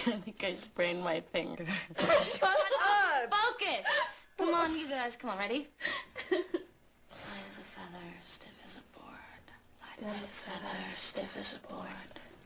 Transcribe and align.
think 0.24 0.42
I 0.44 0.54
sprained 0.54 1.04
my 1.04 1.20
finger. 1.32 1.66
Shut 1.98 2.42
up! 2.42 3.30
Focus! 3.30 4.26
Come 4.38 4.54
on, 4.54 4.78
you 4.78 4.88
guys. 4.88 5.16
Come 5.16 5.30
on, 5.30 5.38
ready? 5.38 5.68
Light 6.30 6.40
as 7.48 7.58
a 7.58 7.62
feather, 7.62 8.06
stiff 8.24 8.56
as 8.64 8.78
a 8.78 8.98
board. 8.98 9.44
Light 10.00 10.08
as 10.08 10.16
a 10.16 10.20
feather, 10.20 10.90
stiff 10.90 11.36
as 11.36 11.54
a 11.54 11.68
board. 11.68 11.86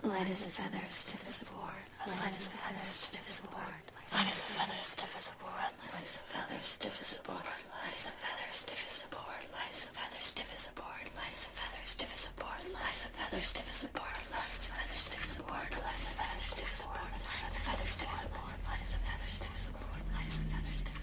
Light 0.02 0.28
as 0.28 0.46
a 0.46 0.50
feather, 0.50 0.82
stiff 0.88 1.28
as 1.28 1.42
a 1.42 1.52
board. 1.52 1.86
Light 2.08 2.28
as 2.28 2.46
a 2.46 2.50
feather, 2.50 2.84
stiff 2.84 3.28
as 3.28 3.38
a 3.38 3.48
board. 3.48 3.93
Light 4.12 4.28
as 4.28 4.40
a 4.40 4.48
feather, 4.54 4.78
stiff 4.82 5.14
as 5.16 5.30
a 5.30 5.36
board. 5.42 5.72
Light 5.92 6.02
as 6.02 6.16
a 6.16 6.24
feather, 6.32 6.60
stiff 6.60 7.00
as 7.00 7.18
a 7.18 7.22
board. 7.22 7.44
Light 7.44 7.94
as 7.94 8.06
a 8.06 8.14
feather, 8.18 8.48
stiff 8.50 8.84
as 8.86 9.04
a 9.04 9.08
board. 9.14 9.42
Light 9.52 9.70
as 9.70 9.84
a 9.86 9.90
feather, 9.96 10.20
stiff 10.20 10.50
as 10.54 10.66
a 10.68 10.72
board. 10.78 11.06
Light 11.16 11.32
as 11.34 11.44
a 11.46 11.50
feather, 11.54 11.82
stiff 11.84 12.12
as 12.14 12.26
a 12.26 12.32
board. 12.40 12.62
Light 12.74 12.92
as 12.92 13.04
a 13.06 13.10
feather, 13.14 13.42
stiff 13.42 13.70
as 13.70 13.84
a 13.84 13.88
board. 13.94 14.20
Light 14.32 14.48
as 14.50 14.58
a 14.60 14.68
feather, 14.68 14.96
stiff 14.96 15.24
as 15.24 15.36
a 15.38 15.42
board. 15.42 15.70
Light 15.84 15.96
as 15.96 16.10
a 16.10 16.14
feather, 16.14 16.42
stiff 16.42 16.72
as 16.74 16.80
a 16.82 16.90
board. 16.90 17.14
Light 17.24 17.46
as 17.46 17.54
a 17.54 17.64
feather, 17.64 17.86
stiff 17.86 18.12
as 18.12 18.24
a 18.24 18.28
board. 18.34 18.58
Light 18.66 18.82
as 18.82 18.94
a 18.94 19.00
feather, 19.04 19.26
stiff 19.26 19.54
as 19.54 19.66
a 19.68 19.72
board. 19.72 20.02
Light 20.12 20.26
as 20.26 20.36
a 20.36 20.42
feather, 20.42 20.70
stiff 20.74 20.74
as 20.74 20.80
a 20.80 20.84
board. 20.84 20.93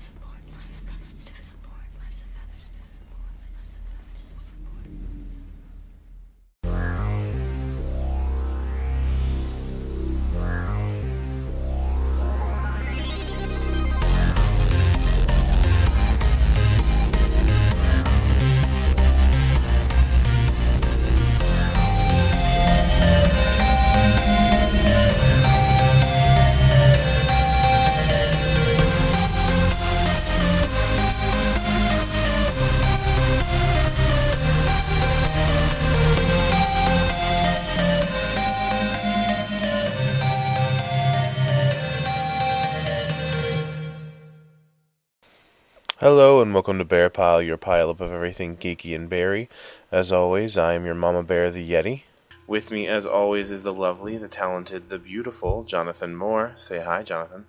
Hello 46.14 46.42
and 46.42 46.54
welcome 46.54 46.78
to 46.78 46.84
Bear 46.84 47.10
Pile, 47.10 47.42
your 47.42 47.56
pile 47.56 47.90
up 47.90 48.02
of 48.02 48.12
everything 48.12 48.58
geeky 48.58 48.94
and 48.94 49.10
berry. 49.10 49.48
As 49.94 50.12
always, 50.12 50.58
I 50.58 50.74
am 50.74 50.84
your 50.84 50.94
Mama 50.94 51.24
Bear 51.24 51.50
the 51.50 51.66
Yeti. 51.66 52.04
With 52.48 52.70
me, 52.70 52.86
as 52.86 53.06
always, 53.06 53.50
is 53.50 53.64
the 53.64 53.72
lovely, 53.72 54.18
the 54.18 54.28
talented, 54.28 54.90
the 54.90 55.00
beautiful 55.00 55.64
Jonathan 55.64 56.18
Moore. 56.18 56.52
Say 56.58 56.82
hi, 56.82 57.04
Jonathan. 57.04 57.46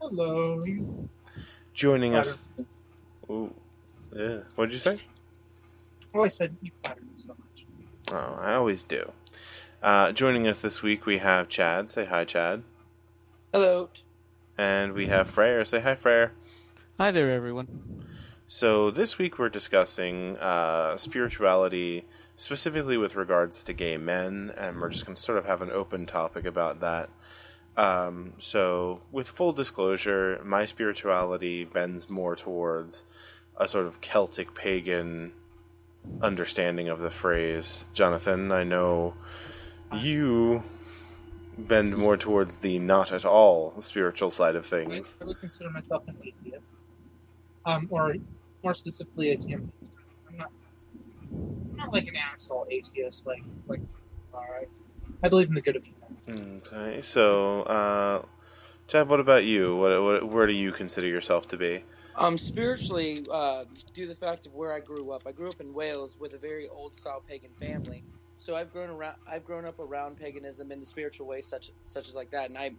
Hello. 0.00 0.64
Joining 1.74 2.14
us. 2.14 2.38
Ooh, 3.28 3.52
yeah. 4.14 4.42
What'd 4.54 4.72
you 4.72 4.78
say? 4.78 5.00
Well, 6.14 6.24
I 6.24 6.28
said 6.28 6.56
you 6.62 6.70
flatter 6.84 7.00
me 7.00 7.10
so 7.16 7.34
much. 7.36 7.66
Oh, 8.12 8.38
I 8.40 8.54
always 8.54 8.84
do. 8.84 9.10
Uh, 9.82 10.12
joining 10.12 10.46
us 10.46 10.60
this 10.60 10.84
week, 10.84 11.04
we 11.04 11.18
have 11.18 11.48
Chad. 11.48 11.90
Say 11.90 12.04
hi, 12.04 12.24
Chad. 12.24 12.62
Hello. 13.52 13.90
And 14.56 14.92
we 14.92 15.08
have 15.08 15.28
Freyr. 15.28 15.64
Say 15.64 15.80
hi, 15.80 15.96
Freyr. 15.96 16.30
Hi 16.98 17.10
there, 17.10 17.30
everyone. 17.30 18.06
So 18.46 18.90
this 18.90 19.18
week 19.18 19.38
we're 19.38 19.50
discussing 19.50 20.38
uh, 20.38 20.96
spirituality, 20.96 22.06
specifically 22.36 22.96
with 22.96 23.16
regards 23.16 23.62
to 23.64 23.74
gay 23.74 23.98
men, 23.98 24.50
and 24.56 24.80
we're 24.80 24.88
just 24.88 25.04
going 25.04 25.14
to 25.14 25.20
sort 25.20 25.36
of 25.36 25.44
have 25.44 25.60
an 25.60 25.70
open 25.70 26.06
topic 26.06 26.46
about 26.46 26.80
that. 26.80 27.10
Um, 27.76 28.32
so, 28.38 29.02
with 29.12 29.28
full 29.28 29.52
disclosure, 29.52 30.40
my 30.42 30.64
spirituality 30.64 31.64
bends 31.64 32.08
more 32.08 32.34
towards 32.34 33.04
a 33.58 33.68
sort 33.68 33.84
of 33.84 34.00
Celtic 34.00 34.54
pagan 34.54 35.32
understanding 36.22 36.88
of 36.88 37.00
the 37.00 37.10
phrase. 37.10 37.84
Jonathan, 37.92 38.50
I 38.50 38.64
know 38.64 39.12
you 39.94 40.62
bend 41.58 41.94
more 41.98 42.16
towards 42.16 42.56
the 42.56 42.78
not 42.78 43.12
at 43.12 43.26
all 43.26 43.78
spiritual 43.82 44.30
side 44.30 44.56
of 44.56 44.64
things. 44.64 45.18
I 45.20 45.26
would 45.26 45.38
consider 45.38 45.68
myself 45.68 46.08
an 46.08 46.16
atheist. 46.24 46.74
Um, 47.66 47.88
or 47.90 48.14
more 48.62 48.74
specifically, 48.74 49.32
a 49.32 49.38
humanist. 49.38 49.92
I'm 50.28 50.36
not, 50.36 50.50
I'm 51.32 51.76
not 51.76 51.92
like 51.92 52.06
an 52.06 52.14
asshole 52.16 52.66
atheist, 52.70 53.26
like 53.26 53.42
like 53.66 53.84
some 53.84 53.98
people 53.98 54.38
are. 54.38 54.60
I, 54.60 54.66
I 55.24 55.28
believe 55.28 55.48
in 55.48 55.54
the 55.54 55.60
good 55.60 55.76
of 55.76 55.84
humanity. 55.84 56.62
Okay, 56.66 57.02
so 57.02 57.62
uh, 57.62 58.24
Chad, 58.86 59.08
what 59.08 59.18
about 59.20 59.44
you? 59.44 59.76
What, 59.76 60.02
what 60.02 60.28
where 60.28 60.46
do 60.46 60.52
you 60.52 60.70
consider 60.70 61.08
yourself 61.08 61.48
to 61.48 61.56
be? 61.56 61.82
Um, 62.14 62.38
spiritually, 62.38 63.26
uh, 63.30 63.64
due 63.92 64.06
to 64.06 64.14
the 64.14 64.18
fact 64.18 64.46
of 64.46 64.54
where 64.54 64.72
I 64.72 64.80
grew 64.80 65.10
up, 65.12 65.24
I 65.26 65.32
grew 65.32 65.48
up 65.48 65.60
in 65.60 65.74
Wales 65.74 66.16
with 66.18 66.32
a 66.32 66.38
very 66.38 66.68
old 66.68 66.94
style 66.94 67.22
pagan 67.28 67.50
family. 67.60 68.04
So 68.38 68.54
I've 68.54 68.72
grown 68.72 68.90
around, 68.90 69.16
I've 69.28 69.44
grown 69.44 69.64
up 69.64 69.78
around 69.80 70.18
paganism 70.18 70.70
in 70.70 70.80
the 70.80 70.86
spiritual 70.86 71.26
way, 71.26 71.42
such 71.42 71.70
such 71.84 72.08
as 72.08 72.14
like 72.14 72.30
that, 72.30 72.48
and 72.48 72.56
I, 72.56 72.72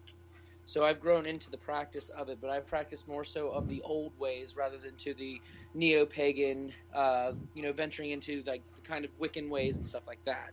so 0.68 0.84
I've 0.84 1.00
grown 1.00 1.26
into 1.26 1.50
the 1.50 1.58
practice 1.58 2.10
of 2.10 2.30
it. 2.30 2.40
But 2.40 2.52
I 2.52 2.60
practice 2.60 3.08
more 3.08 3.24
so 3.24 3.50
of 3.50 3.68
the 3.68 3.82
old 3.82 4.12
ways 4.20 4.56
rather 4.56 4.78
than 4.78 4.96
to 4.98 5.14
the 5.14 5.42
neo-pagan, 5.74 6.74
uh, 6.94 7.32
you 7.56 7.64
know, 7.64 7.72
venturing 7.72 8.12
into 8.12 8.44
like 8.46 8.62
the 8.76 8.82
kind 8.82 9.06
of 9.06 9.18
Wiccan 9.18 9.50
ways 9.50 9.78
and 9.78 9.86
stuff 9.86 10.06
like 10.06 10.24
that. 10.26 10.52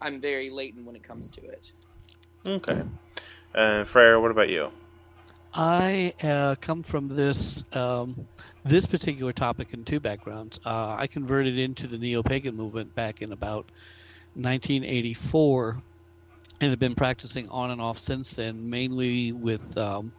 I'm 0.00 0.20
very 0.20 0.48
latent 0.50 0.84
when 0.86 0.96
it 0.96 1.02
comes 1.02 1.30
to 1.30 1.42
it. 1.42 1.72
Okay, 2.46 2.82
and 3.54 3.86
Freyr, 3.86 4.20
what 4.20 4.30
about 4.30 4.48
you? 4.48 4.70
I 5.54 6.12
uh, 6.22 6.54
come 6.60 6.82
from 6.82 7.08
this 7.08 7.64
um, 7.74 8.26
this 8.64 8.86
particular 8.86 9.32
topic 9.32 9.72
in 9.72 9.84
two 9.84 10.00
backgrounds. 10.00 10.60
Uh, 10.64 10.96
I 10.98 11.06
converted 11.06 11.58
into 11.58 11.86
the 11.86 11.98
neo-pagan 11.98 12.54
movement 12.54 12.94
back 12.94 13.22
in 13.22 13.32
about 13.32 13.66
1984, 14.34 15.82
and 16.60 16.70
have 16.70 16.78
been 16.78 16.94
practicing 16.94 17.48
on 17.50 17.70
and 17.70 17.80
off 17.80 17.98
since 17.98 18.32
then, 18.32 18.68
mainly 18.68 19.32
with 19.32 19.76
um, 19.76 20.12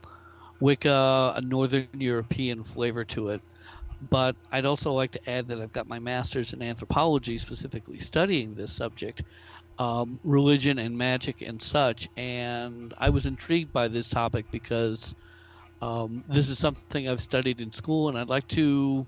Wicca, 0.59 1.33
a 1.35 1.41
Northern 1.41 1.87
European 1.93 2.63
flavor 2.63 3.03
to 3.05 3.29
it. 3.29 3.41
But 4.09 4.35
I'd 4.51 4.65
also 4.65 4.93
like 4.93 5.11
to 5.11 5.29
add 5.29 5.47
that 5.47 5.59
I've 5.59 5.71
got 5.71 5.87
my 5.87 5.97
master's 5.99 6.53
in 6.53 6.61
anthropology, 6.61 7.37
specifically 7.39 7.97
studying 7.99 8.53
this 8.53 8.71
subject, 8.71 9.23
um, 9.79 10.19
religion 10.23 10.77
and 10.77 10.95
magic 10.95 11.41
and 11.41 11.59
such. 11.59 12.07
And 12.15 12.93
I 12.99 13.09
was 13.09 13.25
intrigued 13.25 13.73
by 13.73 13.87
this 13.87 14.07
topic 14.07 14.45
because 14.51 15.15
um, 15.81 16.23
this 16.27 16.49
is 16.49 16.59
something 16.59 17.07
I've 17.07 17.21
studied 17.21 17.59
in 17.59 17.71
school, 17.71 18.09
and 18.09 18.17
I'd 18.17 18.29
like 18.29 18.47
to 18.49 19.05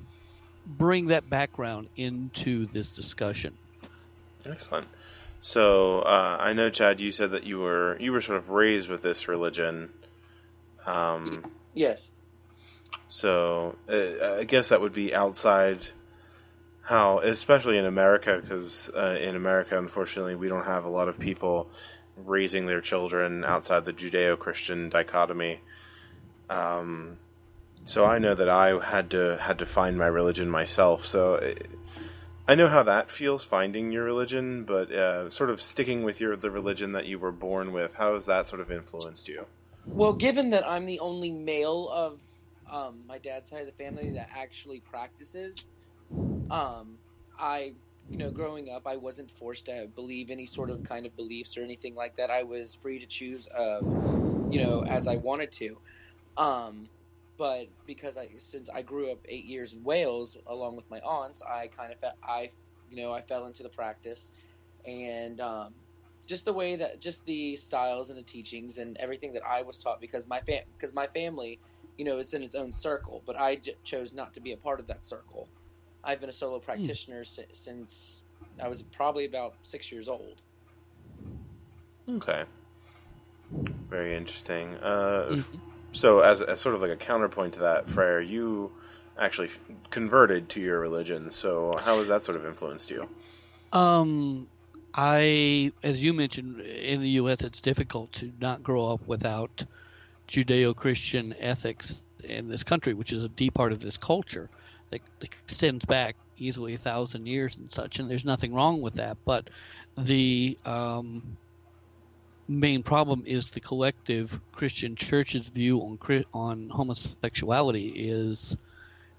bring 0.65 1.05
that 1.07 1.29
background 1.29 1.89
into 1.95 2.65
this 2.67 2.91
discussion. 2.91 3.57
Excellent. 4.45 4.87
So 5.41 5.99
uh, 6.01 6.37
I 6.39 6.53
know, 6.53 6.69
Chad, 6.69 6.99
you 6.99 7.11
said 7.11 7.31
that 7.31 7.43
you 7.45 7.59
were 7.59 7.97
you 7.99 8.11
were 8.11 8.21
sort 8.21 8.37
of 8.37 8.49
raised 8.49 8.89
with 8.89 9.01
this 9.01 9.27
religion. 9.27 9.89
Um, 10.85 11.51
Yes. 11.73 12.09
so 13.07 13.77
uh, 13.87 14.39
I 14.39 14.43
guess 14.43 14.69
that 14.69 14.81
would 14.81 14.93
be 14.93 15.13
outside 15.13 15.87
how, 16.81 17.19
especially 17.19 17.77
in 17.77 17.85
America, 17.85 18.39
because 18.41 18.89
uh, 18.95 19.17
in 19.21 19.35
America, 19.35 19.77
unfortunately, 19.77 20.35
we 20.35 20.49
don't 20.49 20.65
have 20.65 20.85
a 20.85 20.89
lot 20.89 21.07
of 21.07 21.19
people 21.19 21.69
raising 22.17 22.65
their 22.65 22.81
children 22.81 23.45
outside 23.45 23.85
the 23.85 23.93
Judeo-Christian 23.93 24.89
dichotomy. 24.89 25.61
Um, 26.49 27.17
so 27.83 28.05
I 28.05 28.17
know 28.17 28.33
that 28.35 28.49
I 28.49 28.83
had 28.83 29.11
to 29.11 29.37
had 29.39 29.59
to 29.59 29.65
find 29.65 29.97
my 29.97 30.07
religion 30.07 30.49
myself. 30.49 31.05
So 31.05 31.35
it, 31.35 31.69
I 32.49 32.55
know 32.55 32.67
how 32.67 32.81
that 32.81 33.11
feels 33.11 33.43
finding 33.43 33.91
your 33.91 34.03
religion, 34.03 34.63
but 34.63 34.91
uh, 34.91 35.29
sort 35.29 35.51
of 35.51 35.61
sticking 35.61 36.01
with 36.01 36.19
your 36.19 36.35
the 36.35 36.49
religion 36.49 36.93
that 36.93 37.05
you 37.05 37.19
were 37.19 37.31
born 37.31 37.73
with. 37.73 37.93
How 37.93 38.15
has 38.15 38.25
that 38.25 38.47
sort 38.47 38.59
of 38.59 38.71
influenced 38.71 39.27
you? 39.27 39.45
Well, 39.85 40.13
given 40.13 40.49
that 40.49 40.67
I'm 40.67 40.87
the 40.87 40.99
only 40.99 41.29
male 41.29 41.87
of 41.89 42.19
um, 42.67 43.03
my 43.07 43.19
dad's 43.19 43.51
side 43.51 43.59
of 43.59 43.67
the 43.67 43.83
family 43.83 44.09
that 44.13 44.31
actually 44.35 44.79
practices, 44.79 45.69
um, 46.49 46.97
I, 47.37 47.73
you 48.09 48.17
know, 48.17 48.31
growing 48.31 48.71
up, 48.71 48.87
I 48.87 48.95
wasn't 48.95 49.29
forced 49.29 49.67
to 49.67 49.87
believe 49.95 50.31
any 50.31 50.47
sort 50.47 50.71
of 50.71 50.83
kind 50.83 51.05
of 51.05 51.15
beliefs 51.15 51.55
or 51.55 51.61
anything 51.61 51.93
like 51.93 52.15
that. 52.15 52.31
I 52.31 52.41
was 52.41 52.73
free 52.73 52.97
to 52.97 53.05
choose, 53.05 53.47
uh, 53.47 53.79
you 54.49 54.63
know, 54.63 54.83
as 54.83 55.07
I 55.07 55.17
wanted 55.17 55.51
to. 55.51 55.77
Um, 56.35 56.89
but 57.39 57.69
because 57.87 58.17
I, 58.17 58.27
since 58.37 58.69
I 58.69 58.83
grew 58.83 59.11
up 59.11 59.19
eight 59.27 59.45
years 59.45 59.73
in 59.73 59.83
Wales 59.83 60.37
along 60.45 60.75
with 60.75 60.91
my 60.91 60.99
aunts, 60.99 61.41
I 61.41 61.67
kind 61.67 61.91
of, 61.93 61.99
fe- 61.99 62.19
I, 62.23 62.49
you 62.89 62.97
know, 63.01 63.13
I 63.13 63.21
fell 63.21 63.47
into 63.47 63.63
the 63.63 63.69
practice, 63.69 64.29
and 64.85 65.39
um, 65.39 65.73
just 66.27 66.43
the 66.45 66.53
way 66.53 66.75
that 66.75 66.99
just 67.01 67.25
the 67.25 67.55
styles 67.55 68.09
and 68.09 68.19
the 68.19 68.23
teachings 68.23 68.77
and 68.77 68.97
everything 68.97 69.33
that 69.33 69.43
I 69.47 69.63
was 69.63 69.79
taught 69.79 70.01
because 70.01 70.27
my 70.27 70.41
fam 70.41 70.61
because 70.77 70.93
my 70.93 71.07
family, 71.07 71.59
you 71.97 72.05
know, 72.05 72.17
it's 72.17 72.33
in 72.33 72.43
its 72.43 72.55
own 72.55 72.71
circle, 72.73 73.23
but 73.25 73.39
I 73.39 73.55
j- 73.55 73.73
chose 73.85 74.13
not 74.13 74.33
to 74.33 74.41
be 74.41 74.51
a 74.51 74.57
part 74.57 74.79
of 74.81 74.87
that 74.87 75.05
circle. 75.05 75.49
I've 76.03 76.19
been 76.19 76.29
a 76.29 76.33
solo 76.33 76.59
practitioner 76.59 77.23
si- 77.23 77.45
since 77.53 78.21
I 78.61 78.67
was 78.67 78.83
probably 78.83 79.25
about 79.25 79.53
six 79.63 79.91
years 79.91 80.09
old. 80.09 80.41
Okay. 82.09 82.43
Very 83.89 84.15
interesting. 84.17 84.75
Uh, 84.75 85.27
f- 85.31 85.51
Mhm. 85.51 85.68
So, 85.91 86.19
as, 86.21 86.41
as 86.41 86.59
sort 86.59 86.75
of 86.75 86.81
like 86.81 86.91
a 86.91 86.95
counterpoint 86.95 87.53
to 87.55 87.61
that, 87.61 87.87
Freyr, 87.87 88.21
you 88.21 88.71
actually 89.17 89.49
converted 89.89 90.49
to 90.49 90.61
your 90.61 90.79
religion. 90.79 91.31
So, 91.31 91.75
how 91.83 91.97
has 91.97 92.07
that 92.07 92.23
sort 92.23 92.37
of 92.37 92.45
influenced 92.45 92.91
you? 92.91 93.09
Um, 93.73 94.47
I, 94.93 95.71
as 95.83 96.03
you 96.03 96.13
mentioned, 96.13 96.61
in 96.61 97.01
the 97.01 97.09
U.S., 97.09 97.41
it's 97.41 97.61
difficult 97.61 98.11
to 98.13 98.31
not 98.39 98.63
grow 98.63 98.93
up 98.93 99.05
without 99.07 99.65
Judeo-Christian 100.27 101.35
ethics 101.39 102.03
in 102.23 102.49
this 102.49 102.63
country, 102.63 102.93
which 102.93 103.11
is 103.11 103.23
a 103.23 103.29
deep 103.29 103.55
part 103.55 103.71
of 103.71 103.81
this 103.81 103.97
culture 103.97 104.49
that 104.91 105.01
extends 105.21 105.85
back 105.85 106.15
easily 106.37 106.73
a 106.73 106.77
thousand 106.77 107.27
years 107.27 107.57
and 107.57 107.71
such. 107.71 107.99
And 107.99 108.09
there's 108.09 108.25
nothing 108.25 108.53
wrong 108.53 108.81
with 108.81 108.95
that, 108.95 109.17
but 109.25 109.49
the 109.97 110.57
um, 110.65 111.37
main 112.49 112.83
problem 112.83 113.23
is 113.25 113.51
the 113.51 113.61
collective 113.61 114.41
Christian 114.51 114.95
church's 114.95 115.49
view 115.49 115.79
on 115.81 115.97
on 116.33 116.69
homosexuality 116.69 117.93
is 117.95 118.57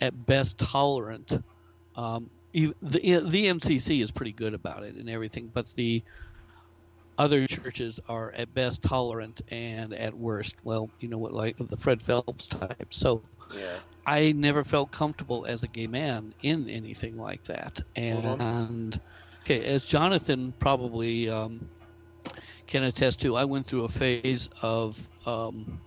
at 0.01 0.27
best 0.27 0.59
tolerant. 0.59 1.33
Um, 1.95 2.31
the 2.53 2.73
the 2.83 3.47
MCC 3.47 4.03
is 4.03 4.13
pretty 4.13 4.33
good 4.33 4.55
about 4.55 4.85
it 4.85 4.97
and 4.97 5.09
everything, 5.09 5.51
but 5.55 5.69
the 5.77 6.05
other 7.19 7.47
churches 7.47 8.01
are 8.09 8.33
at 8.33 8.55
best 8.55 8.83
tolerant 8.83 9.43
and 9.49 9.93
at 9.95 10.15
worst, 10.15 10.57
well, 10.65 10.91
you 11.01 11.09
know 11.09 11.19
what, 11.19 11.33
like 11.35 11.57
the 11.59 11.77
Fred 11.77 12.03
Phelps 12.03 12.47
type. 12.47 12.93
So 12.93 13.29
Yeah. 13.55 13.81
I 14.07 14.33
never 14.33 14.65
felt 14.65 14.91
comfortable 14.91 15.45
as 15.47 15.63
a 15.63 15.69
gay 15.69 15.87
man 15.87 16.33
in 16.43 16.69
anything 16.69 17.17
like 17.17 17.45
that. 17.45 17.81
Mhm. 17.97 18.41
And 18.41 19.01
okay, 19.45 19.65
as 19.65 19.85
Jonathan 19.85 20.55
probably 20.59 21.29
um, 21.29 21.71
can 22.71 22.85
attest 22.85 23.21
to, 23.21 23.37
I 23.37 23.45
went 23.45 23.67
through 23.67 23.85
a 23.85 23.89
phase 23.89 24.49
of 24.63 25.07
um, 25.27 25.79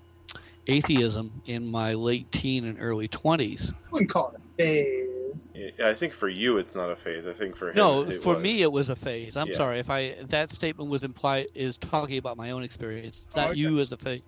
atheism 0.67 1.31
in 1.47 1.65
my 1.65 1.93
late 1.93 2.31
teen 2.31 2.65
and 2.65 2.77
early 2.79 3.07
twenties. 3.07 3.73
I 3.73 3.89
wouldn't 3.91 4.11
call 4.11 4.29
it 4.31 4.37
a 4.37 4.41
phase. 4.41 5.09
Yeah, 5.55 5.87
I 5.87 5.93
think 5.95 6.13
for 6.13 6.29
you 6.29 6.57
it's 6.57 6.75
not 6.75 6.91
a 6.91 6.95
phase. 6.95 7.25
I 7.25 7.33
think 7.33 7.55
for 7.55 7.69
him, 7.69 7.75
No, 7.75 8.01
it 8.03 8.21
for 8.21 8.35
was. 8.35 8.43
me 8.43 8.61
it 8.61 8.71
was 8.71 8.89
a 8.89 8.95
phase. 8.95 9.35
I'm 9.35 9.47
Yeah. 9.47 9.55
sorry 9.55 9.79
if 9.79 9.89
I 9.89 10.15
that 10.27 10.51
statement 10.51 10.89
was 10.89 11.03
implied 11.03 11.47
is 11.55 11.77
talking 11.77 12.17
about 12.17 12.37
my 12.37 12.51
own 12.51 12.61
experience, 12.61 13.25
it's 13.27 13.37
Oh, 13.37 13.41
not 13.41 13.51
okay. 13.51 13.59
you 13.59 13.79
as 13.79 13.91
a 13.91 13.97
phase. 13.97 14.21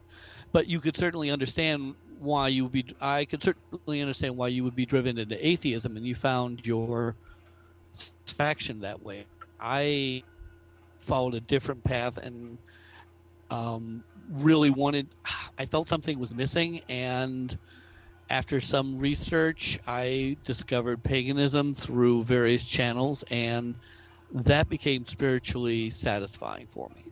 But 0.52 0.68
you 0.68 0.80
could 0.80 0.96
certainly 0.96 1.30
understand 1.30 1.94
why 2.20 2.48
you 2.48 2.64
would 2.64 2.72
be. 2.72 2.86
I 3.02 3.26
could 3.26 3.44
certainly 3.44 4.02
understand 4.02 4.36
why 4.38 4.48
you 4.48 4.64
would 4.64 4.76
be 4.76 4.86
driven 4.86 5.18
into 5.18 5.46
atheism, 5.46 5.98
and 5.98 6.08
you 6.08 6.16
found 6.16 6.66
your 6.66 7.16
satisfaction 7.94 8.80
that 8.80 9.04
way. 9.04 9.26
I 9.60 10.24
followed 11.06 11.36
a 11.36 11.40
different 11.40 11.84
path 11.84 12.18
and 12.18 12.58
um, 13.52 14.04
really 14.30 14.70
wanted. 14.70 15.08
I 15.58 15.66
felt 15.66 15.88
something 15.88 16.20
was 16.20 16.34
missing, 16.34 16.82
and 16.90 17.58
after 18.30 18.60
some 18.60 18.98
research, 18.98 19.80
I 19.88 20.38
discovered 20.44 21.04
paganism 21.04 21.74
through 21.74 22.24
various 22.24 22.68
channels, 22.68 23.24
and 23.30 23.76
that 24.32 24.68
became 24.68 25.06
spiritually 25.06 25.90
satisfying 25.90 26.68
for 26.72 26.90
me. 26.96 27.06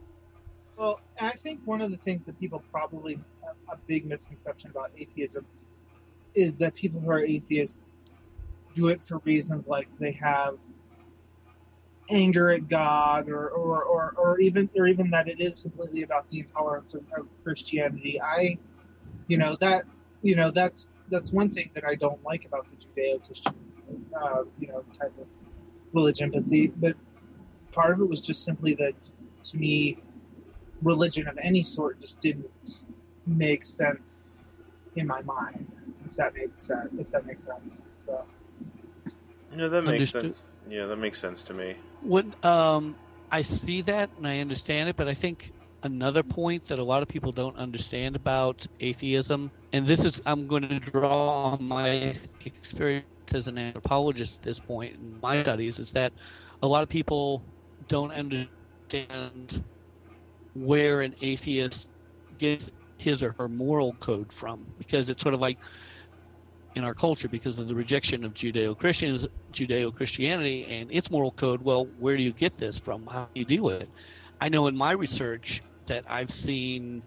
Well, 0.75 0.99
I 1.21 1.31
think 1.31 1.61
one 1.65 1.81
of 1.81 1.91
the 1.91 1.97
things 1.97 2.25
that 2.25 2.39
people 2.39 2.63
probably 2.71 3.19
a, 3.43 3.73
a 3.73 3.77
big 3.87 4.05
misconception 4.05 4.71
about 4.71 4.91
atheism 4.97 5.45
is 6.33 6.57
that 6.57 6.73
people 6.73 6.99
who 6.99 7.11
are 7.11 7.23
atheists 7.23 7.81
do 8.73 8.87
it 8.87 9.03
for 9.03 9.19
reasons 9.19 9.67
like 9.67 9.87
they 9.99 10.11
have 10.13 10.55
anger 12.09 12.51
at 12.51 12.67
God, 12.67 13.29
or 13.29 13.49
or, 13.49 13.83
or, 13.83 14.13
or 14.17 14.39
even 14.39 14.69
or 14.75 14.87
even 14.87 15.09
that 15.11 15.27
it 15.27 15.39
is 15.39 15.61
completely 15.61 16.03
about 16.03 16.29
the 16.29 16.39
intolerance 16.39 16.93
of, 16.95 17.03
of 17.17 17.27
Christianity. 17.43 18.21
I, 18.21 18.57
you 19.27 19.37
know 19.37 19.55
that 19.59 19.85
you 20.21 20.35
know 20.35 20.51
that's 20.51 20.91
that's 21.09 21.31
one 21.31 21.49
thing 21.49 21.69
that 21.75 21.85
I 21.85 21.95
don't 21.95 22.23
like 22.23 22.45
about 22.45 22.67
the 22.69 22.75
Judeo-Christian, 22.75 23.55
uh, 24.19 24.43
you 24.59 24.67
know, 24.67 24.83
type 24.99 25.13
of 25.19 25.27
religion. 25.93 26.31
But 26.31 26.49
the 26.49 26.71
but 26.75 26.95
part 27.71 27.91
of 27.91 28.01
it 28.01 28.09
was 28.09 28.21
just 28.21 28.43
simply 28.43 28.73
that 28.75 29.13
to 29.43 29.57
me 29.57 29.97
religion 30.81 31.27
of 31.27 31.37
any 31.41 31.63
sort 31.63 31.99
just 32.01 32.19
didn't 32.21 32.49
make 33.25 33.63
sense 33.63 34.35
in 34.95 35.07
my 35.07 35.21
mind. 35.21 35.71
If 36.05 36.15
that 36.17 36.33
makes 36.35 36.67
sense. 36.67 36.99
If 36.99 37.11
that 37.11 37.25
makes 37.25 37.43
sense. 37.43 37.81
So 37.95 38.25
Yeah, 39.55 39.67
that 39.67 39.83
makes 39.83 39.87
Understood. 39.87 40.21
sense. 40.21 40.37
Yeah, 40.69 40.85
that 40.85 40.97
makes 40.97 41.19
sense 41.19 41.43
to 41.43 41.53
me. 41.53 41.75
What 42.03 42.25
um, 42.45 42.97
I 43.31 43.41
see 43.43 43.81
that 43.83 44.11
and 44.17 44.27
I 44.27 44.39
understand 44.39 44.89
it, 44.89 44.97
but 44.97 45.07
I 45.07 45.13
think 45.13 45.51
another 45.83 46.21
point 46.21 46.67
that 46.67 46.77
a 46.79 46.83
lot 46.83 47.01
of 47.01 47.07
people 47.07 47.31
don't 47.31 47.55
understand 47.55 48.15
about 48.17 48.65
atheism, 48.81 49.51
and 49.71 49.87
this 49.87 50.03
is 50.03 50.21
I'm 50.25 50.45
going 50.45 50.67
to 50.67 50.79
draw 50.79 51.53
on 51.53 51.63
my 51.63 52.13
experience 52.45 53.05
as 53.33 53.47
an 53.47 53.57
anthropologist 53.57 54.39
at 54.39 54.41
this 54.41 54.59
point 54.59 54.95
in 54.95 55.19
my 55.21 55.41
studies, 55.43 55.79
is 55.79 55.91
that 55.91 56.13
a 56.61 56.67
lot 56.67 56.83
of 56.83 56.89
people 56.89 57.45
don't 57.87 58.11
understand 58.11 59.63
where 60.53 61.01
an 61.01 61.15
atheist 61.21 61.89
gets 62.37 62.69
his 62.97 63.23
or 63.23 63.33
her 63.39 63.47
moral 63.47 63.95
code 64.01 64.31
from, 64.33 64.67
because 64.77 65.09
it's 65.09 65.23
sort 65.23 65.33
of 65.33 65.39
like 65.39 65.59
in 66.75 66.83
our 66.83 66.93
culture 66.93 67.27
because 67.27 67.59
of 67.59 67.67
the 67.67 67.75
rejection 67.75 68.23
of 68.23 68.33
Judeo-Christians, 68.33 69.27
Judeo-Christianity 69.51 70.65
and 70.65 70.91
its 70.91 71.11
moral 71.11 71.31
code. 71.31 71.61
Well, 71.61 71.85
where 71.99 72.17
do 72.17 72.23
you 72.23 72.33
get 72.33 72.57
this 72.57 72.79
from? 72.79 73.05
How 73.05 73.29
do 73.33 73.39
you 73.39 73.45
deal 73.45 73.63
with 73.63 73.81
it? 73.81 73.89
I 74.41 74.49
know 74.49 74.67
in 74.67 74.75
my 74.75 74.91
research 74.91 75.61
that 75.87 76.03
I've 76.07 76.31
seen 76.31 77.03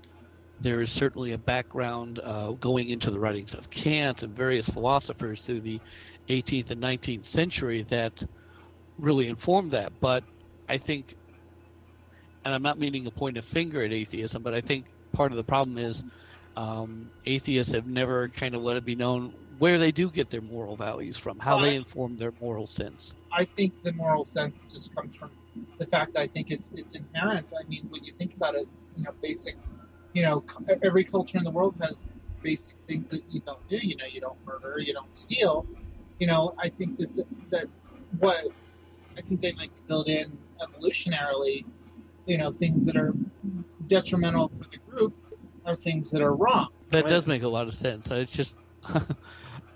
there 0.61 0.81
is 0.81 0.91
certainly 0.91 1.33
a 1.33 1.39
background 1.39 2.21
uh, 2.23 2.53
going 2.53 2.89
into 2.89 3.11
the 3.11 3.21
writings 3.21 3.55
of 3.55 3.69
Kant 3.71 4.23
and 4.23 4.35
various 4.35 4.69
philosophers 4.69 5.45
through 5.45 5.61
the 5.61 5.81
18th 6.29 6.71
and 6.71 6.83
19th 6.83 7.27
century 7.27 7.83
that 7.91 8.13
really 8.99 9.29
informed 9.29 9.73
that. 9.73 9.93
But 10.01 10.25
I 10.69 10.79
think, 10.79 11.15
and 12.45 12.55
I'm 12.55 12.63
not 12.63 12.79
meaning 12.79 13.05
to 13.05 13.11
point 13.11 13.37
a 13.37 13.43
finger 13.43 13.83
at 13.83 13.93
atheism, 13.93 14.43
but 14.43 14.55
I 14.55 14.61
think 14.61 14.87
part 15.13 15.33
of 15.33 15.37
the 15.37 15.45
problem 15.45 15.77
is 15.77 16.03
um, 16.57 17.11
atheists 17.27 17.73
have 17.75 17.87
never 17.87 18.29
kind 18.29 18.55
of 18.55 18.63
let 18.63 18.77
it 18.77 18.85
be 18.85 18.95
known 18.95 19.35
where 19.59 19.79
they 19.79 19.93
do 19.93 20.11
get 20.11 20.31
their 20.31 20.41
moral 20.43 20.77
values 20.77 21.17
from, 21.17 21.39
how 21.39 21.57
Well, 21.57 21.65
they 21.67 21.77
inform 21.77 22.17
their 22.17 22.33
moral 22.41 22.67
sense. 22.67 23.15
I 23.33 23.45
think 23.45 23.81
the 23.83 23.93
moral 23.93 24.25
sense 24.25 24.65
just 24.71 24.95
comes 24.95 25.17
from 25.17 25.31
the 25.79 25.87
fact 25.87 26.13
that 26.15 26.21
I 26.21 26.27
think 26.27 26.51
it's 26.51 26.73
it's 26.73 26.95
inherent. 26.95 27.53
I 27.59 27.67
mean, 27.69 27.87
when 27.91 28.05
you 28.05 28.13
think 28.13 28.35
about 28.35 28.55
it, 28.55 28.67
you 28.97 29.03
know, 29.05 29.13
basic, 29.23 29.57
you 30.15 30.23
know, 30.23 30.45
every 30.83 31.05
culture 31.05 31.39
in 31.39 31.45
the 31.45 31.51
world 31.51 31.75
has 31.81 32.05
basic 32.43 32.75
things 32.87 33.11
that 33.11 33.23
you 33.31 33.41
don't 33.41 33.67
do. 33.69 33.77
You 33.77 33.97
know, 33.97 34.05
you 34.11 34.21
don't 34.21 34.39
murder, 34.47 34.79
you 34.79 34.93
don't 34.93 35.15
steal. 35.17 35.67
You 36.19 36.27
know, 36.27 36.55
I 36.59 36.69
think 36.69 36.97
that 36.99 37.15
the, 37.15 37.25
that 37.51 37.67
what 38.19 38.45
I 39.17 39.21
think 39.21 39.41
they 39.41 39.53
might 39.53 39.73
build 39.87 40.09
in 40.09 40.39
evolutionarily, 40.61 41.65
you 42.27 42.39
know, 42.39 42.51
things 42.51 42.87
that 42.87 42.97
are 42.97 43.15
detrimental 43.87 44.49
for 44.49 44.65
the 44.71 44.79
group 44.91 45.15
are 45.65 45.75
things 45.75 46.11
that 46.11 46.23
are 46.23 46.35
wrong. 46.35 46.69
That 46.91 47.05
Right. 47.05 47.11
does 47.11 47.27
make 47.27 47.43
a 47.43 47.49
lot 47.49 47.67
of 47.67 47.75
sense. 47.75 48.11
It's 48.11 48.33
just, 48.33 48.57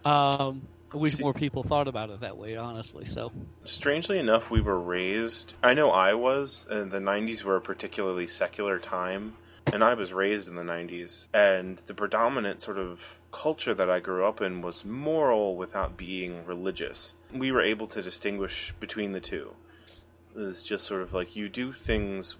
um, 0.04 0.62
I 0.92 0.96
wish 0.96 1.14
See- 1.14 1.22
more 1.22 1.34
people 1.34 1.62
thought 1.62 1.88
about 1.88 2.10
it 2.10 2.20
that 2.20 2.36
way, 2.36 2.56
honestly. 2.56 3.04
So, 3.04 3.32
Strangely 3.64 4.18
enough, 4.18 4.50
we 4.50 4.60
were 4.60 4.78
raised. 4.80 5.54
I 5.62 5.74
know 5.74 5.90
I 5.90 6.14
was. 6.14 6.66
Uh, 6.68 6.84
the 6.84 6.98
'90s 7.00 7.44
were 7.44 7.56
a 7.56 7.60
particularly 7.60 8.26
secular 8.26 8.78
time, 8.78 9.36
and 9.72 9.84
I 9.84 9.94
was 9.94 10.12
raised 10.12 10.48
in 10.48 10.56
the 10.56 10.62
'90s. 10.64 11.28
And 11.32 11.78
the 11.86 11.94
predominant 11.94 12.60
sort 12.60 12.78
of 12.78 13.18
culture 13.30 13.74
that 13.74 13.88
I 13.88 14.00
grew 14.00 14.24
up 14.26 14.40
in 14.40 14.60
was 14.62 14.84
moral 14.84 15.54
without 15.56 15.96
being 15.96 16.44
religious. 16.44 17.14
We 17.32 17.52
were 17.52 17.62
able 17.62 17.86
to 17.88 18.02
distinguish 18.02 18.74
between 18.80 19.12
the 19.12 19.20
two. 19.20 19.54
It's 20.34 20.64
just 20.64 20.84
sort 20.86 21.02
of 21.02 21.12
like 21.12 21.36
you 21.36 21.48
do 21.48 21.72
things 21.72 22.36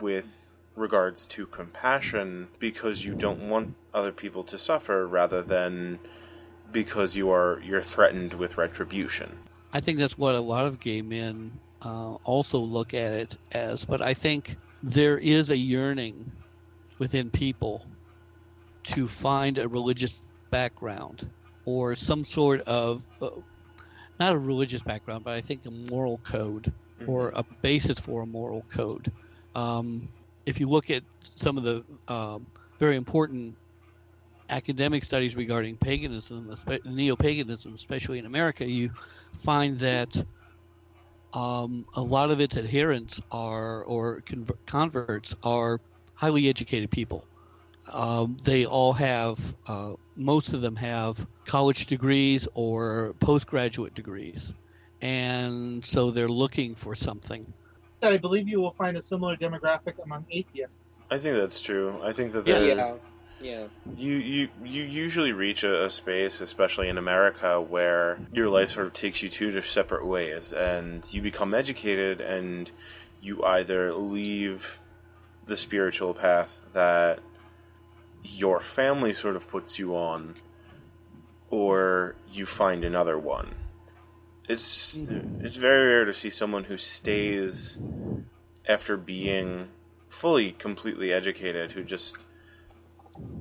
with 0.00 0.50
regards 0.76 1.26
to 1.28 1.46
compassion 1.46 2.48
because 2.58 3.04
you 3.04 3.14
don't 3.14 3.48
want 3.48 3.74
other 3.94 4.12
people 4.12 4.44
to 4.44 4.58
suffer, 4.58 5.06
rather 5.06 5.40
than 5.42 6.00
because 6.74 7.16
you 7.16 7.30
are 7.30 7.62
you're 7.64 7.80
threatened 7.80 8.34
with 8.34 8.58
retribution. 8.58 9.38
I 9.72 9.80
think 9.80 9.98
that's 9.98 10.18
what 10.18 10.34
a 10.34 10.40
lot 10.40 10.66
of 10.66 10.78
gay 10.78 11.00
men 11.00 11.58
uh, 11.80 12.14
also 12.24 12.58
look 12.58 12.92
at 12.92 13.12
it 13.12 13.38
as. 13.52 13.86
But 13.86 14.02
I 14.02 14.12
think 14.12 14.56
there 14.82 15.16
is 15.16 15.48
a 15.48 15.56
yearning 15.56 16.30
within 16.98 17.30
people 17.30 17.86
to 18.84 19.08
find 19.08 19.56
a 19.56 19.66
religious 19.66 20.20
background 20.50 21.30
or 21.64 21.94
some 21.94 22.24
sort 22.24 22.60
of, 22.62 23.06
uh, 23.22 23.30
not 24.20 24.34
a 24.34 24.38
religious 24.38 24.82
background, 24.82 25.24
but 25.24 25.32
I 25.32 25.40
think 25.40 25.64
a 25.64 25.70
moral 25.70 26.18
code 26.18 26.70
or 27.06 27.32
a 27.34 27.42
basis 27.62 27.98
for 27.98 28.22
a 28.22 28.26
moral 28.26 28.62
code. 28.68 29.10
Um, 29.54 30.08
if 30.44 30.60
you 30.60 30.68
look 30.68 30.90
at 30.90 31.02
some 31.22 31.56
of 31.56 31.64
the 31.64 31.84
um, 32.12 32.46
very 32.78 32.96
important 32.96 33.56
academic 34.54 35.02
studies 35.02 35.34
regarding 35.34 35.76
paganism, 35.76 36.48
neo-paganism, 36.84 37.74
especially 37.74 38.18
in 38.20 38.26
America, 38.26 38.64
you 38.64 38.88
find 39.32 39.78
that 39.80 40.24
um, 41.34 41.84
a 41.96 42.00
lot 42.00 42.30
of 42.30 42.40
its 42.40 42.56
adherents 42.56 43.20
are 43.32 43.82
or 43.84 44.20
conver- 44.20 44.56
converts 44.66 45.34
are 45.42 45.80
highly 46.14 46.48
educated 46.48 46.90
people. 46.90 47.26
Um, 47.92 48.38
they 48.44 48.64
all 48.64 48.92
have, 48.92 49.56
uh, 49.66 49.94
most 50.16 50.52
of 50.52 50.62
them 50.62 50.76
have 50.76 51.26
college 51.44 51.86
degrees 51.86 52.46
or 52.54 53.14
postgraduate 53.18 53.94
degrees. 53.94 54.54
And 55.02 55.84
so 55.84 56.10
they're 56.12 56.28
looking 56.28 56.76
for 56.76 56.94
something. 56.94 57.52
That 58.00 58.12
I 58.12 58.16
believe 58.18 58.48
you 58.48 58.60
will 58.60 58.70
find 58.70 58.96
a 58.96 59.02
similar 59.02 59.36
demographic 59.36 60.02
among 60.02 60.24
atheists. 60.30 61.02
I 61.10 61.18
think 61.18 61.36
that's 61.36 61.60
true. 61.60 62.00
I 62.02 62.12
think 62.12 62.32
that 62.32 62.46
Yeah. 62.46 62.58
there's 62.60 62.78
Yeah, 62.78 62.94
yeah. 63.44 63.66
you 63.96 64.14
you 64.14 64.48
you 64.64 64.82
usually 64.82 65.32
reach 65.32 65.64
a, 65.64 65.84
a 65.84 65.90
space, 65.90 66.40
especially 66.40 66.88
in 66.88 66.96
America, 66.96 67.60
where 67.60 68.18
your 68.32 68.48
life 68.48 68.70
sort 68.70 68.86
of 68.86 68.94
takes 68.94 69.22
you 69.22 69.28
two 69.28 69.60
separate 69.62 70.06
ways, 70.06 70.52
and 70.52 71.12
you 71.12 71.20
become 71.20 71.52
educated, 71.52 72.20
and 72.20 72.70
you 73.20 73.44
either 73.44 73.92
leave 73.92 74.80
the 75.44 75.56
spiritual 75.56 76.14
path 76.14 76.60
that 76.72 77.20
your 78.22 78.60
family 78.60 79.12
sort 79.12 79.36
of 79.36 79.46
puts 79.48 79.78
you 79.78 79.94
on, 79.94 80.34
or 81.50 82.16
you 82.32 82.46
find 82.46 82.82
another 82.82 83.18
one. 83.18 83.54
It's 84.48 84.96
mm-hmm. 84.96 85.44
it's 85.44 85.58
very 85.58 85.86
rare 85.86 86.04
to 86.06 86.14
see 86.14 86.30
someone 86.30 86.64
who 86.64 86.78
stays 86.78 87.76
after 88.66 88.96
being 88.96 89.68
fully 90.08 90.52
completely 90.52 91.12
educated 91.12 91.72
who 91.72 91.82
just 91.82 92.16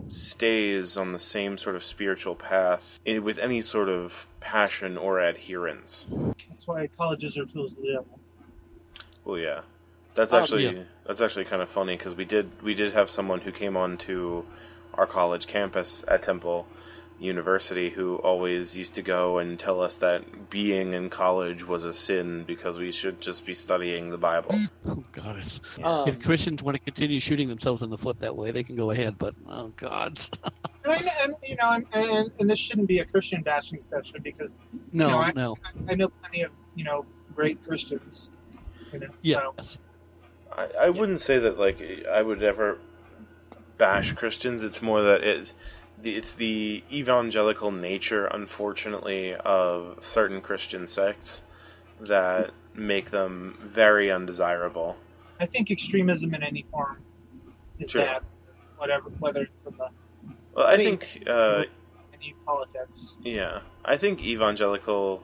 stays 0.08 0.98
on 0.98 1.12
the 1.13 1.20
same 1.20 1.58
sort 1.58 1.75
of 1.75 1.84
spiritual 1.84 2.36
path 2.36 3.00
with 3.06 3.38
any 3.39 3.62
sort 3.62 3.89
of 3.89 4.27
passion 4.39 4.98
or 4.98 5.20
adherence. 5.20 6.06
That's 6.50 6.68
why 6.68 6.88
colleges 6.88 7.38
are 7.38 7.46
tools 7.46 7.72
of 7.74 7.82
the 7.82 7.88
devil. 7.94 8.20
Well, 9.25 9.38
yeah, 9.38 9.62
that's 10.15 10.34
Oh, 10.34 10.39
actually 10.39 10.65
yeah. 10.65 10.84
that's 11.08 11.22
actually 11.22 11.46
kind 11.46 11.62
of 11.62 11.70
funny 11.70 11.98
because 11.98 12.15
we 12.15 12.25
did 12.25 12.62
we 12.62 12.74
did 12.74 12.94
have 12.94 13.10
someone 13.10 13.42
who 13.42 13.51
came 13.51 13.75
on 13.77 13.98
to 14.00 14.46
our 14.94 15.08
college 15.08 15.48
campus 15.48 16.03
at 16.08 16.22
Temple 16.22 16.68
University 17.20 17.89
who 17.89 18.15
always 18.17 18.77
used 18.77 18.96
to 18.96 19.01
go 19.01 19.38
and 19.38 19.58
tell 19.58 19.82
us 19.82 19.98
that 19.98 20.50
being 20.50 20.93
in 20.93 21.10
college 21.10 21.65
was 21.65 21.86
a 21.86 21.93
sin 21.93 22.43
because 22.46 22.77
we 22.77 22.91
should 22.91 23.22
just 23.22 23.46
be 23.46 23.53
studying 23.55 24.10
the 24.10 24.17
Bible. 24.17 24.53
Oh, 24.86 25.03
God. 25.13 25.38
It's, 25.39 25.62
Um, 25.82 26.08
if 26.08 26.22
Christians 26.24 26.62
want 26.62 26.75
to 26.75 26.84
continue 26.84 27.20
shooting 27.20 27.48
themselves 27.48 27.82
in 27.82 27.89
the 27.89 27.98
foot 27.98 28.20
that 28.20 28.36
way, 28.36 28.51
they 28.51 28.63
can 28.63 28.75
go 28.75 28.91
ahead. 28.91 29.17
But, 29.17 29.36
oh, 29.48 29.72
God. 29.77 30.20
And, 30.84 30.93
I, 30.93 31.12
and 31.24 31.34
you 31.43 31.55
know, 31.55 31.70
and, 31.72 31.86
and, 31.93 32.32
and 32.39 32.50
this 32.50 32.60
shouldn't 32.60 32.88
be 32.89 33.00
a 33.00 33.05
Christian 33.05 33.41
bashing 33.41 33.79
session 33.79 34.17
because 34.22 34.58
No, 34.91 35.08
No, 35.10 35.17
I- 35.20 35.32
no. 35.34 35.58
I, 35.88 35.91
I 35.93 35.96
know 35.96 36.10
plenty 36.10 36.41
of 36.41 36.51
you 36.75 36.84
know 36.84 37.05
great 37.34 37.63
Christians. 37.63 38.29
You 38.91 39.00
know, 39.00 39.08
so 39.08 39.53
Yes. 39.58 39.79
I, 40.51 40.67
I 40.82 40.89
wouldn't 40.89 41.22
say 41.22 41.39
that 41.39 41.58
like 41.58 41.82
I 42.12 42.22
would 42.22 42.43
ever 42.43 42.79
bash 43.77 44.12
Christians. 44.13 44.62
It's 44.62 44.82
more 44.82 45.01
that 45.01 45.24
it's 45.24 45.53
the, 45.53 45.55
it's 46.03 46.33
the 46.33 46.83
evangelical 46.91 47.72
nature, 47.72 48.25
unfortunately, 48.25 49.36
of 49.36 49.98
certain 50.03 50.41
Christian 50.41 50.88
sects 50.88 51.41
that 52.00 52.51
make 52.74 53.12
them 53.12 53.57
very 53.62 54.12
undesirable. 54.12 54.98
I 55.39 55.45
think 55.45 55.72
extremism 55.72 56.33
in 56.33 56.43
any 56.43 56.63
form 56.63 57.01
is 57.79 57.91
Sure. 57.91 58.01
bad. 58.01 58.24
Whatever, 58.77 59.10
whether 59.19 59.43
it's 59.43 59.65
in 59.65 59.77
the 59.77 59.89
Well, 60.53 60.67
I 60.67 60.74
I 60.74 60.77
think, 60.77 61.24
uh, 61.27 61.63
any 62.13 62.36
politics. 62.45 63.17
yeah, 63.24 63.62
I 63.86 63.98
think 63.98 64.22
evangelical 64.24 65.24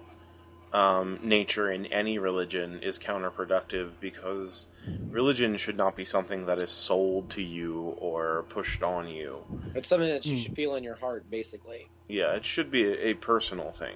um, 0.74 1.20
nature 1.24 1.72
in 1.72 1.86
any 1.88 2.20
religion 2.20 2.80
is 2.82 3.00
counterproductive 3.00 4.00
because 4.00 4.68
religion 5.10 5.58
should 5.58 5.78
not 5.78 5.96
be 5.96 6.06
something 6.06 6.46
that 6.46 6.60
is 6.60 6.72
sold 6.72 7.30
to 7.32 7.42
you 7.42 7.96
or 7.98 8.44
pushed 8.50 8.84
on 8.84 9.08
you. 9.08 9.40
it's 9.74 9.88
something 9.88 10.10
that 10.10 10.26
you 10.26 10.36
Hmm. 10.36 10.42
should 10.44 10.56
feel 10.56 10.76
in 10.76 10.84
your 10.84 10.96
heart, 10.96 11.30
basically. 11.30 11.90
Yeah, 12.08 12.34
it 12.34 12.46
should 12.46 12.70
be 12.72 12.84
a, 12.86 13.10
a 13.10 13.14
personal 13.16 13.72
thing. 13.72 13.96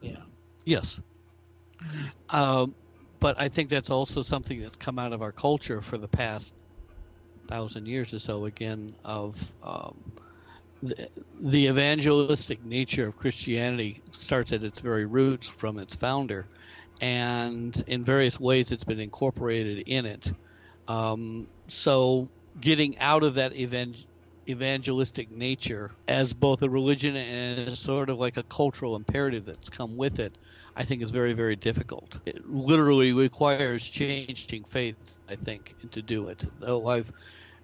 Yeah. 0.00 0.22
Yes. 0.64 1.00
Um, 2.30 2.74
but 3.18 3.38
I 3.40 3.48
think 3.48 3.68
that's 3.68 3.90
also 3.90 4.22
something 4.22 4.60
that's 4.60 4.76
come 4.76 4.98
out 4.98 5.12
of 5.12 5.22
our 5.22 5.32
culture 5.32 5.80
for 5.80 5.98
the 5.98 6.08
past 6.08 6.54
thousand 7.48 7.86
years 7.86 8.14
or 8.14 8.18
so, 8.18 8.44
again, 8.44 8.94
of 9.04 9.52
um, 9.62 9.96
the, 10.82 11.66
evangelistic 11.68 12.64
nature 12.64 13.08
of 13.08 13.16
Christianity 13.16 14.02
starts 14.12 14.52
at 14.52 14.64
its 14.64 14.80
very 14.80 15.06
roots 15.06 15.48
from 15.48 15.78
its 15.78 15.94
founder. 15.94 16.48
And 17.00 17.82
in 17.86 18.04
various 18.04 18.38
ways, 18.38 18.72
it's 18.72 18.84
been 18.84 19.00
incorporated 19.00 19.84
in 19.86 20.06
it. 20.06 20.32
Um, 20.88 21.48
so 21.68 22.28
getting 22.60 22.98
out 22.98 23.22
of 23.22 23.34
that 23.34 23.54
evangel- 23.54 24.06
evangelistic 24.48 25.30
nature 25.30 25.92
as 26.08 26.32
both 26.32 26.62
a 26.62 26.68
religion 26.70 27.16
and 27.16 27.68
as 27.68 27.78
sort 27.78 28.10
of 28.10 28.18
like 28.18 28.36
a 28.36 28.42
cultural 28.44 28.96
imperative 28.96 29.44
that's 29.44 29.70
come 29.70 29.96
with 29.96 30.18
it, 30.18 30.36
I 30.76 30.84
think 30.84 31.02
is 31.02 31.10
very, 31.10 31.32
very 31.32 31.56
difficult. 31.56 32.18
It 32.26 32.44
literally 32.46 33.12
requires 33.12 33.88
changing 33.88 34.64
faith, 34.64 35.18
I 35.28 35.36
think, 35.36 35.74
to 35.90 36.02
do 36.02 36.28
it. 36.28 36.44
Though 36.58 36.86
I've, 36.86 37.10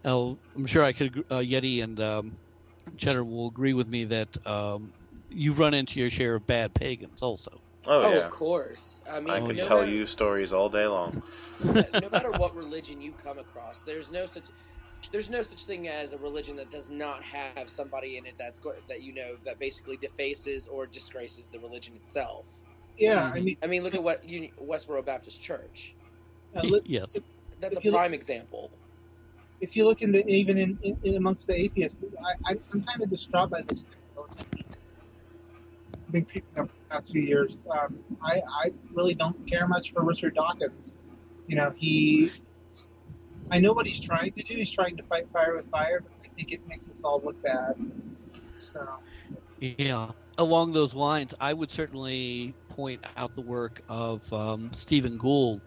I'll- 0.05 0.41
I'm 0.55 0.67
sure 0.67 0.85
I 0.85 0.93
could, 0.93 1.19
uh, 1.31 1.37
Yeti 1.39 1.83
and 1.83 1.99
um, 2.01 2.39
Cheddar 2.97 3.25
will 3.25 3.49
agree 3.49 3.75
with 3.75 3.89
me 3.89 4.05
that 4.05 4.47
um, 4.47 4.93
you 5.31 5.53
run 5.53 5.75
into 5.75 6.01
your 6.01 6.11
share 6.11 6.35
of 6.37 6.47
bad 6.47 6.75
pagans 6.75 7.23
also. 7.23 7.61
Oh, 7.89 8.03
Oh, 8.03 8.11
yeah. 8.15 8.19
of 8.25 8.31
course. 8.31 9.01
I 9.09 9.21
mean, 9.21 9.31
I 9.31 9.41
could 9.41 9.57
no 9.57 9.63
tell 9.63 9.81
matter- 9.81 9.93
you 9.93 10.07
stories 10.07 10.53
all 10.53 10.69
day 10.69 10.87
long. 10.87 11.23
no 11.65 12.09
matter 12.11 12.33
what 12.33 12.55
religion 12.57 13.01
you 13.01 13.13
come 13.13 13.39
across, 13.39 13.81
there's 13.83 14.11
no 14.11 14.27
such 14.27 14.45
there's 15.13 15.31
no 15.31 15.43
such 15.43 15.67
thing 15.67 15.87
as 15.89 16.15
a 16.15 16.19
religion 16.19 16.57
that 16.57 16.71
does 16.71 16.89
not 16.91 17.23
have 17.23 17.69
somebody 17.69 18.17
in 18.17 18.27
it 18.27 18.35
that's 18.39 18.59
go- 18.59 18.75
that 18.89 19.03
you 19.03 19.13
know 19.15 19.37
that 19.45 19.59
basically 19.59 19.97
defaces 19.99 20.67
or 20.67 20.87
disgraces 20.87 21.49
the 21.49 21.59
religion 21.61 21.95
itself. 21.95 22.45
Yeah. 22.97 23.31
I 23.33 23.41
mean, 23.41 23.57
I 23.63 23.67
mean, 23.67 23.83
look 23.85 23.95
at 23.95 24.03
what 24.03 24.29
Uni- 24.29 24.53
Westboro 24.61 25.05
Baptist 25.05 25.41
Church. 25.43 25.95
uh, 26.57 26.63
li- 26.63 26.81
yes. 26.87 27.19
That's 27.61 27.77
If 27.77 27.83
a 27.83 27.87
you 27.87 27.93
look- 27.93 28.01
prime 28.01 28.15
example. 28.15 28.71
If 29.61 29.77
you 29.77 29.85
look 29.85 30.03
in 30.03 30.13
the 30.13 30.27
even 30.27 30.59
in, 30.59 30.79
in, 30.83 30.99
in 31.03 31.17
amongst 31.17 31.47
the 31.47 31.55
atheists, 31.55 32.03
I, 32.21 32.53
I, 32.53 32.57
I'm 32.73 32.83
kind 32.83 33.03
of 33.03 33.11
distraught 33.11 33.51
by 33.51 33.63
this. 33.63 33.87
Been 36.11 36.25
keeping 36.25 36.59
up 36.59 36.69
the 36.69 36.95
past 36.95 37.13
few 37.13 37.23
years. 37.23 37.57
Um, 37.71 37.99
I, 38.23 38.41
I 38.63 38.73
really 38.93 39.15
don't 39.15 39.47
care 39.47 39.67
much 39.67 39.93
for 39.93 40.05
Richard 40.05 40.35
Dawkins. 40.35 40.97
You 41.47 41.57
know, 41.57 41.73
he. 41.77 42.31
I 43.51 43.59
know 43.59 43.73
what 43.73 43.87
he's 43.87 44.01
trying 44.01 44.33
to 44.33 44.43
do. 44.43 44.55
He's 44.55 44.71
trying 44.71 44.97
to 44.97 45.03
fight 45.03 45.31
fire 45.31 45.55
with 45.55 45.67
fire, 45.67 46.01
but 46.01 46.13
I 46.25 46.29
think 46.35 46.53
it 46.53 46.67
makes 46.69 46.89
us 46.89 47.03
all 47.05 47.21
look 47.25 47.41
bad. 47.43 47.77
So, 48.57 48.87
Yeah. 49.61 50.11
Along 50.39 50.73
those 50.73 50.95
lines, 50.95 51.33
I 51.41 51.55
would 51.55 51.71
certainly 51.71 52.55
point 52.69 53.03
out 53.17 53.35
the 53.35 53.41
work 53.41 53.81
of 53.89 54.31
um, 54.33 54.71
Stephen 54.73 55.17
Gould, 55.17 55.61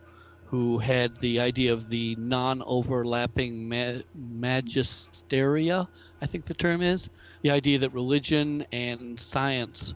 who 0.50 0.80
had 0.80 1.16
the 1.18 1.40
idea 1.40 1.72
of 1.72 1.90
the 1.90 2.16
non-overlapping 2.18 3.70
ma- 3.70 4.02
magisteria. 4.18 5.88
I 6.24 6.26
think 6.26 6.46
the 6.46 6.56
term 6.56 6.82
is 6.82 7.08
the 7.44 7.52
idea 7.52 7.78
that 7.78 7.94
religion 7.94 8.66
and 8.72 9.20
science 9.20 9.94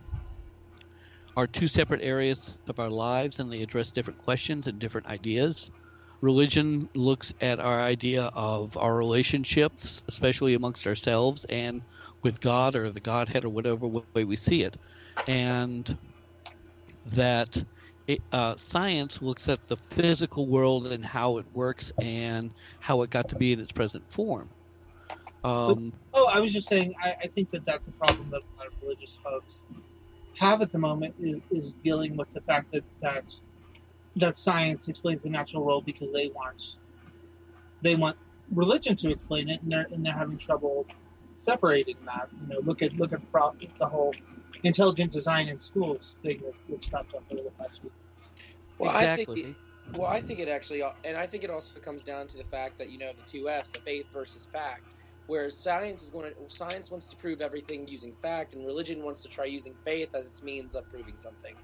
are 1.36 1.48
two 1.48 1.66
separate 1.66 2.04
areas 2.04 2.60
of 2.68 2.80
our 2.80 2.92
lives, 2.92 3.40
and 3.40 3.52
they 3.52 3.64
address 3.64 3.92
different 3.92 4.20
questions 4.20 4.68
and 4.68 4.78
different 4.78 5.08
ideas. 5.08 5.72
Religion 6.22 6.88
looks 6.94 7.34
at 7.42 7.60
our 7.60 7.82
idea 7.82 8.30
of 8.36 8.78
our 8.78 8.96
relationships, 8.96 10.04
especially 10.08 10.54
amongst 10.54 10.86
ourselves 10.86 11.46
and 11.46 11.82
with 12.22 12.40
God 12.40 12.76
or 12.76 12.92
the 12.92 13.00
Godhead 13.00 13.44
or 13.44 13.50
whatever 13.50 13.88
way 13.88 14.24
we 14.24 14.36
see 14.36 14.62
it, 14.62 14.78
and 15.28 15.98
that 17.08 17.64
it, 18.08 18.22
uh, 18.32 18.56
science 18.56 19.22
looks 19.22 19.50
at 19.50 19.68
the 19.68 19.78
physical 19.78 20.46
world 20.48 20.88
and 20.88 21.04
how 21.06 21.38
it 21.38 21.46
works 21.54 21.92
and 22.02 22.52
how 22.80 23.02
it 23.02 23.10
got 23.10 23.30
to 23.30 23.36
be 23.36 23.54
in 23.54 23.60
its 23.60 23.72
present 23.72 24.08
form. 24.12 24.50
Um, 25.44 25.94
oh, 26.14 26.30
I 26.32 26.40
was 26.40 26.54
just 26.54 26.68
saying, 26.68 26.96
I, 27.04 27.16
I 27.24 27.28
think 27.28 27.50
that 27.50 27.66
that's 27.66 27.88
a 27.88 27.92
problem 27.92 28.30
that 28.30 28.42
a 28.42 28.58
lot 28.58 28.68
of 28.68 28.82
religious 28.82 29.18
folks 29.18 29.68
have 30.40 30.62
at 30.62 30.72
the 30.72 30.80
moment 30.80 31.16
is, 31.20 31.42
is 31.52 31.74
dealing 31.74 32.16
with 32.16 32.34
the 32.34 32.42
fact 32.42 32.72
that, 32.72 32.84
that 33.02 33.40
that 34.16 34.38
science 34.38 34.88
explains 34.88 35.24
the 35.24 35.30
natural 35.30 35.64
world 35.64 35.86
because 35.86 36.12
they 36.12 36.30
want 36.30 36.78
they 37.82 37.96
want 37.96 38.16
religion 38.52 38.96
to 38.96 39.10
explain 39.10 39.50
it, 39.50 39.62
and 39.62 39.72
they're 39.72 39.88
and 39.92 40.06
they're 40.06 40.14
having 40.14 40.38
trouble 40.38 40.86
separating 41.34 41.98
that. 42.06 42.30
You 42.42 42.48
know, 42.48 42.60
look 42.62 42.82
at 42.82 42.94
look 42.94 43.14
at 43.14 43.22
the, 43.22 43.28
pro- 43.28 43.56
the 43.78 43.88
whole 43.88 44.14
intelligent 44.64 45.12
design 45.12 45.48
in 45.48 45.58
schools 45.58 46.20
thing 46.22 46.42
that's, 46.44 46.64
that's 46.66 46.88
cropped 46.88 47.14
up 47.14 47.24
over 47.32 47.44
the 47.44 47.52
past 47.52 47.82
few 47.82 47.92
years. 47.92 48.34
Well, 48.78 48.92
I 48.92 49.16
think 49.16 49.38
it, 49.38 49.56
well, 49.98 50.08
I 50.08 50.22
think 50.22 50.40
it 50.40 50.48
actually, 50.48 50.84
and 51.06 51.18
I 51.18 51.28
think 51.28 51.44
it 51.44 51.50
also 51.50 51.80
comes 51.80 52.04
down 52.04 52.28
to 52.28 52.38
the 52.38 52.44
fact 52.46 52.78
that 52.80 52.90
you 52.90 52.98
know 52.98 53.12
the 53.18 53.24
two 53.26 53.50
F's, 53.50 53.72
the 53.72 53.82
faith 53.82 54.06
versus 54.14 54.48
fact. 54.52 54.84
Whereas 55.28 55.58
science 55.58 56.04
is 56.04 56.10
going 56.10 56.34
to 56.34 56.54
science 56.54 56.92
wants 56.92 57.08
to 57.08 57.16
prove 57.16 57.42
everything 57.42 57.88
using 57.88 58.14
fact, 58.22 58.54
and 58.54 58.66
religion 58.66 59.04
wants 59.04 59.24
to 59.24 59.30
try 59.30 59.46
using 59.46 59.74
faith 59.86 60.14
as 60.16 60.26
its 60.26 60.44
means 60.44 60.76
of 60.76 60.90
proving 60.90 61.16
something. 61.16 61.56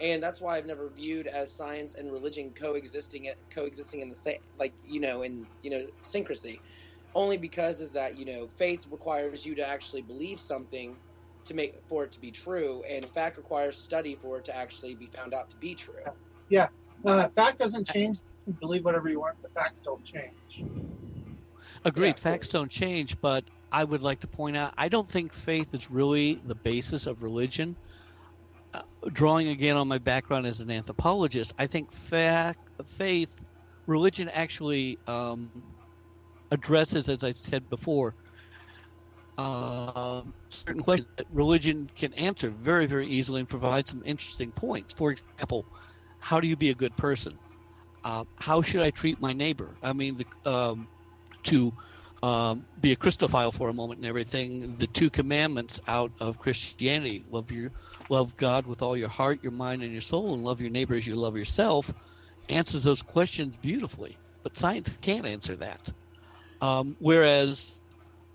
And 0.00 0.20
that's 0.20 0.40
why 0.40 0.56
I've 0.56 0.66
never 0.66 0.88
viewed 0.88 1.28
as 1.28 1.52
science 1.52 1.94
and 1.94 2.10
religion 2.10 2.50
coexisting 2.54 3.30
coexisting 3.50 4.00
in 4.00 4.08
the 4.08 4.14
same 4.14 4.38
like 4.58 4.72
you 4.84 5.00
know 5.00 5.22
in 5.22 5.46
you 5.62 5.70
know 5.70 5.86
syncrasy. 6.02 6.60
Only 7.14 7.36
because 7.36 7.80
is 7.80 7.92
that 7.92 8.16
you 8.16 8.24
know 8.24 8.46
faith 8.46 8.86
requires 8.90 9.44
you 9.46 9.54
to 9.54 9.66
actually 9.66 10.02
believe 10.02 10.40
something 10.40 10.96
to 11.44 11.54
make 11.54 11.74
for 11.88 12.04
it 12.04 12.12
to 12.12 12.20
be 12.20 12.30
true, 12.30 12.82
and 12.88 13.04
fact 13.04 13.36
requires 13.36 13.76
study 13.76 14.14
for 14.14 14.38
it 14.38 14.44
to 14.46 14.56
actually 14.56 14.94
be 14.94 15.06
found 15.06 15.34
out 15.34 15.50
to 15.50 15.56
be 15.56 15.74
true. 15.74 15.94
Yeah, 16.48 16.68
uh, 17.04 17.28
fact 17.28 17.58
doesn't 17.58 17.86
change. 17.86 18.18
You 18.46 18.52
believe 18.54 18.84
whatever 18.84 19.08
you 19.08 19.20
want. 19.20 19.40
The 19.42 19.48
facts 19.48 19.80
don't 19.80 20.04
change. 20.04 20.64
Agreed. 21.84 22.08
Yeah. 22.08 22.14
Facts 22.14 22.48
don't 22.48 22.70
change, 22.70 23.20
but 23.20 23.44
I 23.72 23.84
would 23.84 24.02
like 24.02 24.20
to 24.20 24.26
point 24.26 24.56
out 24.56 24.74
I 24.78 24.88
don't 24.88 25.08
think 25.08 25.32
faith 25.32 25.74
is 25.74 25.90
really 25.90 26.40
the 26.46 26.54
basis 26.54 27.06
of 27.06 27.22
religion. 27.22 27.76
Uh, 28.72 28.82
drawing 29.12 29.48
again 29.48 29.76
on 29.76 29.86
my 29.86 29.98
background 29.98 30.46
as 30.46 30.60
an 30.60 30.68
anthropologist, 30.70 31.54
I 31.58 31.66
think 31.66 31.92
fact, 31.92 32.70
faith, 32.84 33.44
religion 33.86 34.28
actually 34.30 34.98
um, 35.06 35.48
addresses, 36.54 37.08
as 37.08 37.22
I 37.22 37.32
said 37.32 37.68
before, 37.68 38.14
uh, 39.36 40.22
certain 40.48 40.82
questions 40.82 41.08
that 41.16 41.26
religion 41.32 41.90
can 41.96 42.12
answer 42.14 42.50
very, 42.50 42.86
very 42.86 43.06
easily 43.06 43.40
and 43.40 43.48
provide 43.48 43.86
some 43.86 44.02
interesting 44.04 44.50
points. 44.52 44.94
For 44.94 45.10
example, 45.10 45.66
how 46.20 46.40
do 46.40 46.48
you 46.48 46.56
be 46.56 46.70
a 46.70 46.74
good 46.74 46.96
person? 46.96 47.38
Uh, 48.04 48.24
how 48.36 48.62
should 48.62 48.80
I 48.80 48.90
treat 48.90 49.20
my 49.20 49.32
neighbor? 49.32 49.74
I 49.82 49.92
mean, 49.92 50.16
the, 50.16 50.50
um, 50.50 50.88
to 51.44 51.72
um, 52.22 52.64
be 52.80 52.92
a 52.92 52.96
Christophile 52.96 53.52
for 53.52 53.68
a 53.68 53.72
moment 53.72 53.98
and 53.98 54.06
everything, 54.06 54.76
the 54.76 54.86
two 54.86 55.10
commandments 55.10 55.80
out 55.88 56.12
of 56.20 56.38
Christianity: 56.38 57.24
love 57.30 57.50
your 57.50 57.70
love 58.08 58.36
God 58.36 58.66
with 58.66 58.82
all 58.82 58.96
your 58.96 59.08
heart, 59.08 59.40
your 59.42 59.52
mind, 59.52 59.82
and 59.82 59.92
your 59.92 60.00
soul, 60.00 60.34
and 60.34 60.44
love 60.44 60.60
your 60.60 60.70
neighbor 60.70 60.94
as 60.94 61.06
you 61.06 61.16
love 61.16 61.36
yourself. 61.36 61.92
Answers 62.48 62.84
those 62.84 63.02
questions 63.02 63.56
beautifully, 63.56 64.16
but 64.42 64.56
science 64.56 64.98
can't 65.00 65.26
answer 65.26 65.56
that. 65.56 65.92
Um, 66.60 66.96
whereas, 66.98 67.80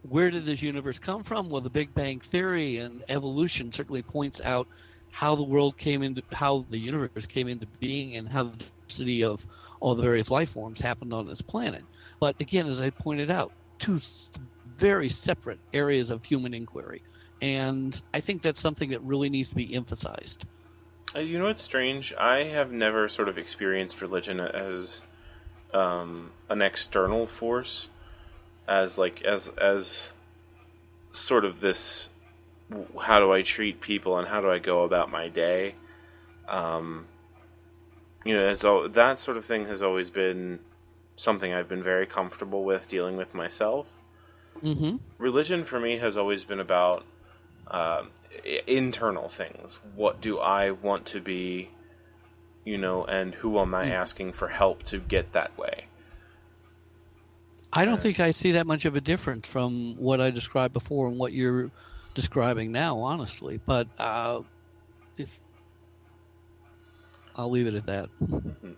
where 0.07 0.29
did 0.29 0.45
this 0.45 0.61
universe 0.61 0.99
come 0.99 1.23
from? 1.23 1.49
Well, 1.49 1.61
the 1.61 1.69
Big 1.69 1.93
Bang 1.93 2.19
Theory 2.19 2.77
and 2.77 3.03
evolution 3.09 3.71
certainly 3.71 4.01
points 4.01 4.41
out 4.41 4.67
how 5.11 5.35
the 5.35 5.43
world 5.43 5.77
came 5.77 6.03
into, 6.03 6.21
how 6.31 6.65
the 6.69 6.77
universe 6.77 7.25
came 7.25 7.47
into 7.47 7.65
being, 7.79 8.15
and 8.15 8.29
how 8.29 8.43
the 8.43 8.57
diversity 8.57 9.23
of 9.23 9.45
all 9.79 9.95
the 9.95 10.03
various 10.03 10.29
life 10.29 10.51
forms 10.51 10.79
happened 10.79 11.13
on 11.13 11.27
this 11.27 11.41
planet. 11.41 11.83
But 12.19 12.39
again, 12.39 12.67
as 12.67 12.81
I 12.81 12.89
pointed 12.89 13.31
out, 13.31 13.51
two 13.79 13.99
very 14.75 15.09
separate 15.09 15.59
areas 15.73 16.09
of 16.11 16.23
human 16.23 16.53
inquiry. 16.53 17.01
And 17.41 17.99
I 18.13 18.19
think 18.19 18.41
that's 18.41 18.59
something 18.59 18.89
that 18.89 19.01
really 19.01 19.29
needs 19.29 19.49
to 19.49 19.55
be 19.55 19.73
emphasized. 19.73 20.45
Uh, 21.15 21.19
you 21.19 21.39
know 21.39 21.45
what's 21.45 21.61
strange? 21.61 22.13
I 22.13 22.43
have 22.43 22.71
never 22.71 23.07
sort 23.07 23.29
of 23.29 23.37
experienced 23.37 24.01
religion 24.01 24.39
as 24.39 25.01
um, 25.73 26.31
an 26.49 26.61
external 26.61 27.25
force, 27.25 27.89
as 28.69 28.97
like 28.97 29.21
as 29.23 29.51
as 29.57 30.11
sort 31.11 31.43
of 31.43 31.59
this. 31.59 32.07
How 33.01 33.19
do 33.19 33.33
I 33.33 33.41
treat 33.41 33.81
people 33.81 34.17
and 34.19 34.27
how 34.27 34.41
do 34.41 34.51
I 34.51 34.59
go 34.59 34.83
about 34.83 35.09
my 35.09 35.27
day? 35.27 35.73
Um, 36.47 37.07
you 38.23 38.35
know, 38.35 38.47
it's 38.47 38.63
all, 38.63 38.87
that 38.87 39.19
sort 39.19 39.37
of 39.37 39.45
thing 39.45 39.65
has 39.65 39.81
always 39.81 40.11
been 40.11 40.59
something 41.15 41.51
I've 41.51 41.67
been 41.67 41.81
very 41.81 42.05
comfortable 42.05 42.63
with 42.63 42.87
dealing 42.87 43.17
with 43.17 43.33
myself 43.33 43.87
Mm-hmm. 44.63 44.97
religion 45.17 45.63
for 45.63 45.79
me 45.79 45.99
has 45.99 46.17
always 46.17 46.43
been 46.43 46.59
about 46.59 47.05
uh, 47.67 48.03
internal 48.67 49.29
things. 49.29 49.79
What 49.95 50.19
do 50.19 50.37
I 50.39 50.71
want 50.71 51.05
to 51.07 51.21
be, 51.21 51.69
you 52.65 52.77
know, 52.77 53.05
and 53.05 53.35
who 53.35 53.57
am 53.59 53.73
I 53.73 53.89
asking 53.89 54.33
for 54.33 54.49
help 54.49 54.83
to 54.83 54.99
get 54.99 55.31
that 55.31 55.57
way? 55.57 55.85
I 57.71 57.85
don't 57.85 57.99
think 57.99 58.19
I 58.19 58.31
see 58.31 58.53
that 58.53 58.65
much 58.65 58.85
of 58.85 58.95
a 58.95 59.01
difference 59.01 59.47
from 59.47 59.95
what 59.97 60.19
I 60.19 60.31
described 60.31 60.73
before 60.73 61.07
and 61.07 61.19
what 61.19 61.33
you're 61.33 61.69
describing 62.15 62.71
now, 62.71 62.99
honestly. 62.99 63.59
But 63.65 63.87
uh, 63.99 64.41
if 65.17 65.39
I'll 67.35 67.49
leave 67.49 67.67
it 67.67 67.73
at 67.75 67.85
that. 67.85 68.09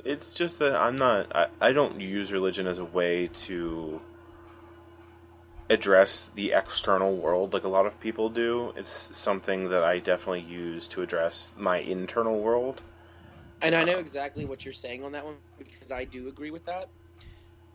It's 0.06 0.34
just 0.34 0.60
that 0.60 0.76
I'm 0.76 0.98
not. 0.98 1.36
I, 1.36 1.48
I 1.60 1.72
don't 1.72 2.00
use 2.00 2.32
religion 2.32 2.68
as 2.68 2.80
a 2.80 2.86
way 2.86 3.28
to 3.34 4.02
address 5.70 6.30
the 6.36 6.52
external 6.52 7.15
world 7.15 7.54
like 7.54 7.63
a 7.63 7.68
lot 7.68 7.86
of 7.86 8.00
people 8.00 8.30
do. 8.30 8.74
It's 8.76 9.15
something 9.18 9.70
that 9.70 9.84
I 9.84 10.00
definitely 10.00 10.42
use 10.42 10.88
to 10.89 11.02
address 11.02 11.56
my 11.58 11.78
internal 11.78 12.39
world. 12.39 12.82
And 13.62 13.74
I 13.74 13.84
know 13.84 14.00
exactly 14.00 14.46
what 14.46 14.65
you're 14.65 14.74
saying 14.74 15.04
on 15.06 15.12
that 15.13 15.26
one 15.26 15.38
because 15.58 15.92
I 15.92 16.04
do 16.04 16.28
agree 16.28 16.52
with 16.52 16.65
that. 16.65 16.89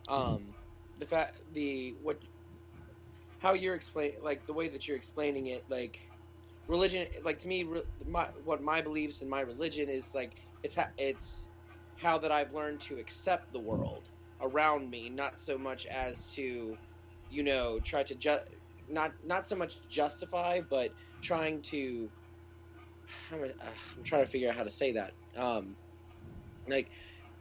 Um, 0.09 0.55
the 0.99 1.07
fact, 1.07 1.41
the 1.53 1.97
what, 2.03 2.19
how 3.39 3.55
you're 3.55 3.75
explain, 3.75 4.13
like 4.23 4.47
the 4.47 4.55
way 4.55 4.69
that 4.69 4.89
you're 4.89 4.97
explaining 4.97 5.47
it, 5.47 5.65
like 5.69 5.99
religion, 6.69 7.07
like 7.25 7.39
to 7.41 7.49
me, 7.49 7.65
re, 7.65 7.83
my 8.07 8.29
what 8.45 8.63
my 8.63 8.83
beliefs 8.83 9.23
and 9.23 9.31
my 9.31 9.41
religion 9.41 9.89
is 9.89 10.13
like 10.15 10.33
it's 10.63 10.77
ha- 10.77 10.91
it's 10.99 11.51
how 11.97 12.19
that 12.19 12.33
I've 12.33 12.53
learned 12.53 12.81
to 12.83 12.97
accept 12.97 13.53
the 13.53 13.61
world 13.61 14.09
around 14.41 14.91
me, 14.91 15.11
not 15.11 15.39
so 15.39 15.59
much 15.59 15.87
as 15.87 16.29
to, 16.35 16.79
you 17.29 17.43
know, 17.45 17.81
try 17.85 18.03
to 18.05 18.15
ju- 18.17 18.39
not 18.89 19.13
not 19.25 19.47
so 19.47 19.57
much 19.57 19.75
justify, 19.89 20.61
but 20.69 20.93
trying 21.23 21.63
to. 21.71 22.11
I'm, 23.33 23.45
I'm 23.45 24.05
trying 24.05 24.25
to 24.25 24.31
figure 24.31 24.51
out 24.51 24.57
how 24.57 24.65
to 24.65 24.71
say 24.71 24.93
that. 24.95 25.15
Um, 25.37 25.77
like, 26.69 26.91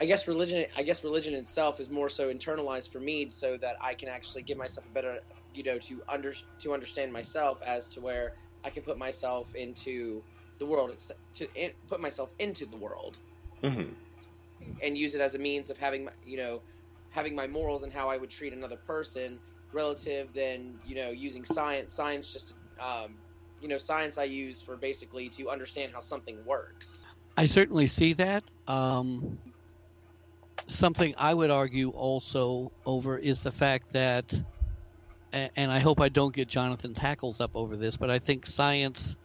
I 0.02 0.06
guess 0.06 0.28
religion. 0.28 0.66
I 0.78 0.84
guess 0.84 1.04
religion 1.04 1.34
itself 1.34 1.80
is 1.80 1.90
more 1.90 2.10
so 2.10 2.34
internalized 2.34 2.92
for 2.92 3.00
me, 3.00 3.30
so 3.30 3.58
that 3.58 3.76
I 3.82 3.94
can 3.94 4.10
actually 4.10 4.44
give 4.44 4.58
myself 4.58 4.86
a 4.86 4.90
better, 4.90 5.20
you 5.54 5.64
know, 5.64 5.78
to 5.88 6.02
under 6.10 6.34
to 6.60 6.74
understand 6.74 7.14
myself 7.14 7.62
as 7.66 7.88
to 7.90 8.02
where 8.02 8.34
I 8.64 8.70
can 8.70 8.84
put 8.84 8.98
myself 8.98 9.56
into 9.56 10.24
the 10.60 10.66
world, 10.66 10.90
it's, 10.92 11.12
to 11.36 11.48
in, 11.56 11.72
put 11.88 12.02
myself 12.02 12.34
into 12.40 12.66
the 12.66 12.78
world, 12.78 13.18
hmm 13.64 13.94
and 14.84 14.98
use 14.98 15.16
it 15.16 15.22
as 15.22 15.36
a 15.36 15.40
means 15.40 15.70
of 15.70 15.78
having, 15.78 16.06
my, 16.06 16.12
you 16.24 16.38
know, 16.38 16.62
having 17.10 17.36
my 17.36 17.48
morals 17.48 17.84
and 17.84 17.94
how 17.94 18.10
I 18.10 18.18
would 18.18 18.30
treat 18.30 18.54
another 18.54 18.78
person 18.86 19.40
relative 19.74 20.34
than 20.34 20.80
you 20.84 20.96
know 20.96 21.12
using 21.12 21.46
science. 21.46 21.94
Science 21.94 22.34
just, 22.34 22.56
um, 22.82 23.16
you 23.62 23.70
know, 23.70 23.78
science 23.78 24.18
I 24.18 24.26
use 24.26 24.62
for 24.62 24.76
basically 24.76 25.30
to 25.30 25.50
understand 25.50 25.94
how 25.94 26.02
something 26.02 26.44
works. 26.46 27.06
I 27.38 27.46
certainly 27.46 27.88
see 27.88 28.14
that. 28.14 28.44
Um, 28.68 29.40
something 30.68 31.14
I 31.18 31.34
would 31.34 31.52
argue 31.52 31.90
also 31.90 32.72
over 32.86 33.18
is 33.18 33.44
the 33.44 33.52
fact 33.52 33.92
that, 33.94 34.34
and 35.32 35.72
I 35.72 35.80
hope 35.80 36.00
I 36.00 36.10
don't 36.10 36.34
get 36.34 36.48
Jonathan 36.48 36.94
tackles 36.94 37.42
up 37.42 37.52
over 37.56 37.76
this, 37.76 37.98
but 37.98 38.10
I 38.10 38.20
think 38.20 38.46
science, 38.46 39.16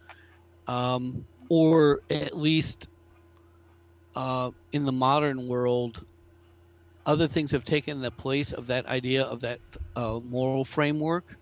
um, 0.67 1.25
or 1.49 2.01
at 2.11 2.37
least 2.37 2.89
uh, 4.17 4.51
in 4.73 4.85
the 4.85 4.93
modern 4.93 5.49
world, 5.49 6.05
other 7.07 7.27
things 7.27 7.53
have 7.53 7.65
taken 7.65 8.01
the 8.01 8.11
place 8.11 8.53
of 8.53 8.67
that 8.67 8.87
idea 8.87 9.25
of 9.25 9.41
that 9.41 9.61
uh, 9.97 10.21
moral 10.25 10.65
framework 10.65 11.37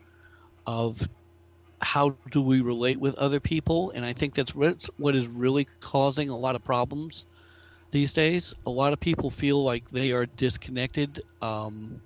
of 0.66 1.08
how 1.80 2.16
do 2.30 2.42
we 2.42 2.60
relate 2.60 2.98
with 2.98 3.14
other 3.16 3.38
people 3.38 3.90
and 3.92 4.04
i 4.04 4.12
think 4.12 4.34
that's 4.34 4.54
what 4.54 5.14
is 5.14 5.28
really 5.28 5.66
causing 5.80 6.28
a 6.28 6.36
lot 6.36 6.56
of 6.56 6.64
problems 6.64 7.26
these 7.90 8.12
days 8.12 8.52
a 8.66 8.70
lot 8.70 8.92
of 8.92 9.00
people 9.00 9.30
feel 9.30 9.62
like 9.62 9.88
they 9.90 10.12
are 10.12 10.26
disconnected 10.26 11.20
um, 11.40 12.00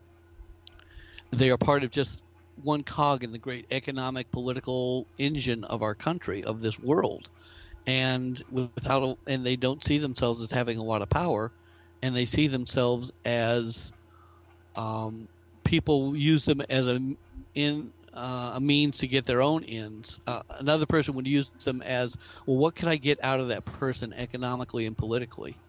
they 1.33 1.51
are 1.51 1.59
part 1.59 1.83
of 1.83 1.90
just 1.90 2.25
one 2.57 2.83
cog 2.83 3.25
in 3.25 3.33
the 3.33 3.38
great 3.38 3.66
economic 3.71 4.31
political 4.31 5.07
engine 5.18 5.64
of 5.64 5.83
our 5.83 5.95
country 5.95 6.45
of 6.45 6.61
this 6.61 6.79
world 6.79 7.31
and 7.87 8.42
without 8.51 9.03
a, 9.03 9.16
and 9.27 9.45
they 9.45 9.57
don't 9.57 9.83
see 9.83 9.99
themselves 9.99 10.42
as 10.42 10.51
having 10.51 10.79
a 10.79 10.85
lot 10.85 11.03
of 11.03 11.09
power 11.09 11.53
and 12.03 12.14
they 12.14 12.25
see 12.25 12.47
themselves 12.47 13.11
as 13.25 13.92
um, 14.77 15.29
people 15.64 16.16
use 16.16 16.45
them 16.45 16.61
as 16.68 16.88
a 16.88 17.01
in 17.55 17.92
uh, 18.14 18.53
a 18.55 18.61
means 18.61 18.99
to 18.99 19.09
get 19.09 19.25
their 19.25 19.42
own 19.42 19.64
ends. 19.64 20.21
Uh, 20.27 20.42
another 20.61 20.87
person 20.87 21.14
would 21.14 21.27
use 21.27 21.51
them 21.64 21.83
as, 21.83 22.16
well, 22.47 22.59
what 22.59 22.75
can 22.75 22.88
I 22.88 22.97
get 22.97 23.18
out 23.23 23.40
of 23.40 23.49
that 23.49 23.64
person 23.64 24.12
economically 24.12 24.87
and 24.87 24.97
politically? 24.97 25.62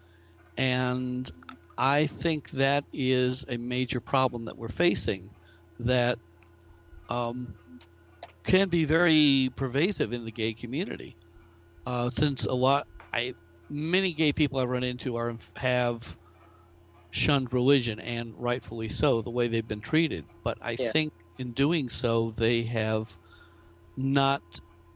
And 0.56 1.30
I 1.76 2.06
think 2.06 2.50
that 2.50 2.84
is 2.92 3.44
a 3.48 3.56
major 3.56 4.00
problem 4.00 4.44
that 4.44 4.56
we're 4.56 4.68
facing 4.68 5.34
that 5.80 6.18
um, 7.08 7.54
can 8.44 8.68
be 8.68 8.84
very 8.84 9.50
pervasive 9.56 10.12
in 10.12 10.24
the 10.24 10.32
gay 10.32 10.54
community. 10.54 11.16
Uh, 11.86 12.10
since 12.10 12.46
a 12.46 12.54
lot, 12.54 12.86
I 13.12 13.34
many 13.68 14.12
gay 14.12 14.32
people 14.32 14.58
I've 14.58 14.68
run 14.68 14.84
into 14.84 15.16
are 15.16 15.36
have 15.56 16.16
shunned 17.10 17.52
religion, 17.52 18.00
and 18.00 18.34
rightfully 18.36 18.88
so, 18.88 19.22
the 19.22 19.30
way 19.30 19.48
they've 19.48 19.66
been 19.66 19.80
treated. 19.80 20.26
But 20.42 20.58
I 20.60 20.76
Yeah. 20.76 20.92
think 20.92 21.12
in 21.38 21.52
doing 21.52 21.88
so, 21.88 22.30
they 22.30 22.62
have 22.62 23.16
not 23.96 24.42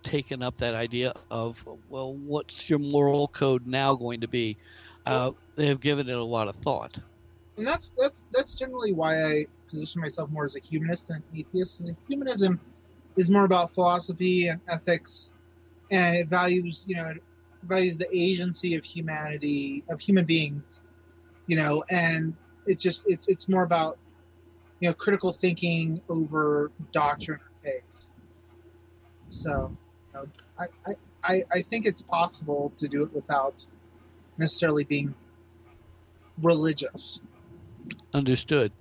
taken 0.03 0.43
up 0.43 0.57
that 0.57 0.75
idea 0.75 1.13
of, 1.31 1.63
well, 1.89 2.15
what's 2.17 2.71
your 2.71 2.79
moral 2.79 3.29
code 3.29 3.67
now 3.67 3.95
going 3.95 4.21
to 4.21 4.29
be? 4.29 4.59
Uh, 5.09 5.33
they 5.57 5.67
have 5.67 5.81
given 5.81 6.09
it 6.09 6.17
a 6.17 6.23
lot 6.23 6.49
of 6.49 6.55
thought. 6.55 6.99
and 7.57 7.67
that's 7.67 7.91
that's 7.91 8.25
that's 8.33 8.59
generally 8.59 8.93
why 8.93 9.25
I 9.25 9.47
position 9.69 10.01
myself 10.01 10.31
more 10.31 10.45
as 10.45 10.57
a 10.57 10.61
humanist 10.61 11.09
than 11.09 11.17
an 11.17 11.23
atheist. 11.37 11.81
And 11.81 11.97
humanism 12.09 12.61
is 13.17 13.31
more 13.31 13.45
about 13.45 13.71
philosophy 13.71 14.47
and 14.49 14.61
ethics, 14.69 15.33
and 15.91 16.17
it 16.17 16.29
values, 16.29 16.85
you 16.89 16.97
know, 16.97 17.11
values 17.63 17.99
the 17.99 18.09
agency 18.17 18.75
of 18.75 18.85
humanity, 18.85 19.85
of 19.91 20.01
human 20.01 20.25
beings, 20.25 20.83
you 21.47 21.57
know, 21.57 21.85
and 21.91 22.35
it 22.67 22.79
just 22.79 23.05
it's 23.09 23.29
it's 23.29 23.49
more 23.49 23.63
about 23.63 23.99
you 24.81 24.89
know 24.89 24.95
critical 24.95 25.33
thinking 25.33 26.01
over 26.09 26.71
doctrine 26.93 27.41
or 27.41 27.51
faith. 27.63 28.11
So, 29.31 29.77
you 30.15 30.21
know, 30.21 30.27
I 30.59 30.93
I 31.25 31.43
I 31.53 31.63
think 31.63 31.87
it's 31.87 32.03
possible 32.03 32.73
to 32.79 32.89
do 32.89 33.03
it 33.03 33.13
without 33.13 33.67
necessarily 34.39 34.85
being 34.85 35.15
religious. 36.41 37.21
Understood. 38.15 38.73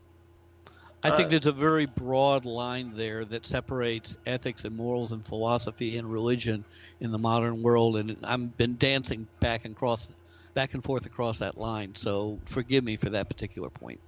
I 1.04 1.12
think 1.12 1.28
Uh, 1.28 1.30
there's 1.30 1.46
a 1.46 1.52
very 1.52 1.86
broad 1.86 2.46
line 2.46 2.92
there 2.96 3.24
that 3.26 3.46
separates 3.46 4.18
ethics 4.26 4.66
and 4.66 4.76
morals 4.76 5.12
and 5.12 5.24
philosophy 5.24 5.98
and 5.98 6.12
religion 6.12 6.66
in 7.02 7.12
the 7.12 7.20
modern 7.20 7.62
world, 7.62 7.98
and 7.98 8.18
I've 8.24 8.58
been 8.58 8.78
dancing 8.78 9.28
back 9.40 9.66
and 9.66 9.76
cross, 9.76 10.12
back 10.56 10.74
and 10.74 10.84
forth 10.84 11.06
across 11.06 11.40
that 11.40 11.58
line. 11.58 11.94
So 11.96 12.40
forgive 12.46 12.84
me 12.84 12.96
for 12.96 13.10
that 13.12 13.30
particular 13.30 13.70
point. 13.70 14.00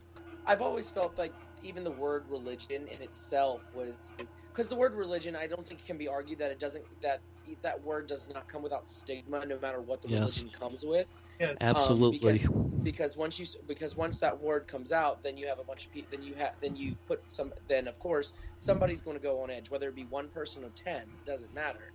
I've 0.47 0.61
always 0.63 0.89
felt 0.89 1.17
like 1.17 1.33
even 1.61 1.83
the 1.83 1.91
word 1.91 2.23
religion 2.27 2.87
in 2.87 3.01
itself 3.01 3.61
was 3.71 4.13
because 4.51 4.67
the 4.67 4.75
word 4.75 4.95
religion, 4.95 5.35
I 5.35 5.45
don't 5.45 5.67
think 5.67 5.81
it 5.81 5.85
can 5.85 5.97
be 5.97 6.07
argued 6.07 6.39
that 6.39 6.49
it 6.49 6.59
doesn't 6.59 6.85
that 7.03 7.19
that 7.61 7.81
word 7.83 8.07
does 8.07 8.29
not 8.33 8.47
come 8.47 8.63
without 8.63 8.87
stigma, 8.87 9.45
no 9.45 9.59
matter 9.59 9.81
what 9.81 10.01
the 10.01 10.07
Yes. 10.07 10.21
religion 10.21 10.49
comes 10.49 10.83
with. 10.85 11.07
Yes. 11.39 11.57
Absolutely. 11.61 12.41
Because 12.83 13.15
once 13.15 13.39
you 13.39 13.45
because 13.67 13.95
once 13.95 14.19
that 14.19 14.39
word 14.39 14.67
comes 14.67 14.91
out, 14.91 15.23
then 15.23 15.37
you 15.37 15.47
have 15.47 15.59
a 15.59 15.63
bunch 15.63 15.85
of 15.85 15.91
people. 15.91 16.09
Then 16.11 16.21
you 16.21 16.33
have 16.35 16.51
then 16.61 16.75
you 16.75 16.95
put 17.07 17.21
some. 17.29 17.53
Then 17.67 17.87
of 17.87 17.97
course 17.99 18.33
somebody's 18.57 19.01
going 19.01 19.17
to 19.17 19.23
go 19.23 19.41
on 19.41 19.49
edge, 19.49 19.69
whether 19.69 19.87
it 19.89 19.95
be 19.95 20.05
one 20.05 20.29
person 20.29 20.63
or 20.63 20.71
ten, 20.71 21.07
doesn't 21.25 21.53
matter. 21.53 21.93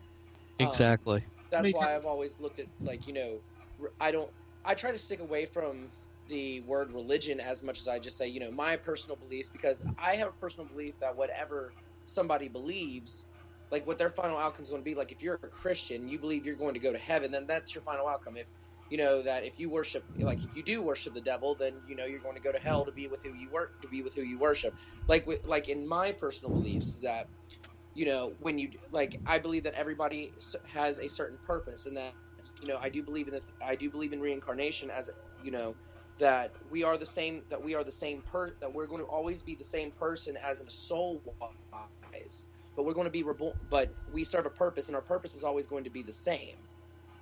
Um, 0.61 0.69
exactly. 0.69 1.25
that's 1.51 1.65
Me 1.65 1.73
why 1.73 1.87
too. 1.87 1.93
I've 1.93 2.07
always 2.07 2.41
looked 2.41 2.59
at 2.59 2.67
like 2.81 3.07
you 3.07 3.13
know, 3.13 3.41
I 4.01 4.11
don't. 4.13 4.31
I 4.65 4.75
try 4.75 4.93
to 4.93 4.99
stick 4.99 5.21
away 5.21 5.47
from 5.47 5.91
the 6.29 6.61
word 6.61 6.91
religion 6.93 7.39
as 7.39 7.63
much 7.63 7.81
as 7.81 7.89
I 7.89 7.99
just 7.99 8.17
say 8.17 8.27
you 8.27 8.41
know 8.41 8.51
my 8.51 8.77
personal 8.77 9.17
beliefs 9.17 9.51
because 9.51 9.83
I 9.99 10.15
have 10.15 10.29
a 10.29 10.33
personal 10.33 10.67
belief 10.67 10.99
that 11.01 11.15
whatever 11.15 11.75
somebody 12.07 12.49
believes, 12.49 13.27
like 13.71 13.87
what 13.87 13.99
their 13.99 14.11
final 14.11 14.39
outcome 14.39 14.63
is 14.63 14.71
going 14.71 14.81
to 14.81 14.85
be. 14.85 14.95
Like 14.95 15.13
if 15.13 15.23
you're 15.23 15.39
a 15.43 15.49
Christian, 15.49 16.09
you 16.09 16.19
believe 16.19 16.47
you're 16.47 16.57
going 16.57 16.75
to 16.75 16.81
go 16.81 16.93
to 16.93 16.99
heaven, 16.99 17.31
then 17.31 17.47
that's 17.47 17.75
your 17.75 17.83
final 17.83 18.09
outcome. 18.09 18.37
If 18.37 18.47
you 18.95 18.99
know 18.99 19.25
that 19.25 19.45
if 19.45 19.59
you 19.59 19.69
worship 19.71 20.05
like 20.25 20.45
if 20.45 20.55
you 20.55 20.63
do 20.63 20.81
worship 20.81 21.15
the 21.15 21.21
devil 21.21 21.57
then 21.59 21.83
you 21.85 21.97
know 21.97 22.05
you're 22.05 22.21
going 22.21 22.37
to 22.37 22.41
go 22.43 22.53
to 22.53 22.61
hell 22.61 22.85
to 22.87 22.93
be 22.93 23.09
with 23.09 23.21
who 23.25 23.33
you 23.35 23.51
work 23.51 23.73
to 23.83 23.89
be 23.89 24.03
with 24.03 24.15
who 24.15 24.23
you 24.23 24.39
worship. 24.39 24.77
Like 25.09 25.27
like 25.45 25.69
in 25.69 25.89
my 25.89 26.13
personal 26.13 26.53
beliefs 26.53 26.93
is 26.93 27.03
that 27.03 27.27
you 27.95 28.07
know 28.07 28.37
when 28.39 28.59
you 28.59 28.71
like 28.93 29.21
i 29.27 29.39
believe 29.41 29.65
that 29.65 29.75
everybody 29.75 30.35
has 30.73 31.01
a 31.01 31.09
certain 31.09 31.39
purpose 31.45 31.87
and 31.87 31.97
that 31.97 32.15
you 32.61 32.69
know 32.69 32.79
i 32.81 32.89
do 32.89 33.03
believe 33.03 33.29
in 33.29 33.35
the, 33.35 33.43
i 33.67 33.75
do 33.77 33.91
believe 33.91 34.13
in 34.13 34.21
reincarnation 34.21 34.91
as 34.91 35.11
you 35.37 35.51
know 35.51 35.77
that 36.19 36.53
we 36.71 36.85
are 36.85 36.99
the 36.99 37.07
same 37.07 37.43
that 37.51 37.63
we 37.63 37.75
are 37.75 37.85
the 37.85 37.93
same 37.93 38.23
per 38.23 38.57
that 38.61 38.73
we're 38.73 38.87
going 38.87 39.03
to 39.03 39.09
always 39.09 39.43
be 39.43 39.57
the 39.57 39.65
same 39.65 39.93
person 39.93 40.37
as 40.45 40.61
in 40.61 40.69
a 40.69 40.71
soul 40.71 41.23
wise 41.73 42.49
but 42.77 42.85
we're 42.85 42.95
going 42.95 43.07
to 43.07 43.13
be 43.13 43.25
reborn 43.25 43.55
but 43.71 43.91
we 44.07 44.25
serve 44.25 44.47
a 44.47 44.51
purpose 44.51 44.89
and 44.89 44.97
our 44.97 45.03
purpose 45.03 45.35
is 45.35 45.45
always 45.45 45.67
going 45.67 45.85
to 45.85 45.91
be 45.91 46.05
the 46.05 46.13
same 46.15 46.57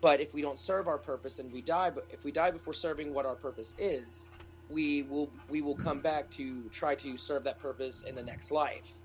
but 0.03 0.21
if 0.21 0.35
we 0.35 0.43
don't 0.43 0.61
serve 0.61 0.89
our 0.89 1.01
purpose 1.01 1.41
and 1.41 1.53
we 1.53 1.63
die 1.63 1.91
but 1.91 2.05
if 2.11 2.25
we 2.25 2.33
die 2.33 2.53
before 2.53 2.75
serving 2.75 3.15
what 3.15 3.27
our 3.27 3.37
purpose 3.37 3.75
is 3.79 4.33
we 4.69 5.03
will 5.05 5.33
we 5.49 5.63
will 5.63 5.77
come 5.77 6.03
back 6.03 6.31
to 6.33 6.69
try 6.71 6.97
to 6.97 7.19
serve 7.19 7.45
that 7.45 7.61
purpose 7.61 8.05
in 8.05 8.17
the 8.17 8.25
next 8.25 8.53
life. 8.53 9.01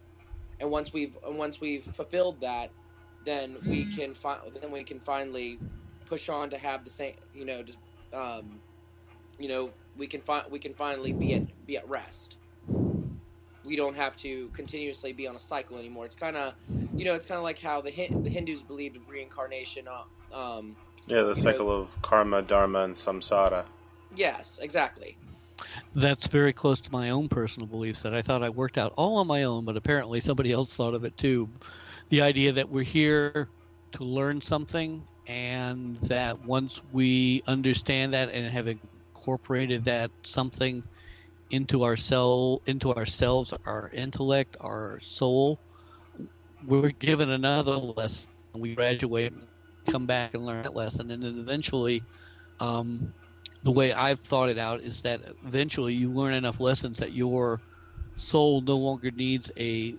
And 0.60 0.72
once 0.72 0.94
we've 0.94 1.18
and 1.28 1.38
once 1.38 1.62
we've 1.62 1.86
fulfilled 1.86 2.42
that 2.42 2.74
then 3.22 3.58
we 3.70 3.86
can 3.86 4.16
fi- 4.16 4.40
then 4.62 4.72
we 4.72 4.86
can 4.86 5.02
finally 5.02 5.62
push 6.06 6.30
on 6.30 6.52
to 6.52 6.58
have 6.60 6.84
the 6.86 6.92
same 6.92 7.16
you 7.34 7.46
know 7.46 7.64
just 7.64 7.80
um 8.14 8.62
you 9.40 9.50
know 9.50 9.76
we 9.96 10.08
can 10.08 10.22
find 10.22 10.46
we 10.52 10.60
can 10.60 10.76
finally 10.76 11.14
be 11.14 11.34
at 11.36 11.44
be 11.66 11.78
at 11.78 11.88
rest. 11.90 12.38
We 13.66 13.76
don't 13.76 13.98
have 13.98 14.18
to 14.18 14.50
continuously 14.52 15.14
be 15.14 15.28
on 15.28 15.36
a 15.36 15.40
cycle 15.40 15.78
anymore. 15.78 16.06
It's 16.06 16.16
kind 16.16 16.38
of 16.38 16.56
you 16.96 17.06
know 17.06 17.16
it's 17.16 17.26
kind 17.28 17.38
of 17.40 17.44
like 17.44 17.60
how 17.60 17.82
the 17.82 17.92
the 17.92 18.30
hindus 18.30 18.64
believed 18.64 18.98
in 18.98 19.04
reincarnation 19.08 19.86
uh, 19.88 20.36
um 20.38 20.78
Yeah, 21.08 21.24
the 21.24 21.30
You 21.30 21.36
cycle 21.36 21.72
of 21.72 22.00
karma, 22.02 22.42
dharma, 22.42 22.82
and 22.82 22.96
samsara. 22.96 23.66
yes 24.16 24.60
exactly 24.62 25.18
That's 25.96 26.28
very 26.28 26.54
close 26.54 26.80
to 26.82 26.92
my 26.92 27.10
own 27.10 27.30
personal 27.30 27.68
beliefs 27.68 28.02
that 28.04 28.14
I 28.14 28.22
thought 28.22 28.44
I 28.44 28.50
worked 28.50 28.78
out 28.78 28.94
all 28.98 29.18
on 29.18 29.28
my 29.28 29.44
own, 29.44 29.66
but 29.66 29.76
apparently 29.78 30.20
somebody 30.22 30.52
else 30.52 30.76
thought 30.76 30.94
of 30.94 31.04
it 31.04 31.18
too. 31.18 31.50
The 32.10 32.22
idea 32.22 32.52
that 32.54 32.70
we're 32.70 32.84
here 32.84 33.50
to 33.94 34.04
learn 34.04 34.42
something, 34.42 35.04
and 35.28 35.98
that 35.98 36.40
once 36.46 36.82
we 36.92 37.42
understand 37.48 38.14
that 38.14 38.30
and 38.32 38.46
have 38.48 38.68
incorporated 38.68 39.84
that 39.86 40.12
something 40.24 40.84
into 41.50 41.84
our 41.84 41.96
cell, 41.96 42.62
into 42.68 42.94
ourselves, 42.94 43.54
our 43.66 43.90
intellect, 43.94 44.58
our 44.62 45.00
soul, 45.02 45.60
we're 46.66 46.92
given 46.92 47.32
another 47.32 47.74
lesson. 47.78 48.32
We 48.54 48.76
graduate, 48.76 49.34
come 49.88 50.06
back 50.06 50.34
and 50.34 50.46
learn 50.46 50.64
that 50.64 50.76
lesson, 50.76 51.12
and 51.12 51.24
then 51.24 51.40
eventually. 51.40 52.04
Um, 52.60 53.14
the 53.64 53.72
way 53.72 53.92
I've 53.92 54.20
thought 54.20 54.50
it 54.50 54.58
out 54.58 54.82
is 54.82 55.02
that 55.02 55.20
eventually 55.46 55.94
you 55.94 56.10
learn 56.12 56.34
enough 56.34 56.60
lessons 56.60 57.00
that 57.00 57.12
your 57.12 57.60
soul 58.16 58.62
no 58.62 58.78
longer 58.78 59.12
needs 59.12 59.52
a 59.58 59.96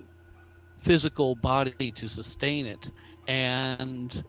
physical 0.79 1.35
body 1.35 1.90
to 1.90 2.09
sustain 2.09 2.66
it, 2.66 2.90
and 3.27 4.22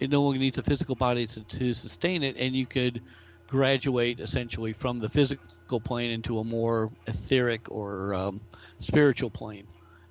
it 0.00 0.10
no 0.10 0.22
longer 0.22 0.38
needs 0.38 0.58
a 0.58 0.62
physical 0.62 0.94
body 0.94 1.26
to, 1.26 1.42
to 1.44 1.74
sustain 1.74 2.22
it, 2.22 2.36
and 2.38 2.54
you 2.54 2.66
could 2.66 3.02
graduate 3.46 4.20
essentially 4.20 4.72
from 4.72 4.98
the 4.98 5.08
physical 5.08 5.80
plane 5.80 6.10
into 6.10 6.38
a 6.38 6.44
more 6.44 6.90
etheric 7.06 7.70
or 7.70 8.14
um, 8.14 8.40
spiritual 8.78 9.30
plane, 9.30 9.66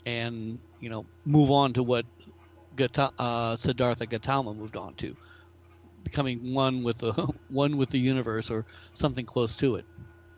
and 0.06 0.60
you 0.80 0.90
know 0.90 1.06
move 1.26 1.52
on 1.52 1.74
to 1.74 1.84
what 1.84 2.06
Gata- 2.78 3.14
uh, 3.20 3.56
Siddhartha 3.56 4.06
Gautama 4.06 4.54
moved 4.54 4.78
on 4.78 4.94
to 4.96 5.16
becoming 6.04 6.54
one 6.54 6.84
with 6.84 7.00
the 7.00 7.12
one 7.50 7.76
with 7.78 7.90
the 7.90 8.00
universe 8.00 8.50
or 8.50 8.66
something 8.94 9.26
close 9.26 9.56
to 9.58 9.76
it. 9.76 9.86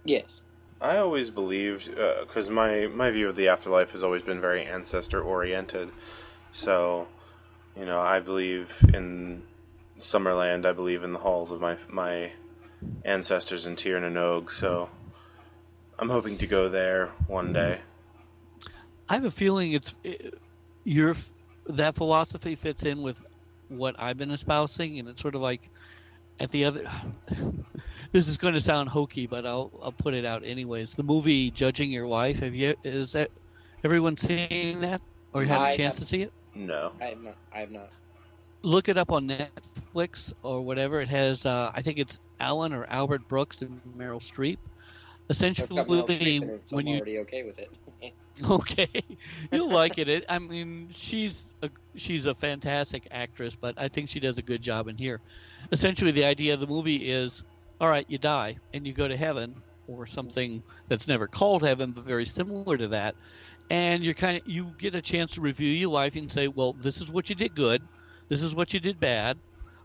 yes 0.05 0.43
I 0.81 0.97
always 0.97 1.29
believed 1.29 1.93
because 2.21 2.49
my 2.49 2.87
my 2.87 3.11
view 3.11 3.27
of 3.27 3.35
the 3.35 3.49
afterlife 3.49 3.91
has 3.91 4.03
always 4.03 4.23
been 4.23 4.39
very 4.39 4.63
ancestor 4.63 5.21
oriented. 5.21 5.91
So, 6.53 7.07
you 7.77 7.85
know, 7.85 7.99
I 7.99 8.19
believe 8.21 8.81
in 8.93 9.43
Summerland. 9.99 10.65
I 10.65 10.71
believe 10.71 11.03
in 11.03 11.11
the 11.11 11.19
halls 11.19 11.51
of 11.51 11.59
my 11.59 11.77
my 11.89 12.31
ancestors 13.03 13.65
in 13.65 13.75
Tir 13.75 13.99
na 13.99 14.07
nOg. 14.07 14.51
So, 14.51 14.89
I'm 15.97 16.09
hoping 16.09 16.37
to 16.37 16.47
go 16.47 16.69
there 16.69 17.07
one 17.27 17.51
day. 17.51 17.81
I 19.09 19.15
have 19.15 19.25
a 19.25 19.31
feeling 19.31 19.73
it's 19.73 19.95
it, 20.05 20.39
your 20.85 21.13
that 21.67 21.95
philosophy 21.95 22.55
fits 22.55 22.85
in 22.85 23.01
with 23.01 23.23
what 23.69 23.95
I've 23.99 24.17
been 24.17 24.31
espousing, 24.31 24.99
and 24.99 25.07
it's 25.07 25.21
sort 25.21 25.35
of 25.35 25.41
like 25.41 25.69
at 26.39 26.51
the 26.51 26.65
other. 26.65 26.83
this 28.11 28.27
is 28.27 28.37
going 28.37 28.53
to 28.53 28.59
sound 28.59 28.89
hokey, 28.89 29.27
but 29.27 29.45
I'll 29.45 29.71
I'll 29.81 29.91
put 29.91 30.13
it 30.13 30.25
out 30.25 30.43
anyways. 30.43 30.95
The 30.95 31.03
movie 31.03 31.51
Judging 31.51 31.91
Your 31.91 32.07
Wife. 32.07 32.39
Have 32.39 32.55
you 32.55 32.75
is 32.83 33.11
that 33.13 33.29
everyone 33.83 34.17
seen 34.17 34.81
that 34.81 35.01
or 35.33 35.43
you 35.43 35.47
had 35.47 35.61
I 35.61 35.71
a 35.71 35.77
chance 35.77 35.95
have- 35.95 36.01
to 36.01 36.07
see 36.07 36.21
it? 36.23 36.33
No, 36.55 36.91
i 36.99 37.05
have 37.05 37.21
not 37.21 37.35
i 37.53 37.59
have 37.59 37.71
not 37.71 37.89
look 38.63 38.89
it 38.89 38.97
up 38.97 39.11
on 39.11 39.27
Netflix 39.29 40.33
or 40.43 40.61
whatever. 40.61 40.99
It 40.99 41.07
has, 41.09 41.45
uh, 41.45 41.71
I 41.73 41.81
think 41.81 41.99
it's 41.99 42.19
Alan 42.39 42.73
or 42.73 42.85
Albert 42.89 43.27
Brooks 43.27 43.61
and 43.61 43.79
Meryl 43.97 44.19
Streep. 44.19 44.57
I've 45.67 45.87
Meryl 45.87 46.09
Streep 46.09 46.17
Essentially, 46.17 46.35
in 46.37 46.49
it, 46.49 46.67
so 46.67 46.75
when 46.75 46.87
i'm 46.87 46.87
you 46.87 46.95
already 46.97 47.19
okay 47.19 47.43
with 47.43 47.59
it 47.59 47.69
okay, 48.49 48.87
you'll 49.51 49.69
like 49.69 49.97
it. 49.97 50.07
it. 50.07 50.25
I 50.29 50.39
mean, 50.39 50.89
she's 50.91 51.53
a, 51.61 51.69
she's 51.95 52.25
a 52.25 52.35
fantastic 52.35 53.07
actress, 53.11 53.55
but 53.55 53.75
I 53.77 53.87
think 53.87 54.09
she 54.09 54.19
does 54.19 54.37
a 54.37 54.41
good 54.41 54.61
job 54.61 54.87
in 54.87 54.97
here. 54.97 55.19
Essentially, 55.71 56.11
the 56.11 56.25
idea 56.25 56.53
of 56.53 56.59
the 56.59 56.67
movie 56.67 57.09
is, 57.09 57.43
all 57.81 57.89
right, 57.89 58.05
you 58.07 58.17
die 58.17 58.57
and 58.73 58.87
you 58.87 58.93
go 58.93 59.07
to 59.07 59.17
heaven 59.17 59.55
or 59.87 60.05
something 60.05 60.63
that's 60.87 61.07
never 61.07 61.27
called 61.27 61.63
heaven, 61.63 61.91
but 61.91 62.05
very 62.05 62.25
similar 62.25 62.77
to 62.77 62.87
that. 62.89 63.15
And 63.69 64.03
you're 64.03 64.13
kind 64.13 64.37
of 64.37 64.47
you 64.47 64.73
get 64.77 64.95
a 64.95 65.01
chance 65.01 65.33
to 65.35 65.41
review 65.41 65.69
your 65.69 65.89
life 65.89 66.15
and 66.15 66.31
say, 66.31 66.47
well, 66.47 66.73
this 66.73 67.01
is 67.01 67.11
what 67.11 67.29
you 67.29 67.35
did 67.35 67.55
good, 67.55 67.81
this 68.29 68.41
is 68.41 68.55
what 68.55 68.73
you 68.73 68.79
did 68.79 68.99
bad. 68.99 69.37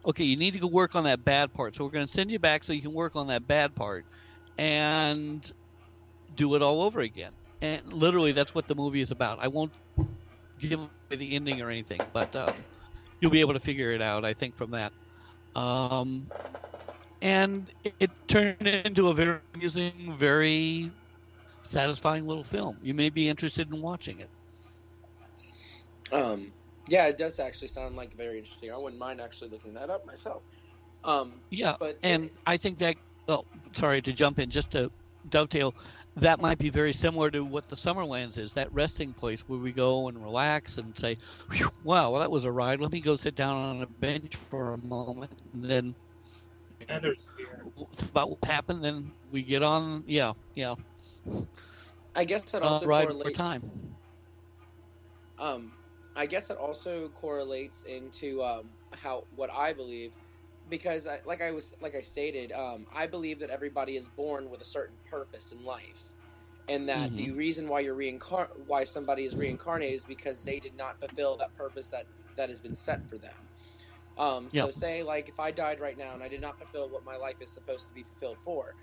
Okay, 0.07 0.25
you 0.25 0.37
need 0.37 0.53
to 0.53 0.61
go 0.61 0.67
work 0.67 0.95
on 0.95 1.05
that 1.05 1.25
bad 1.25 1.53
part. 1.55 1.75
So 1.75 1.85
we're 1.85 1.91
going 1.91 2.07
to 2.07 2.13
send 2.13 2.31
you 2.31 2.39
back 2.39 2.63
so 2.63 2.75
you 2.75 2.83
can 2.83 2.93
work 2.93 3.17
on 3.17 3.27
that 3.29 3.49
bad 3.49 3.75
part 3.75 4.05
and 4.59 5.51
do 6.37 6.55
it 6.55 6.63
all 6.63 6.83
over 6.83 7.01
again. 7.01 7.33
And 7.65 7.93
literally, 7.95 8.33
that's 8.33 8.55
what 8.55 8.69
the 8.69 8.77
movie 8.77 9.01
is 9.01 9.11
about. 9.11 9.39
I 9.41 9.49
won't 9.49 9.75
give 10.59 10.81
away 10.81 10.91
the 11.11 11.35
ending 11.35 11.63
or 11.63 11.71
anything, 11.71 12.11
but 12.13 12.35
um, 12.37 12.67
you'll 13.21 13.31
be 13.31 13.41
able 13.41 13.55
to 13.55 13.61
figure 13.61 13.93
it 13.93 14.03
out. 14.03 14.25
I 14.25 14.35
think 14.35 14.57
from 14.57 14.73
that. 14.73 14.93
Um, 15.55 16.33
and 17.23 17.73
it, 17.85 17.97
it 18.01 18.13
turned 18.29 18.67
into 18.69 19.09
a 19.09 19.15
very 19.15 19.41
amusing, 19.55 20.13
very 20.13 20.93
satisfying 21.63 22.27
little 22.27 22.45
film. 22.45 22.79
You 22.83 22.95
may 22.95 23.11
be 23.11 23.29
interested 23.29 23.73
in 23.73 23.83
watching 23.83 24.21
it. 24.21 24.31
Um, 26.13 26.55
yeah, 26.89 27.09
it 27.09 27.19
does 27.19 27.41
actually 27.41 27.69
sound 27.69 27.97
like 27.97 28.15
very 28.15 28.39
interesting. 28.39 28.73
I 28.73 28.79
wouldn't 28.79 29.01
mind 29.01 29.21
actually 29.21 29.51
looking 29.51 29.75
that 29.75 29.91
up 29.91 30.07
myself. 30.07 30.45
Um, 31.05 31.43
Yeah, 31.51 31.77
but 31.79 31.97
and 32.03 32.31
I 32.47 32.59
think 32.59 32.79
that. 32.81 32.97
Oh, 33.29 33.45
sorry 33.75 34.03
to 34.03 34.13
jump 34.13 34.39
in, 34.39 34.51
just 34.51 34.73
to 34.73 34.93
dovetail. 35.29 35.75
That 36.17 36.41
might 36.41 36.59
be 36.59 36.71
very 36.71 36.93
similar 36.93 37.31
to 37.33 37.45
what 37.45 37.69
the 37.69 37.75
Summerlands 37.77 38.39
is. 38.39 38.55
That 38.55 38.73
resting 38.73 39.13
place 39.13 39.43
where 39.49 39.59
we 39.59 39.73
go 39.73 40.09
and 40.09 40.23
relax 40.23 40.79
and 40.79 40.97
say, 40.97 41.19
"Wow, 41.83 42.13
well, 42.13 42.21
that 42.21 42.31
was 42.31 42.45
a 42.45 42.53
ride. 42.53 42.81
Let 42.81 42.93
me 42.93 43.01
go 43.01 43.17
sit 43.17 43.35
down 43.35 43.57
on 43.57 43.83
a 43.83 43.87
bench 43.87 44.37
for 44.37 44.75
a 44.75 44.79
moment." 44.79 45.33
And 45.53 45.65
then 45.65 45.95
Another 46.89 47.15
sphere. 47.17 47.65
about 48.11 48.31
what 48.31 48.45
happened. 48.45 48.85
Then 48.85 49.11
we 49.33 49.43
get 49.43 49.63
on. 49.63 50.05
Yeah, 50.07 50.35
yeah. 50.55 50.77
I 52.15 52.25
guess 52.25 52.53
that 52.53 52.63
Uh, 52.63 52.67
also 52.69 52.87
ride 52.87 53.07
for 53.09 53.15
correlates. 53.15 53.39
time. 53.39 53.97
Um, 55.39 55.73
I 56.15 56.27
guess 56.27 56.49
it 56.51 56.57
also 56.59 57.09
correlates 57.09 57.83
into 57.85 58.43
um, 58.45 58.71
how 58.93 59.25
what 59.35 59.51
I 59.53 59.73
believe, 59.73 60.13
because 60.69 61.07
I, 61.07 61.21
like 61.25 61.43
I 61.43 61.53
was 61.53 61.73
like 61.81 61.95
I 61.95 62.01
stated, 62.01 62.53
um, 62.53 62.87
I 62.93 63.07
believe 63.07 63.41
that 63.41 63.51
everybody 63.51 63.97
is 63.97 64.09
born 64.09 64.51
with 64.51 64.61
a 64.61 64.65
certain 64.67 64.99
purpose 65.05 65.53
in 65.53 65.63
life, 65.65 66.15
and 66.69 66.89
that 66.89 67.17
the 67.17 67.33
reason 67.33 67.69
why 67.69 67.81
you're 67.81 67.97
reincar- 67.97 68.57
why 68.57 68.85
somebody 68.85 69.25
is 69.25 69.37
reincarnated 69.39 69.95
is 69.97 70.07
because 70.07 70.45
they 70.45 70.61
did 70.61 70.75
not 70.75 71.01
fulfill 71.01 71.37
that 71.39 71.55
purpose 71.55 71.91
that 71.91 72.07
that 72.37 72.49
has 72.51 72.61
been 72.61 72.77
set 72.77 73.09
for 73.09 73.19
them. 73.19 73.51
Um, 74.17 74.51
so 74.51 74.71
Yeah. 74.71 74.71
say 74.71 75.03
like 75.03 75.29
if 75.29 75.41
I 75.41 75.51
died 75.51 75.81
right 75.81 75.99
now 75.99 76.15
and 76.15 76.23
I 76.23 76.29
did 76.29 76.41
not 76.41 76.59
fulfill 76.59 76.91
what 76.91 77.05
my 77.05 77.17
life 77.17 77.37
is 77.41 77.53
supposed 77.55 77.89
to 77.89 77.95
be 77.95 78.05
fulfilled 78.05 78.41
for, 78.45 78.77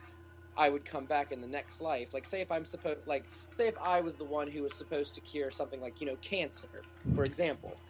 I 0.57 0.69
would 0.69 0.85
come 0.85 1.07
back 1.07 1.31
in 1.31 1.41
the 1.41 1.47
next 1.47 1.79
life. 1.81 2.13
Like, 2.13 2.25
say 2.25 2.41
if 2.41 2.51
I'm 2.51 2.65
supposed, 2.65 3.03
like, 3.07 3.31
say 3.51 3.67
if 3.67 3.77
I 3.77 4.01
was 4.01 4.17
the 4.17 4.25
one 4.25 4.49
who 4.51 4.63
was 4.63 4.77
supposed 4.77 5.15
to 5.15 5.21
cure 5.21 5.51
something 5.51 5.79
like, 5.81 6.01
you 6.01 6.07
know, 6.07 6.17
cancer, 6.17 6.85
for 7.13 7.23
example. 7.25 7.81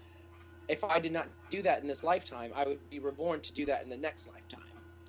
If 0.71 0.85
I 0.85 0.99
did 0.99 1.11
not 1.11 1.27
do 1.49 1.61
that 1.63 1.81
in 1.81 1.87
this 1.87 2.01
lifetime, 2.01 2.51
I 2.55 2.65
would 2.65 2.89
be 2.89 2.99
reborn 2.99 3.41
to 3.41 3.51
do 3.51 3.65
that 3.65 3.83
in 3.83 3.89
the 3.89 3.97
next 3.97 4.29
lifetime. 4.29 4.61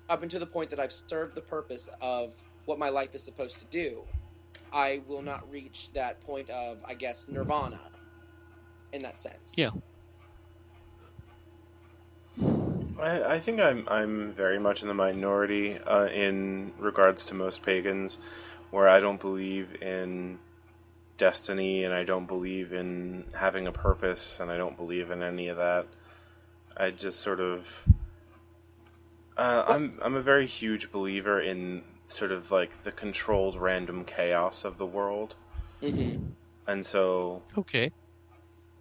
Up 0.09 0.21
until 0.21 0.41
the 0.41 0.45
point 0.45 0.69
that 0.71 0.79
I've 0.79 0.91
served 0.91 1.35
the 1.35 1.41
purpose 1.41 1.89
of 2.01 2.33
what 2.65 2.77
my 2.77 2.89
life 2.89 3.15
is 3.15 3.23
supposed 3.23 3.59
to 3.59 3.65
do, 3.65 4.03
I 4.73 5.01
will 5.07 5.21
not 5.21 5.49
reach 5.49 5.89
that 5.93 6.19
point 6.19 6.49
of, 6.49 6.79
I 6.85 6.95
guess, 6.95 7.29
nirvana. 7.29 7.79
In 8.91 9.03
that 9.03 9.19
sense. 9.19 9.55
Yeah. 9.57 9.69
I, 12.99 13.23
I 13.23 13.39
think 13.39 13.61
I'm 13.61 13.87
I'm 13.87 14.33
very 14.33 14.59
much 14.59 14.81
in 14.81 14.87
the 14.89 14.93
minority 14.93 15.79
uh, 15.79 16.07
in 16.07 16.73
regards 16.77 17.25
to 17.27 17.33
most 17.33 17.63
pagans, 17.63 18.19
where 18.69 18.87
I 18.87 18.99
don't 18.99 19.19
believe 19.19 19.81
in 19.81 20.39
destiny 21.17 21.83
and 21.83 21.93
I 21.93 22.03
don't 22.03 22.27
believe 22.27 22.73
in 22.73 23.25
having 23.39 23.67
a 23.67 23.71
purpose 23.71 24.39
and 24.39 24.51
I 24.51 24.57
don't 24.57 24.77
believe 24.77 25.11
in 25.11 25.21
any 25.23 25.47
of 25.47 25.57
that. 25.57 25.87
I 26.75 26.89
just 26.91 27.19
sort 27.19 27.39
of 27.39 27.85
uh, 29.37 29.63
I'm 29.67 29.99
I'm 30.01 30.15
a 30.15 30.21
very 30.21 30.47
huge 30.47 30.91
believer 30.91 31.39
in 31.41 31.83
sort 32.07 32.31
of 32.31 32.51
like 32.51 32.83
the 32.83 32.91
controlled 32.91 33.55
random 33.55 34.05
chaos 34.05 34.63
of 34.63 34.77
the 34.77 34.85
world, 34.85 35.35
hmm 35.81 36.15
and 36.67 36.85
so 36.85 37.41
Okay. 37.57 37.91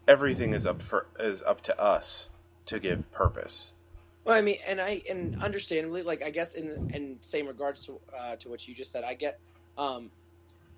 everything 0.07 0.53
is 0.53 0.67
up 0.67 0.83
for 0.83 1.07
is 1.19 1.43
up 1.43 1.63
to 1.63 1.81
us 1.81 2.29
to 2.67 2.79
give 2.79 3.11
purpose. 3.13 3.73
Well, 4.25 4.37
I 4.37 4.41
mean, 4.41 4.59
and 4.69 4.81
I 4.81 5.03
and 5.11 5.35
understandably, 5.37 6.03
like 6.03 6.23
I 6.23 6.31
guess 6.31 6.55
in 6.55 6.91
in 6.95 7.19
same 7.21 7.47
regards 7.47 7.87
to 7.87 8.01
uh, 8.19 8.37
to 8.37 8.49
what 8.49 8.67
you 8.69 8.75
just 8.75 8.93
said, 8.93 9.05
I 9.05 9.15
get, 9.15 9.39
um, 9.79 10.11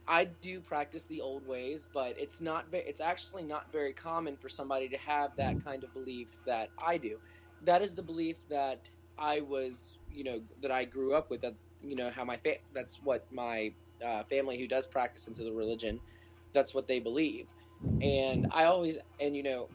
I 0.06 0.24
do 0.26 0.60
practice 0.60 1.06
the 1.06 1.20
old 1.22 1.46
ways, 1.46 1.88
but 1.92 2.18
it's 2.18 2.40
not 2.40 2.66
it's 2.72 3.00
actually 3.00 3.44
not 3.44 3.72
very 3.72 3.92
common 3.94 4.36
for 4.36 4.48
somebody 4.48 4.88
to 4.90 4.98
have 4.98 5.36
that 5.36 5.62
kind 5.64 5.84
of 5.84 5.92
belief 5.92 6.38
that 6.46 6.70
I 6.78 6.98
do. 6.98 7.18
That 7.62 7.82
is 7.82 7.94
the 7.94 8.02
belief 8.02 8.38
that 8.48 8.90
I 9.18 9.40
was, 9.40 9.98
you 10.10 10.24
know, 10.24 10.40
that 10.60 10.70
I 10.70 10.84
grew 10.84 11.14
up 11.14 11.30
with. 11.30 11.40
That 11.42 11.54
you 11.80 11.96
know 11.96 12.10
how 12.10 12.24
my 12.24 12.36
fa- 12.36 12.58
that's 12.72 12.98
what 13.02 13.26
my 13.30 13.74
uh, 14.04 14.24
family 14.24 14.58
who 14.58 14.68
does 14.68 14.86
practice 14.86 15.26
into 15.26 15.44
the 15.44 15.52
religion, 15.54 16.00
that's 16.52 16.74
what 16.74 16.86
they 16.86 17.00
believe, 17.00 17.52
and 18.02 18.46
I 18.52 18.64
always 18.64 18.98
and 19.20 19.34
you 19.36 19.42
know 19.42 19.70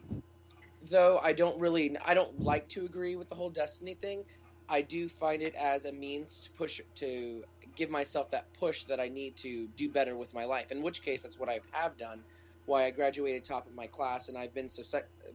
though 0.82 1.18
I 1.18 1.32
don't 1.32 1.58
really 1.60 1.96
I 2.04 2.14
don't 2.14 2.40
like 2.40 2.68
to 2.70 2.84
agree 2.84 3.16
with 3.16 3.28
the 3.28 3.34
whole 3.34 3.50
destiny 3.50 3.94
thing. 3.94 4.24
I 4.68 4.82
do 4.82 5.08
find 5.08 5.42
it 5.42 5.54
as 5.54 5.84
a 5.84 5.92
means 5.92 6.42
to 6.42 6.50
push 6.56 6.80
to 6.96 7.44
give 7.76 7.90
myself 7.90 8.30
that 8.30 8.52
push 8.54 8.84
that 8.84 9.00
I 9.00 9.08
need 9.08 9.36
to 9.36 9.68
do 9.76 9.88
better 9.88 10.16
with 10.16 10.32
my 10.34 10.44
life. 10.44 10.70
In 10.72 10.82
which 10.82 11.02
case, 11.02 11.22
that's 11.22 11.38
what 11.38 11.48
I 11.48 11.60
have 11.72 11.96
done. 11.96 12.22
Why 12.66 12.84
I 12.84 12.90
graduated 12.90 13.42
top 13.44 13.66
of 13.66 13.74
my 13.74 13.86
class, 13.86 14.28
and 14.28 14.38
I've 14.38 14.54
been 14.54 14.68
so 14.68 14.82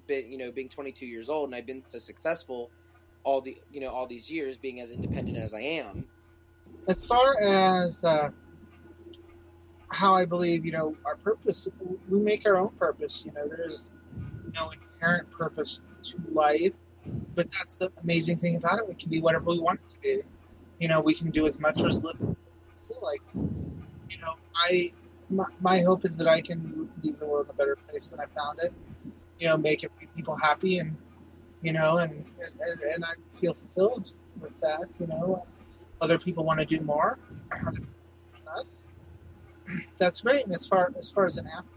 been 0.07 0.31
you 0.31 0.37
know 0.37 0.51
being 0.51 0.69
22 0.69 1.05
years 1.05 1.29
old, 1.29 1.49
and 1.49 1.55
I've 1.55 1.65
been 1.65 1.85
so 1.85 1.99
successful 1.99 2.69
all 3.23 3.41
the 3.41 3.57
you 3.71 3.81
know 3.81 3.89
all 3.89 4.07
these 4.07 4.31
years, 4.31 4.55
being 4.55 4.79
as 4.79 4.91
independent 4.91 5.37
as 5.37 5.53
I 5.53 5.61
am. 5.61 6.05
As 6.87 7.05
far 7.05 7.41
as 7.41 8.03
uh, 8.03 8.29
how 9.91 10.13
I 10.13 10.25
believe, 10.25 10.65
you 10.65 10.71
know, 10.71 10.95
our 11.03 11.15
purpose, 11.15 11.67
we 12.09 12.19
make 12.19 12.45
our 12.45 12.57
own 12.57 12.69
purpose. 12.69 13.23
You 13.25 13.33
know, 13.33 13.47
there's 13.47 13.91
no 14.53 14.71
inherent 14.71 15.31
purpose 15.31 15.81
to 16.03 16.17
life, 16.29 16.77
but 17.35 17.49
that's 17.51 17.77
the 17.77 17.91
amazing 18.03 18.37
thing 18.37 18.55
about 18.55 18.79
it. 18.79 18.87
We 18.87 18.93
can 18.95 19.09
be 19.09 19.19
whatever 19.19 19.49
we 19.49 19.59
want 19.59 19.79
it 19.81 19.89
to 19.89 19.99
be. 19.99 20.21
You 20.79 20.87
know, 20.87 21.01
we 21.01 21.13
can 21.13 21.31
do 21.31 21.45
as 21.45 21.59
much 21.59 21.81
or 21.81 21.87
as 21.87 22.03
little 22.03 22.27
we 22.27 22.93
feel 22.93 23.01
like. 23.01 23.21
You 23.33 24.17
know, 24.21 24.33
I 24.55 24.91
my, 25.29 25.45
my 25.59 25.79
hope 25.81 26.05
is 26.05 26.17
that 26.17 26.27
I 26.27 26.41
can 26.41 26.89
leave 27.01 27.19
the 27.19 27.25
world 27.25 27.47
in 27.47 27.51
a 27.51 27.53
better 27.53 27.77
place 27.87 28.09
than 28.09 28.19
I 28.19 28.25
found 28.25 28.59
it. 28.61 28.73
You 29.39 29.47
know, 29.47 29.57
make 29.57 29.83
a 29.83 29.89
few 29.89 30.07
people 30.09 30.35
happy, 30.37 30.79
and 30.79 30.95
you 31.61 31.73
know, 31.73 31.97
and 31.97 32.25
and, 32.41 32.81
and 32.81 33.05
I 33.05 33.13
feel 33.31 33.53
fulfilled 33.53 34.13
with 34.39 34.59
that. 34.61 34.97
You 34.99 35.07
know, 35.07 35.45
other 36.01 36.17
people 36.17 36.43
want 36.43 36.59
to 36.59 36.65
do 36.65 36.81
more. 36.81 37.19
us. 38.57 38.85
That's 39.97 40.21
great. 40.21 40.45
And 40.45 40.53
as 40.53 40.67
far 40.67 40.91
as 40.97 41.09
far 41.11 41.25
as 41.25 41.37
an 41.37 41.47
after, 41.47 41.73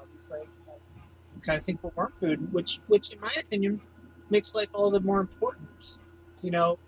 obviously, 0.00 0.40
I 0.40 1.40
kind 1.44 1.58
of 1.58 1.64
think 1.64 1.82
we're 1.82 1.92
more 1.96 2.10
food, 2.10 2.52
which 2.52 2.80
which 2.86 3.12
in 3.12 3.20
my 3.20 3.32
opinion 3.38 3.80
makes 4.30 4.54
life 4.54 4.70
all 4.74 4.90
the 4.90 5.00
more 5.00 5.20
important. 5.20 5.98
You 6.42 6.50
know, 6.50 6.78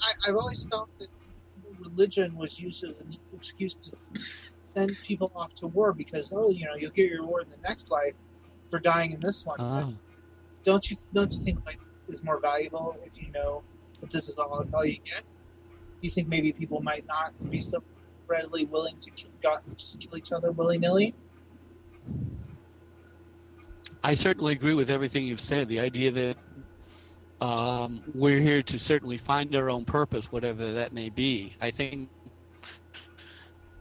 I, 0.00 0.12
I've 0.28 0.36
always 0.36 0.66
felt 0.68 0.88
that 0.98 1.08
religion 1.78 2.36
was 2.36 2.60
used 2.60 2.84
as 2.84 3.00
an 3.00 3.16
excuse 3.32 3.74
to 3.74 4.18
send 4.60 4.96
people 5.02 5.32
off 5.34 5.54
to 5.56 5.66
war 5.66 5.92
because 5.92 6.32
oh, 6.34 6.50
you 6.50 6.64
know, 6.66 6.74
you'll 6.74 6.90
get 6.90 7.10
your 7.10 7.22
reward 7.22 7.44
in 7.44 7.50
the 7.50 7.68
next 7.68 7.90
life 7.90 8.16
for 8.64 8.78
dying 8.78 9.12
in 9.12 9.20
this 9.20 9.44
one. 9.44 9.56
Ah. 9.58 9.88
Don't 10.62 10.90
you 10.90 10.96
don't 11.12 11.32
you 11.32 11.38
think 11.38 11.64
life 11.66 11.84
is 12.08 12.22
more 12.22 12.38
valuable 12.38 12.96
if 13.04 13.20
you 13.20 13.30
know 13.30 13.62
that 14.00 14.10
this 14.10 14.28
is 14.28 14.36
all, 14.36 14.66
all 14.74 14.84
you 14.84 14.98
get? 15.04 15.22
Do 16.00 16.06
you 16.06 16.10
think 16.10 16.28
maybe 16.28 16.52
people 16.52 16.80
might 16.80 17.06
not 17.06 17.32
be 17.50 17.60
so 17.60 17.82
readily 18.26 18.64
willing 18.64 18.96
to 18.98 19.10
kill, 19.10 19.30
God, 19.42 19.60
just 19.76 20.00
kill 20.00 20.16
each 20.16 20.32
other 20.32 20.50
willy 20.52 20.78
nilly? 20.78 21.14
I 24.02 24.14
certainly 24.14 24.52
agree 24.54 24.74
with 24.74 24.90
everything 24.90 25.24
you've 25.26 25.40
said. 25.40 25.68
The 25.68 25.80
idea 25.80 26.10
that 26.12 26.36
um, 27.40 28.02
we're 28.14 28.40
here 28.40 28.62
to 28.62 28.78
certainly 28.78 29.16
find 29.16 29.54
our 29.56 29.70
own 29.70 29.84
purpose, 29.84 30.30
whatever 30.30 30.72
that 30.72 30.92
may 30.92 31.08
be. 31.08 31.54
I 31.60 31.70
think 31.70 32.08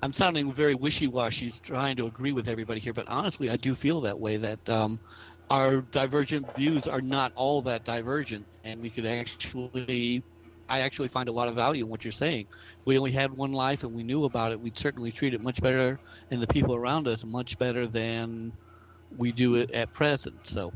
I'm 0.01 0.13
sounding 0.13 0.53
very 0.53 0.75
wishy-washy, 0.75 1.51
trying 1.61 1.97
to 1.97 2.07
agree 2.07 2.31
with 2.31 2.47
everybody 2.47 2.79
here, 2.79 2.93
but 2.93 3.09
honestly, 3.09 3.49
I 3.49 3.57
do 3.57 3.75
feel 3.75 3.99
that 4.01 4.19
way. 4.19 4.37
That 4.37 4.69
um, 4.69 4.99
our 5.49 5.81
divergent 5.81 6.55
views 6.55 6.87
are 6.87 7.01
not 7.01 7.33
all 7.35 7.61
that 7.63 7.83
divergent, 7.83 8.47
and 8.63 8.81
we 8.81 8.89
could 8.89 9.05
actually. 9.05 10.23
I 10.71 10.81
actually 10.81 11.07
find 11.07 11.27
a 11.27 11.31
lot 11.31 11.47
of 11.49 11.55
value 11.55 11.83
in 11.83 11.89
what 11.89 12.05
you're 12.05 12.11
saying. 12.11 12.45
If 12.51 12.85
we 12.85 12.97
only 12.99 13.11
had 13.11 13.31
one 13.31 13.51
life 13.51 13.83
and 13.83 13.91
we 13.91 14.03
knew 14.03 14.25
about 14.25 14.51
it, 14.51 14.61
we'd 14.61 14.77
certainly 14.77 15.11
treat 15.11 15.33
it 15.33 15.41
much 15.41 15.59
better, 15.61 15.99
and 16.29 16.39
the 16.39 16.47
people 16.47 16.75
around 16.75 17.07
us 17.07 17.25
much 17.25 17.57
better 17.57 17.87
than 17.87 18.53
we 19.17 19.31
do 19.31 19.55
it 19.55 19.71
at 19.71 19.91
present. 19.93 20.47
So, 20.47 20.71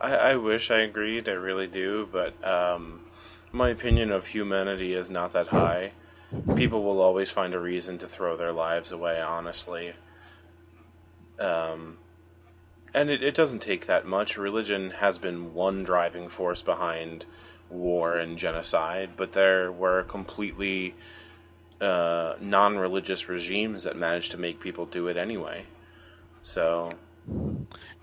I, 0.00 0.14
I 0.14 0.36
wish 0.36 0.70
I 0.70 0.78
agreed, 0.78 1.28
I 1.28 1.32
really 1.32 1.66
do, 1.66 2.08
but 2.10 2.34
um, 2.46 3.02
my 3.52 3.70
opinion 3.70 4.10
of 4.10 4.28
humanity 4.28 4.94
is 4.94 5.10
not 5.10 5.32
that 5.32 5.48
high. 5.48 5.92
People 6.56 6.82
will 6.82 7.00
always 7.00 7.30
find 7.30 7.54
a 7.54 7.58
reason 7.58 7.98
to 7.98 8.06
throw 8.06 8.36
their 8.36 8.52
lives 8.52 8.92
away, 8.92 9.20
honestly. 9.20 9.94
Um, 11.38 11.98
and 12.92 13.10
it, 13.10 13.22
it 13.22 13.34
doesn't 13.34 13.60
take 13.60 13.86
that 13.86 14.06
much. 14.06 14.36
Religion 14.36 14.90
has 14.90 15.18
been 15.18 15.54
one 15.54 15.84
driving 15.84 16.28
force 16.28 16.62
behind 16.62 17.24
war 17.70 18.16
and 18.16 18.38
genocide, 18.38 19.10
but 19.16 19.32
there 19.32 19.70
were 19.70 20.02
completely 20.02 20.94
uh, 21.80 22.34
non 22.40 22.76
religious 22.76 23.28
regimes 23.28 23.84
that 23.84 23.96
managed 23.96 24.30
to 24.32 24.36
make 24.36 24.60
people 24.60 24.86
do 24.86 25.08
it 25.08 25.16
anyway. 25.16 25.64
So, 26.42 26.92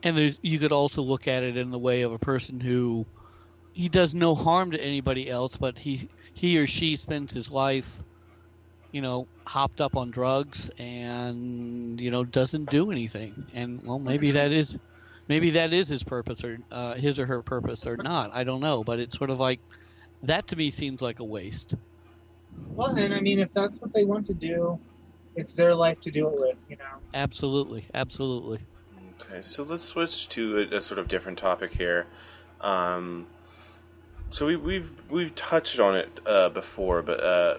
and 0.03 0.37
you 0.41 0.59
could 0.59 0.71
also 0.71 1.01
look 1.01 1.27
at 1.27 1.43
it 1.43 1.57
in 1.57 1.71
the 1.71 1.79
way 1.79 2.01
of 2.03 2.11
a 2.11 2.19
person 2.19 2.59
who 2.59 3.05
he 3.73 3.89
does 3.89 4.13
no 4.13 4.35
harm 4.35 4.71
to 4.71 4.83
anybody 4.83 5.29
else, 5.29 5.57
but 5.57 5.77
he 5.77 6.09
he 6.33 6.57
or 6.59 6.67
she 6.67 6.95
spends 6.95 7.33
his 7.33 7.49
life 7.51 8.03
you 8.95 9.01
know, 9.01 9.27
hopped 9.45 9.81
up 9.81 9.97
on 9.97 10.09
drugs 10.09 10.71
and 10.79 11.99
you 11.99 12.09
know 12.09 12.23
doesn't 12.23 12.69
do 12.69 12.91
anything. 12.91 13.49
And 13.53 13.81
well, 13.83 13.99
maybe 13.99 14.31
that 14.31 14.53
is, 14.53 14.77
maybe 15.27 15.49
that 15.51 15.73
is 15.73 15.89
his 15.89 16.01
purpose 16.01 16.45
or 16.45 16.59
uh, 16.71 16.93
his 16.93 17.19
or 17.19 17.25
her 17.25 17.41
purpose 17.43 17.85
or 17.85 17.97
not. 17.97 18.33
I 18.33 18.45
don't 18.45 18.61
know, 18.61 18.85
but 18.85 19.01
it's 19.01 19.17
sort 19.17 19.31
of 19.31 19.37
like 19.37 19.59
that 20.23 20.47
to 20.47 20.55
me 20.55 20.71
seems 20.71 21.01
like 21.01 21.19
a 21.19 21.25
waste. 21.25 21.75
Well, 22.69 22.95
and 22.95 23.13
I 23.13 23.19
mean, 23.19 23.39
if 23.39 23.51
that's 23.51 23.81
what 23.81 23.93
they 23.93 24.05
want 24.05 24.25
to 24.27 24.33
do, 24.33 24.79
it's 25.35 25.55
their 25.55 25.75
life 25.75 25.99
to 26.01 26.09
do 26.09 26.29
it 26.29 26.39
with, 26.39 26.65
you 26.69 26.77
know. 26.77 27.01
Absolutely, 27.13 27.87
absolutely. 27.93 28.59
Okay, 29.35 29.41
so 29.41 29.63
let's 29.63 29.83
switch 29.83 30.29
to 30.29 30.59
a, 30.71 30.77
a 30.77 30.81
sort 30.81 30.97
of 30.97 31.09
different 31.09 31.37
topic 31.37 31.73
here. 31.73 32.07
Um, 32.61 33.27
so 34.29 34.45
we, 34.45 34.55
we've 34.55 34.93
we've 35.09 35.35
touched 35.35 35.77
on 35.77 35.97
it 35.97 36.21
uh, 36.25 36.47
before, 36.47 37.01
but 37.01 37.21
uh, 37.21 37.57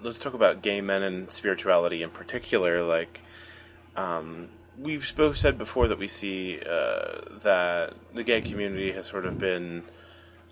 let's 0.00 0.20
talk 0.20 0.34
about 0.34 0.62
gay 0.62 0.80
men 0.80 1.02
and 1.02 1.28
spirituality 1.28 2.04
in 2.04 2.10
particular. 2.10 2.84
Like, 2.84 3.22
um, 3.96 4.50
we've 4.78 5.12
both 5.16 5.36
said 5.36 5.58
before 5.58 5.88
that 5.88 5.98
we 5.98 6.06
see 6.06 6.60
uh, 6.60 7.22
that 7.42 7.94
the 8.14 8.22
gay 8.22 8.40
community 8.40 8.92
has 8.92 9.06
sort 9.06 9.26
of 9.26 9.36
been 9.36 9.82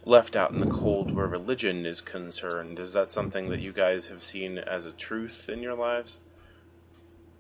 left 0.05 0.35
out 0.35 0.51
in 0.51 0.59
the 0.59 0.67
cold 0.67 1.15
where 1.15 1.29
religion 1.29 1.87
is 1.87 2.01
concerned. 2.01 2.81
Is 2.81 2.93
that 2.95 3.13
something 3.13 3.49
that 3.51 3.61
you 3.61 3.73
guys 3.73 4.09
have 4.09 4.25
seen 4.25 4.59
as 4.59 4.87
a 4.87 4.93
truth 4.93 5.49
in 5.49 5.63
your 5.63 5.75
lives? 5.75 6.19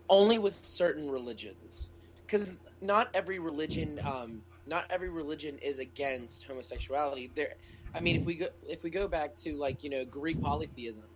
Only 0.08 0.38
with 0.38 0.54
certain 0.54 1.10
religions, 1.10 1.90
because 2.24 2.58
not 2.84 3.10
every 3.14 3.40
religion, 3.40 4.00
um, 4.06 4.44
not 4.66 4.86
every 4.90 5.10
religion 5.10 5.58
is 5.58 5.80
against 5.80 6.46
homosexuality. 6.46 7.32
There, 7.34 7.54
I 7.94 8.00
mean, 8.02 8.16
if 8.16 8.26
we 8.26 8.36
go 8.36 8.48
if 8.64 8.84
we 8.84 8.90
go 8.90 9.08
back 9.08 9.36
to 9.38 9.56
like 9.56 9.84
you 9.84 9.90
know 9.90 10.06
Greek 10.06 10.40
polytheism, 10.42 11.06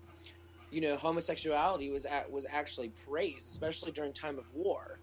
you 0.70 0.82
know 0.82 0.96
homosexuality 0.96 1.90
was 1.90 2.06
at, 2.06 2.30
was 2.32 2.46
actually 2.50 2.90
praised, 2.90 3.46
especially 3.48 3.92
during 3.92 4.14
time 4.14 4.38
of 4.38 4.46
war. 4.52 5.00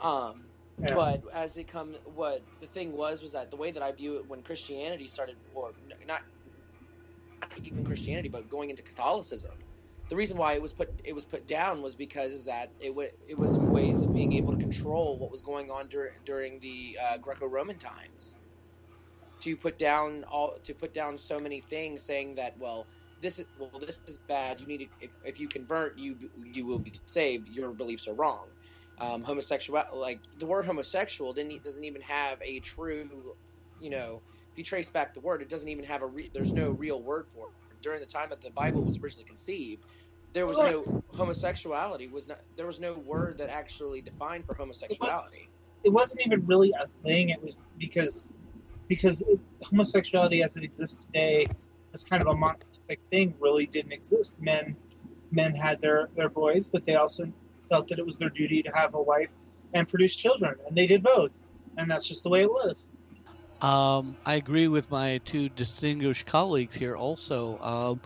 Um, 0.00 0.52
Yeah. 0.82 0.94
but 0.94 1.22
as 1.32 1.56
it 1.58 1.66
come, 1.68 1.96
what 2.04 2.42
the 2.60 2.68
thing 2.68 2.92
was 2.96 3.22
was 3.22 3.32
that 3.32 3.50
the 3.50 3.58
way 3.58 3.72
that 3.72 3.82
I 3.82 3.92
view 3.92 4.18
it 4.18 4.28
when 4.28 4.42
Christianity 4.44 5.08
started, 5.08 5.38
or 5.54 5.74
not, 5.80 5.98
not 6.06 6.22
even 7.64 7.84
Christianity, 7.84 8.30
but 8.30 8.48
going 8.48 8.70
into 8.70 8.82
Catholicism, 8.84 9.65
the 10.10 10.16
reason 10.16 10.38
why 10.38 10.54
it 10.54 10.62
was 10.62 10.74
put 10.74 10.90
it 11.04 11.14
was 11.14 11.26
put 11.26 11.48
down 11.48 11.82
was 11.82 11.96
because 11.96 12.32
is 12.32 12.46
that 12.46 12.74
it 12.80 12.94
was 12.94 13.10
it 13.28 13.38
was 13.38 13.60
ways 13.70 14.02
of 14.02 14.12
being 14.14 14.32
able 14.34 14.52
to 14.52 14.58
control 14.58 15.18
what 15.20 15.32
was 15.32 15.42
going 15.42 15.70
on 15.70 15.88
dur- 15.88 16.14
during 16.24 16.60
the 16.60 16.98
uh, 17.02 17.18
Greco-Roman 17.18 17.78
times. 17.78 18.38
To 19.42 19.56
put 19.56 19.78
down 19.78 20.24
all 20.24 20.58
to 20.64 20.74
put 20.74 20.94
down 20.94 21.18
so 21.18 21.40
many 21.40 21.60
things, 21.62 22.04
saying 22.06 22.36
that 22.36 22.58
well 22.58 22.88
this 23.18 23.38
is 23.38 23.46
well 23.56 23.78
this 23.80 24.02
is 24.06 24.18
bad. 24.18 24.60
You 24.60 24.66
need 24.68 24.78
to, 24.78 24.88
if 25.00 25.12
if 25.22 25.40
you 25.40 25.48
convert 25.48 25.98
you 25.98 26.18
you 26.36 26.66
will 26.66 26.80
be 26.80 26.94
saved. 27.06 27.48
Your 27.48 27.74
beliefs 27.74 28.08
are 28.08 28.14
wrong. 28.16 28.52
Um, 28.98 29.22
homosexual 29.24 29.82
like 29.94 30.24
the 30.36 30.46
word 30.46 30.66
homosexual 30.66 31.34
didn't 31.34 31.64
doesn't 31.64 31.84
even 31.84 32.02
have 32.02 32.40
a 32.42 32.60
true 32.60 33.34
you 33.78 33.90
know 33.90 34.24
if 34.52 34.58
you 34.58 34.64
trace 34.64 34.90
back 34.90 35.14
the 35.14 35.20
word 35.20 35.42
it 35.42 35.50
doesn't 35.50 35.68
even 35.70 35.84
have 35.86 36.02
a 36.02 36.08
re- 36.08 36.30
there's 36.34 36.54
no 36.54 36.70
real 36.72 37.02
word 37.02 37.26
for 37.32 37.48
it 37.48 37.65
during 37.86 38.00
the 38.00 38.06
time 38.06 38.28
that 38.30 38.40
the 38.40 38.50
Bible 38.50 38.82
was 38.82 38.98
originally 38.98 39.24
conceived, 39.24 39.84
there 40.32 40.44
was 40.44 40.58
no 40.58 41.04
homosexuality 41.14 42.08
was 42.08 42.26
not 42.26 42.38
there 42.56 42.66
was 42.66 42.80
no 42.80 42.94
word 42.94 43.38
that 43.38 43.48
actually 43.48 44.02
defined 44.02 44.44
for 44.44 44.54
homosexuality. 44.54 45.48
It 45.84 45.90
wasn't 45.90 46.26
even 46.26 46.44
really 46.46 46.72
a 46.82 46.88
thing. 46.88 47.28
It 47.28 47.40
was 47.40 47.56
because 47.78 48.34
because 48.88 49.22
it, 49.22 49.38
homosexuality 49.62 50.42
as 50.42 50.56
it 50.56 50.64
exists 50.64 51.06
today, 51.06 51.46
as 51.94 52.02
kind 52.02 52.20
of 52.20 52.26
a 52.26 52.34
monolithic 52.34 53.04
thing, 53.04 53.34
really 53.38 53.66
didn't 53.66 53.92
exist. 53.92 54.34
Men 54.40 54.76
men 55.30 55.54
had 55.54 55.80
their 55.80 56.08
their 56.16 56.28
boys, 56.28 56.68
but 56.68 56.86
they 56.86 56.96
also 56.96 57.32
felt 57.60 57.86
that 57.88 58.00
it 58.00 58.04
was 58.04 58.18
their 58.18 58.30
duty 58.30 58.64
to 58.64 58.70
have 58.72 58.94
a 58.94 59.00
wife 59.00 59.30
and 59.72 59.86
produce 59.86 60.16
children, 60.16 60.56
and 60.66 60.76
they 60.76 60.88
did 60.88 61.04
both, 61.04 61.44
and 61.78 61.88
that's 61.88 62.08
just 62.08 62.24
the 62.24 62.30
way 62.30 62.42
it 62.42 62.50
was. 62.50 62.90
Um, 63.60 64.16
I 64.26 64.34
agree 64.34 64.68
with 64.68 64.90
my 64.90 65.18
two 65.24 65.48
distinguished 65.48 66.26
colleagues 66.26 66.74
here. 66.74 66.96
Also, 66.96 67.58
um, 67.60 68.00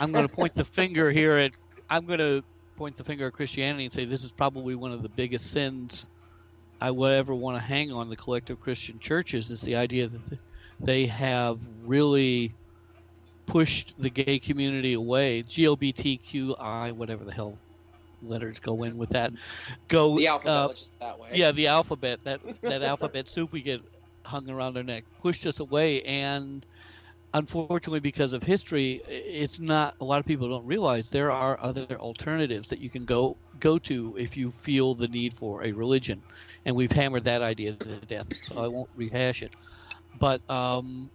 I'm 0.00 0.12
going 0.12 0.26
to 0.26 0.34
point 0.34 0.54
the 0.54 0.64
finger 0.64 1.10
here 1.10 1.36
at. 1.36 1.52
I'm 1.90 2.06
going 2.06 2.18
to 2.18 2.42
point 2.76 2.96
the 2.96 3.04
finger 3.04 3.26
at 3.26 3.32
Christianity 3.32 3.84
and 3.84 3.92
say 3.92 4.04
this 4.04 4.24
is 4.24 4.32
probably 4.32 4.74
one 4.74 4.92
of 4.92 5.02
the 5.02 5.08
biggest 5.08 5.50
sins 5.52 6.08
I 6.80 6.90
would 6.90 7.12
ever 7.12 7.34
want 7.34 7.56
to 7.56 7.62
hang 7.62 7.92
on 7.92 8.08
the 8.08 8.16
collective 8.16 8.60
Christian 8.60 8.98
churches. 8.98 9.50
Is 9.50 9.60
the 9.60 9.76
idea 9.76 10.08
that 10.08 10.38
they 10.80 11.06
have 11.06 11.60
really 11.84 12.54
pushed 13.46 13.94
the 14.00 14.10
gay 14.10 14.38
community 14.38 14.94
away, 14.94 15.42
GLBTQI, 15.42 16.92
whatever 16.92 17.24
the 17.24 17.32
hell 17.32 17.58
letters 18.22 18.58
go 18.60 18.82
in 18.82 18.96
with 18.98 19.10
that. 19.10 19.32
Go 19.88 20.16
The 20.16 20.26
alphabet 20.28 20.88
uh, 21.00 21.04
that 21.04 21.18
way. 21.18 21.28
yeah, 21.32 21.52
the 21.52 21.68
alphabet 21.68 22.20
that 22.24 22.40
that 22.62 22.82
alphabet 22.82 23.28
soup 23.28 23.52
we 23.52 23.62
get 23.62 23.82
hung 24.26 24.50
around 24.50 24.76
our 24.76 24.84
neck 24.84 25.06
pushed 25.22 25.46
us 25.46 25.60
away, 25.60 26.02
and 26.02 26.66
unfortunately, 27.34 28.00
because 28.00 28.32
of 28.32 28.42
history, 28.42 29.02
it's 29.08 29.60
not. 29.60 29.94
A 30.00 30.04
lot 30.04 30.20
of 30.20 30.26
people 30.26 30.48
don't 30.48 30.66
realize 30.66 31.10
there 31.10 31.32
are 31.32 31.58
other 31.60 31.86
alternatives 32.00 32.68
that 32.70 32.80
you 32.80 32.90
can 32.90 33.04
go 33.04 33.38
go 33.60 33.78
to 33.80 34.16
if 34.18 34.36
you 34.36 34.50
feel 34.50 34.94
the 34.94 35.08
need 35.08 35.34
for 35.34 35.64
a 35.64 35.72
religion, 35.72 36.22
and 36.66 36.76
we've 36.76 36.92
hammered 36.92 37.24
that 37.24 37.42
idea 37.42 37.74
to 37.74 38.00
death. 38.00 38.32
So 38.40 38.58
I 38.58 38.68
won't 38.68 38.90
rehash 38.94 39.42
it, 39.42 39.54
but. 40.18 40.42
um 40.50 41.10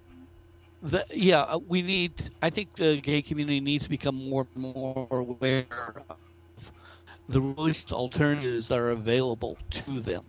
the, 0.81 1.05
yeah, 1.11 1.41
uh, 1.41 1.59
we 1.67 1.81
need. 1.81 2.29
I 2.41 2.49
think 2.49 2.73
the 2.73 3.01
gay 3.01 3.21
community 3.21 3.61
needs 3.61 3.83
to 3.85 3.89
become 3.89 4.15
more 4.15 4.47
and 4.55 4.63
more 4.63 5.07
aware 5.11 5.67
of 6.09 6.71
the 7.29 7.41
religious 7.41 7.93
alternatives 7.93 8.67
that 8.69 8.79
are 8.79 8.91
available 8.91 9.57
to 9.71 9.99
them. 10.01 10.25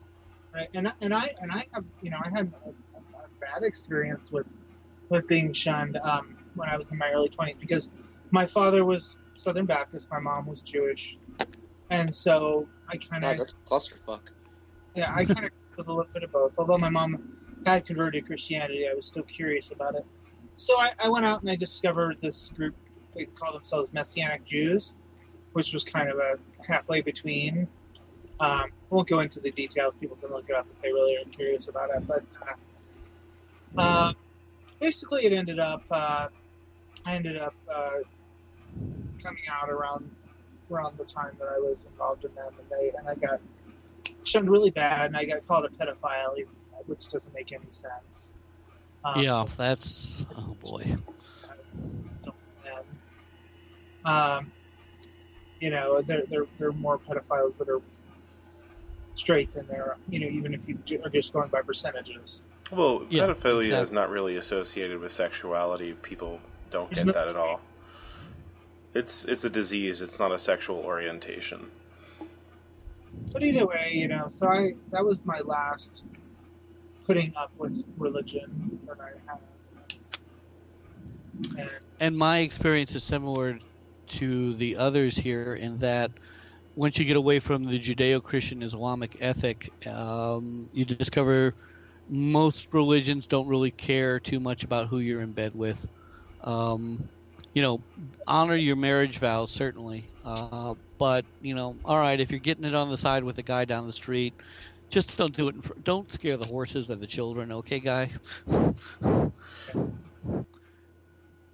Right? 0.54 0.68
And 0.74 0.88
I- 0.88 0.92
and 1.00 1.14
I 1.14 1.34
and 1.40 1.52
I 1.52 1.66
have 1.72 1.84
you 2.02 2.10
know 2.10 2.18
I 2.22 2.28
had 2.30 2.52
a, 2.64 2.68
a 2.70 3.28
bad 3.40 3.62
experience 3.62 4.30
with 4.32 4.60
with 5.08 5.26
being 5.28 5.52
shunned 5.52 5.96
um, 5.98 6.36
when 6.54 6.68
I 6.68 6.76
was 6.76 6.90
in 6.92 6.98
my 6.98 7.10
early 7.10 7.28
twenties 7.28 7.58
because 7.58 7.90
my 8.30 8.46
father 8.46 8.84
was 8.84 9.16
Southern 9.34 9.66
Baptist, 9.66 10.10
my 10.10 10.20
mom 10.20 10.46
was 10.46 10.60
Jewish, 10.60 11.18
and 11.90 12.14
so 12.14 12.68
I 12.88 12.96
kind 12.96 13.24
of 13.24 13.38
that's 13.38 13.52
a 13.52 13.56
clusterfuck. 13.68 14.30
yeah 14.94 15.12
I 15.14 15.24
kind 15.24 15.46
of 15.46 15.52
was 15.76 15.88
a 15.88 15.94
little 15.94 16.12
bit 16.12 16.22
of 16.22 16.32
both. 16.32 16.58
Although 16.58 16.78
my 16.78 16.90
mom 16.90 17.34
had 17.64 17.84
converted 17.86 18.22
to 18.24 18.26
Christianity, 18.26 18.86
I 18.90 18.94
was 18.94 19.06
still 19.06 19.22
curious 19.22 19.70
about 19.70 19.94
it. 19.94 20.04
So 20.54 20.74
I, 20.78 20.92
I 21.02 21.08
went 21.08 21.24
out 21.24 21.40
and 21.40 21.50
I 21.50 21.56
discovered 21.56 22.20
this 22.20 22.50
group. 22.50 22.74
They 23.14 23.24
call 23.24 23.54
themselves 23.54 23.90
Messianic 23.92 24.44
Jews, 24.44 24.94
which 25.54 25.72
was 25.72 25.82
kind 25.82 26.10
of 26.10 26.18
a 26.18 26.36
halfway 26.70 27.00
between 27.00 27.68
um, 28.42 28.72
won't 28.90 29.08
go 29.08 29.20
into 29.20 29.40
the 29.40 29.50
details. 29.50 29.96
People 29.96 30.16
can 30.16 30.30
look 30.30 30.48
it 30.48 30.56
up 30.56 30.66
if 30.74 30.82
they 30.82 30.92
really 30.92 31.16
are 31.16 31.24
curious 31.30 31.68
about 31.68 31.90
it. 31.90 32.06
But 32.06 32.24
uh, 32.42 33.80
uh, 33.80 34.12
basically, 34.80 35.24
it 35.24 35.32
ended 35.32 35.58
up. 35.60 35.84
Uh, 35.90 36.28
I 37.06 37.14
ended 37.14 37.36
up 37.36 37.54
uh, 37.72 37.98
coming 39.22 39.42
out 39.50 39.70
around 39.70 40.10
around 40.70 40.98
the 40.98 41.04
time 41.04 41.36
that 41.38 41.48
I 41.48 41.58
was 41.58 41.86
involved 41.86 42.24
in 42.24 42.34
them, 42.34 42.52
and 42.58 42.68
they 42.68 42.90
and 42.98 43.08
I 43.08 43.14
got 43.14 43.40
shunned 44.24 44.50
really 44.50 44.70
bad, 44.70 45.06
and 45.06 45.16
I 45.16 45.24
got 45.24 45.46
called 45.46 45.64
a 45.64 45.68
pedophile, 45.68 46.36
even- 46.38 46.52
which 46.86 47.06
doesn't 47.08 47.32
make 47.32 47.52
any 47.52 47.70
sense. 47.70 48.34
Um, 49.04 49.22
yeah, 49.22 49.44
that's 49.56 50.24
oh 50.36 50.56
boy. 50.64 50.96
um, 54.04 54.50
you 55.60 55.70
know, 55.70 56.00
there 56.02 56.24
there 56.28 56.46
there 56.58 56.68
are 56.68 56.72
more 56.72 56.98
pedophiles 56.98 57.58
that 57.58 57.68
are 57.68 57.80
straight 59.22 59.52
than 59.52 59.66
there 59.68 59.84
are. 59.84 59.96
You 60.08 60.18
know, 60.18 60.26
even 60.26 60.52
if 60.52 60.68
you 60.68 60.76
are 61.04 61.08
just 61.08 61.32
going 61.32 61.48
by 61.48 61.62
percentages. 61.62 62.42
Well, 62.72 63.06
Yeah, 63.08 63.26
pedophilia 63.26 63.80
is 63.80 63.92
not 63.92 64.10
really 64.10 64.36
associated 64.36 64.98
with 64.98 65.12
sexuality. 65.12 65.92
People 66.02 66.40
don't 66.72 66.90
get 66.90 67.06
that 67.06 67.28
at 67.30 67.36
all. 67.36 67.60
It's 68.94 69.24
it's 69.24 69.44
a 69.44 69.50
disease. 69.50 70.02
It's 70.02 70.18
not 70.18 70.32
a 70.32 70.38
sexual 70.38 70.78
orientation. 70.78 71.70
But 73.32 73.42
either 73.44 73.66
way, 73.66 73.90
you 73.92 74.08
know, 74.08 74.26
so 74.26 74.48
I 74.48 74.72
that 74.90 75.04
was 75.04 75.24
my 75.24 75.38
last 75.40 76.04
putting 77.06 77.32
up 77.36 77.52
with 77.58 77.84
religion 77.96 78.80
that 78.86 78.98
I 79.00 79.12
had. 79.30 79.38
And 81.58 81.70
And 82.00 82.16
my 82.16 82.38
experience 82.38 82.94
is 82.94 83.04
similar 83.04 83.58
to 84.18 84.54
the 84.54 84.76
others 84.76 85.16
here 85.16 85.54
in 85.54 85.78
that 85.78 86.10
once 86.74 86.98
you 86.98 87.04
get 87.04 87.16
away 87.16 87.38
from 87.38 87.64
the 87.64 87.78
Judeo-Christian 87.78 88.62
Islamic 88.62 89.16
ethic, 89.20 89.70
um, 89.86 90.68
you 90.72 90.84
discover 90.84 91.54
most 92.08 92.68
religions 92.72 93.26
don't 93.26 93.48
really 93.48 93.70
care 93.70 94.20
too 94.20 94.40
much 94.40 94.64
about 94.64 94.88
who 94.88 94.98
you're 94.98 95.22
in 95.22 95.32
bed 95.32 95.52
with. 95.54 95.86
Um, 96.42 97.08
you 97.54 97.62
know, 97.62 97.84
honor 98.26 98.56
your 98.56 98.76
marriage 98.76 99.18
vows 99.18 99.52
certainly, 99.52 100.10
uh, 100.24 100.74
but 100.98 101.26
you 101.40 101.54
know, 101.54 101.78
all 101.84 101.98
right, 101.98 102.20
if 102.20 102.30
you're 102.30 102.40
getting 102.40 102.64
it 102.64 102.74
on 102.74 102.90
the 102.90 102.96
side 102.96 103.24
with 103.24 103.38
a 103.38 103.42
guy 103.42 103.64
down 103.64 103.86
the 103.86 103.92
street, 103.92 104.34
just 104.90 105.16
don't 105.18 105.36
do 105.36 105.48
it. 105.48 105.56
Fr- 105.62 105.72
don't 105.82 106.10
scare 106.10 106.36
the 106.36 106.46
horses 106.46 106.90
or 106.90 106.96
the 106.96 107.06
children, 107.06 107.52
okay, 107.52 107.80
guy? 107.80 108.10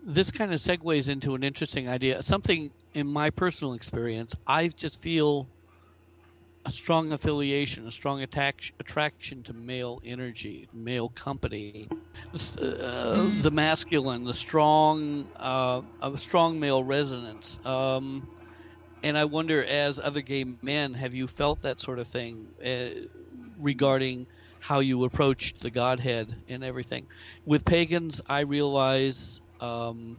this 0.08 0.30
kind 0.30 0.54
of 0.54 0.58
segues 0.58 1.10
into 1.10 1.34
an 1.34 1.42
interesting 1.42 1.86
idea. 1.86 2.22
Something 2.22 2.70
in 2.94 3.06
my 3.06 3.28
personal 3.28 3.74
experience, 3.74 4.34
I 4.46 4.68
just 4.68 5.02
feel 5.02 5.46
a 6.64 6.70
strong 6.70 7.12
affiliation, 7.12 7.86
a 7.86 7.90
strong 7.90 8.22
attack, 8.22 8.62
attraction 8.80 9.42
to 9.42 9.52
male 9.52 10.00
energy, 10.02 10.66
male 10.72 11.10
company, 11.10 11.88
uh, 12.34 13.42
the 13.42 13.50
masculine, 13.52 14.24
the 14.24 14.32
strong, 14.32 15.28
uh, 15.36 15.82
a 16.00 16.16
strong 16.16 16.58
male 16.58 16.82
resonance. 16.82 17.64
Um, 17.66 18.26
and 19.02 19.16
I 19.16 19.26
wonder, 19.26 19.62
as 19.62 20.00
other 20.00 20.22
gay 20.22 20.46
men, 20.62 20.94
have 20.94 21.14
you 21.14 21.26
felt 21.26 21.60
that 21.62 21.80
sort 21.80 21.98
of 21.98 22.08
thing 22.08 22.48
uh, 22.64 23.06
regarding 23.58 24.26
how 24.60 24.80
you 24.80 25.04
approach 25.04 25.52
the 25.58 25.70
Godhead 25.70 26.34
and 26.48 26.64
everything? 26.64 27.06
With 27.44 27.66
pagans, 27.66 28.22
I 28.26 28.40
realize 28.40 29.42
um, 29.60 30.16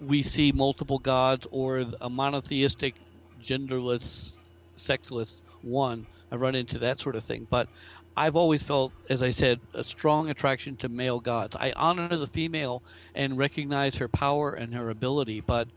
we 0.00 0.22
see 0.22 0.52
multiple 0.52 0.98
gods 0.98 1.46
or 1.50 1.84
a 2.00 2.10
monotheistic, 2.10 2.94
genderless, 3.42 4.40
sexless 4.76 5.42
one. 5.62 6.06
I 6.30 6.36
run 6.36 6.54
into 6.54 6.78
that 6.78 7.00
sort 7.00 7.16
of 7.16 7.24
thing, 7.24 7.46
but 7.50 7.68
I've 8.16 8.36
always 8.36 8.62
felt, 8.62 8.92
as 9.10 9.22
I 9.22 9.30
said, 9.30 9.60
a 9.74 9.84
strong 9.84 10.30
attraction 10.30 10.76
to 10.76 10.88
male 10.88 11.20
gods. 11.20 11.54
I 11.56 11.72
honor 11.76 12.08
the 12.08 12.26
female 12.26 12.82
and 13.14 13.36
recognize 13.36 13.96
her 13.98 14.08
power 14.08 14.52
and 14.54 14.74
her 14.74 14.90
ability, 14.90 15.42
but 15.42 15.68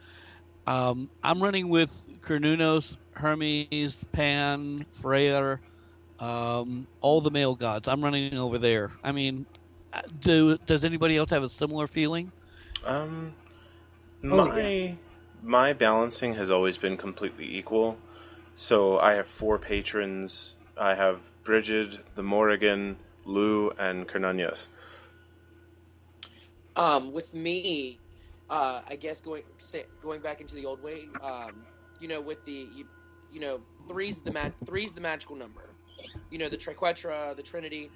um, 0.66 1.10
I'm 1.24 1.42
running 1.42 1.70
with 1.70 2.06
Cernunnos, 2.22 2.98
Hermes, 3.12 4.06
Pan, 4.12 4.80
Freyr, 4.92 5.60
um, 6.20 6.88
all 7.02 7.22
the 7.22 7.32
male 7.32 7.56
gods. 7.56 7.88
I'm 7.88 8.02
running 8.02 8.38
over 8.38 8.58
there. 8.58 8.92
I 9.04 9.12
mean, 9.12 9.46
uh, 9.94 10.02
do 10.22 10.58
does 10.66 10.84
anybody 10.84 11.18
else 11.18 11.30
have 11.32 11.44
a 11.44 11.50
similar 11.50 11.88
feeling? 11.88 12.32
Um, 12.86 13.34
Oh, 14.24 14.46
my 14.46 14.60
yes. 14.62 15.04
my 15.42 15.74
balancing 15.74 16.34
has 16.36 16.50
always 16.52 16.78
been 16.78 16.98
completely 16.98 17.46
equal. 17.56 17.98
So 18.56 19.00
I 19.00 19.14
have 19.14 19.28
four 19.28 19.58
patrons. 19.58 20.56
I 20.78 20.96
have 20.96 21.30
Brigid, 21.44 22.00
the 22.16 22.24
Morrigan, 22.24 22.98
Lugh, 23.26 23.74
and 23.80 24.08
Cernunnos. 24.08 24.68
Um, 26.76 27.12
with 27.14 27.34
me, 27.34 28.00
uh, 28.50 28.82
I 28.88 28.96
guess 28.96 29.22
going 29.22 29.44
say, 29.58 29.86
going 30.02 30.22
back 30.22 30.42
into 30.42 30.56
the 30.56 30.66
old 30.66 30.82
way, 30.84 31.08
um, 31.22 31.64
you 32.00 32.08
know, 32.08 32.22
with 32.22 32.44
the 32.46 32.68
you, 32.76 32.86
you 33.32 33.40
know, 33.40 33.62
three's 33.88 34.22
the 34.22 34.32
ma- 34.34 34.52
three's 34.66 34.94
the 34.94 35.02
magical 35.02 35.36
number. 35.36 35.70
You 36.32 36.38
know, 36.40 36.50
the 36.50 36.58
triquetra, 36.58 37.36
the 37.36 37.44
Trinity, 37.44 37.90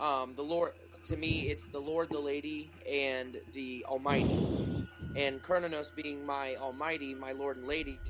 um, 0.00 0.34
the 0.36 0.42
Lord. 0.42 0.72
To 1.04 1.16
me, 1.16 1.42
it's 1.48 1.68
the 1.68 1.80
Lord, 1.80 2.10
the 2.12 2.20
Lady, 2.20 2.80
and 2.90 3.36
the 3.52 3.84
Almighty. 3.86 4.44
And 5.16 5.42
Cernunnos 5.42 5.94
being 5.94 6.26
my 6.26 6.56
Almighty, 6.56 7.14
my 7.14 7.32
Lord 7.32 7.58
and 7.58 7.66
Lady. 7.66 8.02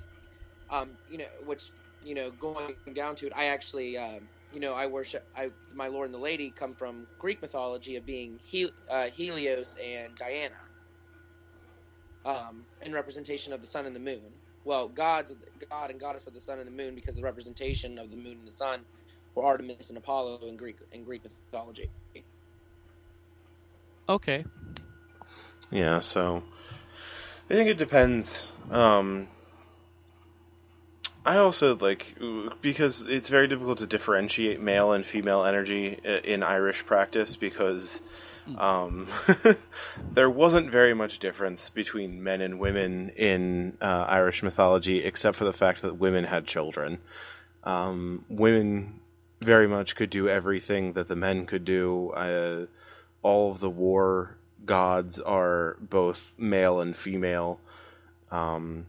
Um, 0.71 0.99
you 1.07 1.19
know, 1.19 1.27
which 1.41 1.73
you 2.03 2.15
know, 2.15 2.31
going 2.33 2.77
down 2.95 3.17
to 3.17 3.27
it, 3.27 3.35
I 3.37 3.47
actually. 3.47 3.99
Um, 3.99 4.31
you 4.51 4.61
know, 4.61 4.75
I 4.75 4.87
worship 4.89 5.29
I 5.37 5.53
my 5.73 5.89
Lord 5.89 6.07
and 6.07 6.15
the 6.15 6.19
Lady 6.21 6.53
come 6.53 6.77
from 6.77 7.09
Greek 7.19 7.43
mythology 7.43 7.97
of 7.97 8.07
being 8.07 8.41
Hel- 8.53 8.71
uh, 8.89 9.11
Helios 9.11 9.77
and 9.83 10.17
Diana, 10.17 10.61
um, 12.25 12.67
in 12.83 12.93
representation 12.93 13.53
of 13.55 13.61
the 13.63 13.69
sun 13.69 13.87
and 13.87 13.97
the 13.97 14.01
moon. 14.01 14.41
Well, 14.65 14.91
gods, 14.91 15.35
God 15.71 15.91
and 15.91 16.01
goddess 16.01 16.27
of 16.29 16.35
the 16.35 16.41
sun 16.43 16.59
and 16.61 16.69
the 16.69 16.73
moon, 16.73 16.95
because 16.95 17.17
the 17.17 17.23
representation 17.23 17.99
of 17.99 18.11
the 18.11 18.17
moon 18.19 18.39
and 18.39 18.47
the 18.49 18.53
sun 18.53 18.87
were 19.35 19.45
Artemis 19.45 19.91
and 19.91 19.99
Apollo 19.99 20.47
in 20.49 20.57
Greek 20.57 20.79
in 20.93 21.05
Greek 21.05 21.25
mythology. 21.25 21.91
Okay. 24.09 24.45
Yeah, 25.71 26.01
so 26.01 26.43
I 27.51 27.55
think 27.55 27.69
it 27.69 27.77
depends. 27.77 28.53
Um, 28.71 29.29
I 31.27 31.37
also 31.37 31.77
like 31.77 32.17
because 32.63 33.05
it's 33.07 33.29
very 33.29 33.49
difficult 33.49 33.79
to 33.79 33.87
differentiate 33.87 34.61
male 34.61 34.93
and 34.93 35.05
female 35.05 35.45
energy 35.45 35.99
in 36.25 36.43
Irish 36.43 36.87
practice 36.87 37.37
because 37.37 38.01
um, 38.57 39.09
there 40.13 40.31
wasn't 40.31 40.71
very 40.71 40.95
much 40.95 41.19
difference 41.19 41.69
between 41.69 42.23
men 42.23 42.41
and 42.41 42.59
women 42.59 43.11
in 43.11 43.77
uh, 43.83 44.07
Irish 44.09 44.43
mythology, 44.43 45.05
except 45.05 45.37
for 45.37 45.45
the 45.45 45.53
fact 45.53 45.83
that 45.83 45.99
women 45.99 46.25
had 46.25 46.47
children. 46.47 46.99
Um, 47.65 48.25
women 48.31 49.01
very 49.41 49.69
much 49.69 49.97
could 49.97 50.11
do 50.11 50.29
everything 50.29 50.95
that 50.95 51.09
the 51.09 51.17
men 51.17 51.45
could 51.45 51.65
do. 51.67 52.11
Uh, 52.11 52.67
all 53.23 53.51
of 53.51 53.61
the 53.61 53.71
war 53.71 54.37
gods 54.65 55.19
are 55.21 55.77
both 55.81 56.33
male 56.37 56.81
and 56.81 56.97
female. 56.97 57.61
Um, 58.31 58.87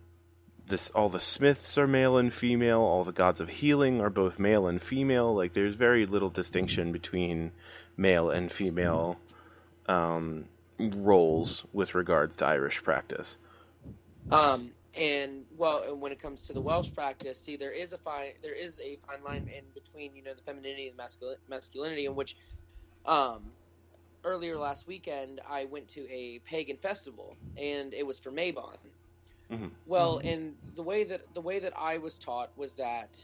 this 0.67 0.89
all 0.91 1.09
the 1.09 1.21
smiths 1.21 1.77
are 1.77 1.87
male 1.87 2.17
and 2.17 2.33
female. 2.33 2.81
All 2.81 3.03
the 3.03 3.11
gods 3.11 3.41
of 3.41 3.49
healing 3.49 4.01
are 4.01 4.09
both 4.09 4.39
male 4.39 4.67
and 4.67 4.81
female. 4.81 5.35
Like 5.35 5.53
there's 5.53 5.75
very 5.75 6.05
little 6.05 6.29
distinction 6.29 6.91
between 6.91 7.51
male 7.97 8.29
and 8.29 8.51
female 8.51 9.19
um, 9.87 10.45
roles 10.79 11.65
with 11.73 11.95
regards 11.95 12.37
to 12.37 12.45
Irish 12.45 12.83
practice. 12.83 13.37
Um, 14.31 14.71
and 14.95 15.45
well, 15.57 15.83
and 15.87 16.01
when 16.01 16.11
it 16.11 16.19
comes 16.19 16.45
to 16.47 16.53
the 16.53 16.61
Welsh 16.61 16.93
practice, 16.93 17.39
see, 17.39 17.55
there 17.55 17.71
is 17.71 17.93
a 17.93 17.97
fine 17.97 18.31
there 18.41 18.55
is 18.55 18.79
a 18.79 18.97
fine 19.07 19.23
line 19.23 19.49
in 19.55 19.63
between 19.73 20.15
you 20.15 20.23
know 20.23 20.33
the 20.33 20.41
femininity 20.41 20.89
and 20.89 20.97
mascul- 20.97 21.35
masculinity, 21.47 22.05
in 22.05 22.15
which, 22.15 22.35
um, 23.05 23.51
earlier 24.23 24.57
last 24.57 24.87
weekend 24.87 25.41
I 25.47 25.65
went 25.65 25.89
to 25.89 26.01
a 26.09 26.39
pagan 26.45 26.77
festival, 26.77 27.39
and 27.57 27.93
it 27.93 28.05
was 28.05 28.19
for 28.19 28.31
Mabon. 28.31 28.77
Mhm. 29.49 29.75
Well, 29.85 30.21
and 30.23 30.57
the 30.75 30.83
way 30.83 31.03
that 31.05 31.33
the 31.33 31.41
way 31.41 31.59
that 31.59 31.73
I 31.77 31.97
was 31.97 32.17
taught 32.19 32.55
was 32.57 32.75
that, 32.75 33.17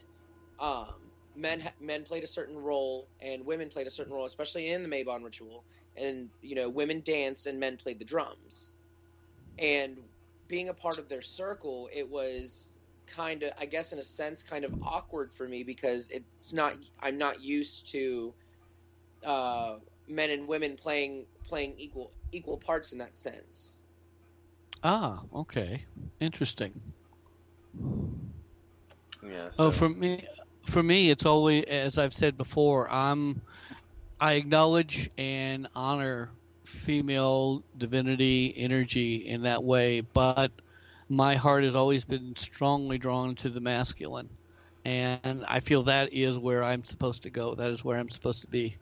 um, 0.60 1.12
men 1.36 1.64
men 1.80 2.06
played 2.06 2.24
a 2.24 2.28
certain 2.28 2.58
role 2.58 3.10
and 3.22 3.46
women 3.46 3.70
played 3.70 3.88
a 3.88 3.92
certain 3.92 4.14
role, 4.14 4.26
especially 4.26 4.70
in 4.70 4.84
the 4.84 4.90
Mabon 4.90 5.24
ritual, 5.24 5.66
and 5.96 6.32
you 6.42 6.56
know 6.56 6.70
women 6.70 7.02
danced 7.02 7.46
and 7.48 7.60
men 7.60 7.78
played 7.78 8.00
the 8.00 8.06
drums, 8.06 8.78
and 9.58 10.00
being 10.48 10.70
a 10.70 10.74
part 10.74 11.00
of 11.00 11.10
their 11.10 11.22
circle, 11.22 11.90
it 11.94 12.10
was 12.10 12.76
kind 13.08 13.44
of, 13.44 13.54
I 13.60 13.66
guess, 13.66 13.94
in 13.94 14.00
a 14.00 14.04
sense, 14.04 14.44
kind 14.44 14.66
of 14.66 14.76
awkward 14.82 15.34
for 15.34 15.48
me 15.48 15.64
because 15.64 16.10
it's 16.10 16.54
not. 16.54 16.76
I'm 17.02 17.18
not 17.18 17.42
used 17.42 17.92
to 17.92 18.36
uh, 19.24 19.78
men 20.08 20.30
and 20.32 20.48
women 20.48 20.76
playing 20.76 21.26
playing 21.48 21.76
equal 21.78 22.12
equal 22.32 22.58
parts 22.58 22.92
in 22.92 23.00
that 23.00 23.16
sense. 23.16 23.82
Ah, 24.84 25.22
okay. 25.34 25.86
Interesting. 26.20 26.94
Yeah. 29.24 29.50
Oh, 29.58 29.72
for 29.72 29.90
me, 29.90 30.24
for 30.62 30.84
me, 30.84 31.10
it's 31.10 31.26
always 31.26 31.64
as 31.66 31.98
I've 31.98 32.14
said 32.14 32.38
before. 32.38 32.88
I'm, 32.92 33.42
I 34.20 34.34
acknowledge 34.34 35.10
and 35.18 35.68
honor 35.76 36.32
female 36.66 37.64
divinity 37.78 38.54
energy 38.58 39.16
in 39.16 39.44
that 39.44 39.64
way, 39.64 40.02
but 40.02 40.52
my 41.10 41.36
heart 41.36 41.64
has 41.64 41.76
always 41.76 42.06
been 42.06 42.36
strongly 42.36 42.98
drawn 42.98 43.36
to 43.36 43.50
the 43.50 43.62
masculine, 43.62 44.30
and 44.84 45.44
I 45.48 45.60
feel 45.60 45.84
that 45.84 46.14
is 46.14 46.38
where 46.38 46.64
I'm 46.64 46.84
supposed 46.84 47.24
to 47.24 47.30
go. 47.30 47.56
That 47.56 47.72
is 47.72 47.84
where 47.84 48.00
I'm 48.00 48.10
supposed 48.10 48.42
to 48.42 48.48
be. 48.48 48.78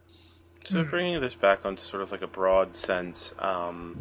So 0.65 0.83
bringing 0.85 1.19
this 1.19 1.35
back 1.35 1.65
onto 1.65 1.83
sort 1.83 2.01
of 2.01 2.11
like 2.11 2.21
a 2.21 2.27
broad 2.27 2.73
sense, 2.73 3.33
um, 3.39 3.97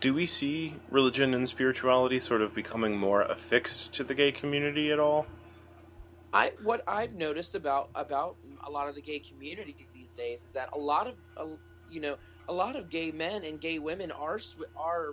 do 0.00 0.14
we 0.14 0.24
see 0.24 0.76
religion 0.90 1.34
and 1.34 1.46
spirituality 1.46 2.18
sort 2.18 2.40
of 2.40 2.54
becoming 2.54 2.96
more 2.96 3.22
affixed 3.22 3.92
to 3.94 4.04
the 4.04 4.14
gay 4.14 4.32
community 4.32 4.90
at 4.90 4.98
all? 4.98 5.26
I 6.32 6.52
what 6.62 6.82
I've 6.86 7.14
noticed 7.14 7.54
about 7.54 7.90
about 7.94 8.36
a 8.64 8.70
lot 8.70 8.88
of 8.88 8.94
the 8.94 9.02
gay 9.02 9.18
community 9.18 9.76
these 9.94 10.12
days 10.12 10.42
is 10.42 10.52
that 10.54 10.70
a 10.72 10.78
lot 10.78 11.06
of 11.06 11.16
uh, 11.36 11.46
you 11.90 12.00
know 12.00 12.16
a 12.48 12.52
lot 12.52 12.76
of 12.76 12.88
gay 12.88 13.10
men 13.10 13.44
and 13.44 13.60
gay 13.60 13.78
women 13.78 14.10
are 14.10 14.38
are 14.76 15.12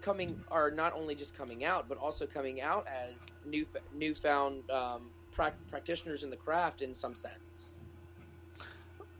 coming 0.00 0.38
are 0.50 0.70
not 0.70 0.92
only 0.94 1.14
just 1.14 1.36
coming 1.36 1.64
out 1.64 1.88
but 1.88 1.96
also 1.96 2.26
coming 2.26 2.60
out 2.60 2.86
as 2.88 3.30
new 3.46 3.64
newfound 3.94 4.68
um, 4.70 5.10
prac 5.30 5.54
practitioners 5.70 6.24
in 6.24 6.30
the 6.30 6.36
craft 6.36 6.82
in 6.82 6.92
some 6.92 7.14
sense. 7.14 7.78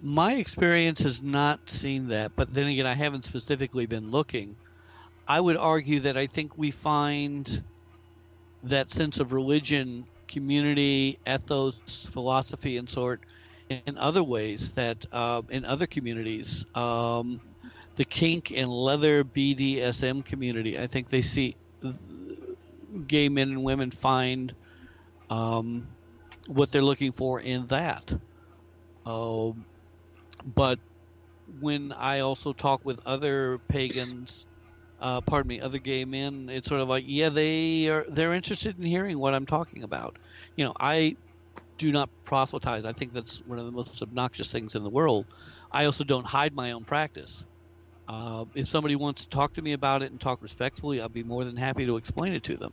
My 0.04 0.34
experience 0.34 1.00
has 1.04 1.22
not 1.22 1.70
seen 1.70 2.08
that, 2.08 2.32
but 2.34 2.52
then 2.52 2.66
again, 2.66 2.86
I 2.86 2.94
haven't 2.94 3.24
specifically 3.24 3.86
been 3.86 4.10
looking. 4.10 4.56
I 5.28 5.40
would 5.40 5.56
argue 5.56 6.00
that 6.00 6.16
I 6.16 6.26
think 6.26 6.58
we 6.58 6.72
find 6.72 7.62
that 8.64 8.90
sense 8.90 9.20
of 9.20 9.32
religion, 9.32 10.04
community, 10.26 11.20
ethos, 11.24 12.06
philosophy, 12.06 12.78
and 12.78 12.90
sort 12.90 13.20
in 13.86 13.96
other 13.96 14.24
ways 14.24 14.74
that 14.74 15.06
uh, 15.12 15.42
in 15.50 15.64
other 15.64 15.86
communities. 15.86 16.66
Um, 16.74 17.40
the 17.94 18.04
kink 18.04 18.50
and 18.50 18.70
leather 18.70 19.22
BDSM 19.22 20.24
community, 20.24 20.78
I 20.78 20.86
think 20.88 21.10
they 21.10 21.22
see 21.22 21.54
gay 23.06 23.28
men 23.28 23.50
and 23.50 23.62
women 23.62 23.90
find 23.90 24.52
um, 25.30 25.86
what 26.48 26.72
they're 26.72 26.82
looking 26.82 27.12
for 27.12 27.40
in 27.40 27.66
that. 27.68 28.12
Um, 29.06 29.64
but 30.44 30.78
when 31.46 31.92
I 31.92 32.20
also 32.20 32.52
talk 32.52 32.84
with 32.84 33.00
other 33.06 33.58
pagans 33.68 34.46
uh, 34.98 35.20
pardon 35.22 35.48
me, 35.48 35.60
other 35.60 35.78
gay 35.80 36.04
men, 36.04 36.48
it's 36.50 36.68
sort 36.68 36.80
of 36.80 36.88
like, 36.88 37.04
yeah, 37.06 37.28
they 37.28 37.88
are 37.88 38.04
they're 38.08 38.32
interested 38.32 38.78
in 38.78 38.86
hearing 38.86 39.18
what 39.18 39.34
I'm 39.34 39.46
talking 39.46 39.82
about. 39.82 40.16
You 40.56 40.64
know, 40.64 40.74
I 40.80 41.16
do 41.78 41.92
not 41.92 42.10
proselytize. 42.24 42.86
I 42.86 42.92
think 42.92 43.12
that's 43.12 43.38
one 43.40 43.58
of 43.58 43.66
the 43.66 43.72
most 43.72 44.00
obnoxious 44.02 44.52
things 44.52 44.74
in 44.74 44.84
the 44.84 44.90
world. 44.90 45.28
I 45.72 45.84
also 45.86 46.04
don't 46.04 46.26
hide 46.26 46.54
my 46.54 46.72
own 46.72 46.84
practice. 46.84 47.44
Uh, 48.08 48.44
if 48.54 48.68
somebody 48.68 48.96
wants 48.96 49.22
to 49.22 49.28
talk 49.28 49.52
to 49.54 49.62
me 49.62 49.72
about 49.72 50.02
it 50.02 50.10
and 50.12 50.20
talk 50.20 50.42
respectfully, 50.42 51.00
I'll 51.00 51.08
be 51.08 51.24
more 51.24 51.44
than 51.44 51.56
happy 51.56 51.86
to 51.86 51.96
explain 51.96 52.32
it 52.32 52.42
to 52.44 52.56
them. 52.56 52.72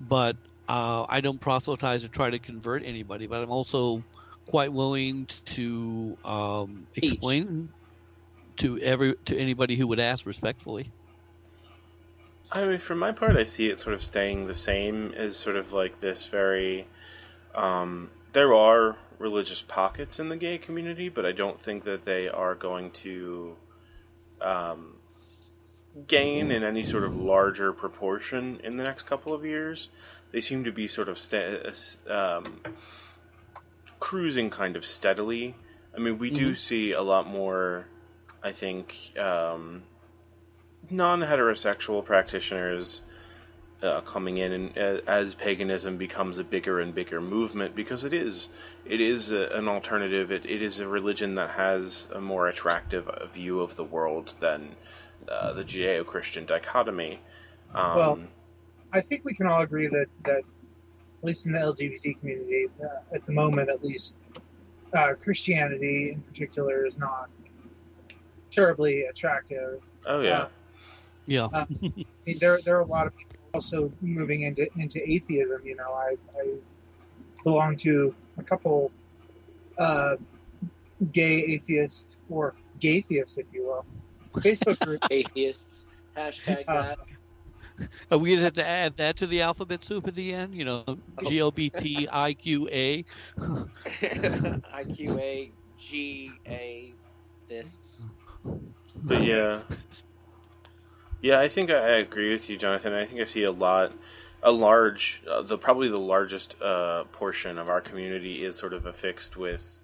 But 0.00 0.36
uh, 0.68 1.06
I 1.08 1.20
don't 1.20 1.40
proselytize 1.40 2.04
or 2.04 2.08
try 2.08 2.30
to 2.30 2.40
convert 2.40 2.84
anybody. 2.84 3.26
But 3.26 3.42
I'm 3.42 3.50
also 3.50 4.04
quite 4.48 4.72
willing 4.72 5.26
to 5.44 6.16
um, 6.24 6.86
Teach. 6.92 7.12
explain 7.12 7.68
to 8.56 8.78
every 8.78 9.14
to 9.26 9.36
anybody 9.36 9.76
who 9.76 9.86
would 9.86 10.00
ask 10.00 10.26
respectfully. 10.26 10.90
I 12.50 12.64
mean, 12.64 12.78
for 12.78 12.94
my 12.94 13.12
part, 13.12 13.36
I 13.36 13.44
see 13.44 13.68
it 13.68 13.78
sort 13.78 13.92
of 13.92 14.02
staying 14.02 14.46
the 14.46 14.54
same 14.54 15.12
as 15.12 15.36
sort 15.36 15.56
of 15.56 15.72
like 15.72 16.00
this 16.00 16.26
very. 16.26 16.86
Um, 17.54 18.10
there 18.32 18.54
are 18.54 18.96
religious 19.18 19.62
pockets 19.62 20.18
in 20.18 20.28
the 20.28 20.36
gay 20.36 20.56
community, 20.56 21.08
but 21.08 21.26
I 21.26 21.32
don't 21.32 21.60
think 21.60 21.84
that 21.84 22.04
they 22.04 22.28
are 22.28 22.54
going 22.54 22.90
to 22.92 23.56
um, 24.40 24.94
gain 26.06 26.50
in 26.50 26.62
any 26.62 26.84
sort 26.84 27.04
of 27.04 27.16
larger 27.16 27.72
proportion 27.72 28.60
in 28.64 28.76
the 28.78 28.84
next 28.84 29.04
couple 29.04 29.34
of 29.34 29.44
years. 29.44 29.90
They 30.32 30.40
seem 30.40 30.64
to 30.64 30.72
be 30.72 30.86
sort 30.88 31.08
of 31.08 31.18
sta- 31.18 31.72
um, 32.08 32.60
cruising 34.00 34.50
kind 34.50 34.76
of 34.76 34.84
steadily. 34.84 35.54
I 35.94 36.00
mean, 36.00 36.18
we 36.18 36.30
do 36.30 36.54
see 36.54 36.92
a 36.92 37.02
lot 37.02 37.26
more, 37.26 37.86
I 38.42 38.52
think, 38.52 39.12
um, 39.18 39.82
non 40.90 41.20
heterosexual 41.20 42.04
practitioners 42.04 43.02
uh, 43.82 44.00
coming 44.02 44.38
in 44.38 44.52
and, 44.52 44.78
uh, 44.78 45.00
as 45.06 45.34
paganism 45.34 45.96
becomes 45.96 46.38
a 46.38 46.44
bigger 46.44 46.80
and 46.80 46.94
bigger 46.94 47.20
movement 47.20 47.74
because 47.74 48.04
it 48.04 48.12
is 48.12 48.48
it 48.84 49.00
is 49.00 49.30
a, 49.32 49.48
an 49.52 49.68
alternative. 49.68 50.30
It, 50.32 50.44
it 50.46 50.62
is 50.62 50.80
a 50.80 50.88
religion 50.88 51.34
that 51.36 51.50
has 51.50 52.08
a 52.12 52.20
more 52.20 52.48
attractive 52.48 53.08
view 53.32 53.60
of 53.60 53.76
the 53.76 53.84
world 53.84 54.36
than 54.40 54.74
uh, 55.28 55.52
the 55.52 55.64
judeo-christian 55.64 56.46
dichotomy. 56.46 57.20
Um, 57.74 57.96
Well, 57.96 58.18
I 58.92 59.00
think 59.00 59.24
we 59.24 59.34
can 59.34 59.46
all 59.46 59.60
agree 59.60 59.86
that 59.88 60.06
that 60.24 60.42
at 61.18 61.24
least 61.24 61.46
in 61.46 61.52
the 61.52 61.58
LGBT 61.58 62.18
community, 62.20 62.66
uh, 62.82 63.14
at 63.14 63.24
the 63.26 63.32
moment 63.32 63.68
at 63.70 63.82
least, 63.82 64.14
uh, 64.94 65.14
Christianity 65.22 66.10
in 66.12 66.20
particular 66.22 66.86
is 66.86 66.98
not 66.98 67.28
terribly 68.50 69.02
attractive. 69.02 69.84
oh 70.06 70.20
yeah 70.20 70.30
Uh, 70.42 70.48
Yeah, 71.26 71.48
I 71.52 71.66
mean, 72.26 72.38
there 72.40 72.58
there 72.64 72.76
are 72.76 72.80
a 72.80 72.86
lot 72.86 73.06
of 73.06 73.14
people 73.16 73.36
also 73.52 73.92
moving 74.00 74.42
into 74.42 74.66
into 74.76 74.98
atheism. 75.08 75.60
You 75.64 75.76
know, 75.76 75.92
I, 75.92 76.16
I 76.40 76.54
belong 77.44 77.76
to 77.78 78.14
a 78.38 78.42
couple 78.42 78.90
uh, 79.78 80.16
gay 81.12 81.36
atheists 81.54 82.16
or 82.30 82.54
gay 82.80 83.00
theists, 83.02 83.36
if 83.36 83.46
you 83.52 83.64
will, 83.66 83.84
Facebook 84.40 84.78
group 84.84 85.02
Atheists. 85.10 85.86
Hashtag 86.16 86.64
Uh, 86.66 86.82
that. 86.82 86.98
are 88.10 88.18
we 88.18 88.30
gonna 88.30 88.42
have 88.42 88.54
to 88.54 88.66
add 88.66 88.96
that 88.96 89.16
to 89.16 89.26
the 89.26 89.42
alphabet 89.42 89.84
soup 89.84 90.08
at 90.08 90.14
the 90.14 90.34
end? 90.34 90.54
You 90.54 90.64
know, 90.64 90.84
G 91.26 91.42
O 91.42 91.50
B 91.50 91.70
T 91.70 92.08
I 92.10 92.34
Q 92.34 92.68
A. 92.70 93.04
IQA, 93.38 95.50
GA, 95.76 96.94
fists. 97.48 98.04
But 98.94 99.22
yeah, 99.22 99.60
yeah, 101.20 101.40
I 101.40 101.48
think 101.48 101.70
I, 101.70 101.74
I 101.74 101.96
agree 101.98 102.32
with 102.32 102.48
you, 102.48 102.56
Jonathan. 102.56 102.92
I 102.92 103.06
think 103.06 103.20
I 103.20 103.24
see 103.24 103.44
a 103.44 103.52
lot, 103.52 103.92
a 104.42 104.52
large, 104.52 105.22
uh, 105.28 105.42
the 105.42 105.58
probably 105.58 105.88
the 105.88 106.00
largest 106.00 106.60
uh, 106.62 107.04
portion 107.12 107.58
of 107.58 107.68
our 107.68 107.80
community 107.80 108.44
is 108.44 108.56
sort 108.56 108.72
of 108.72 108.86
affixed 108.86 109.36
with, 109.36 109.80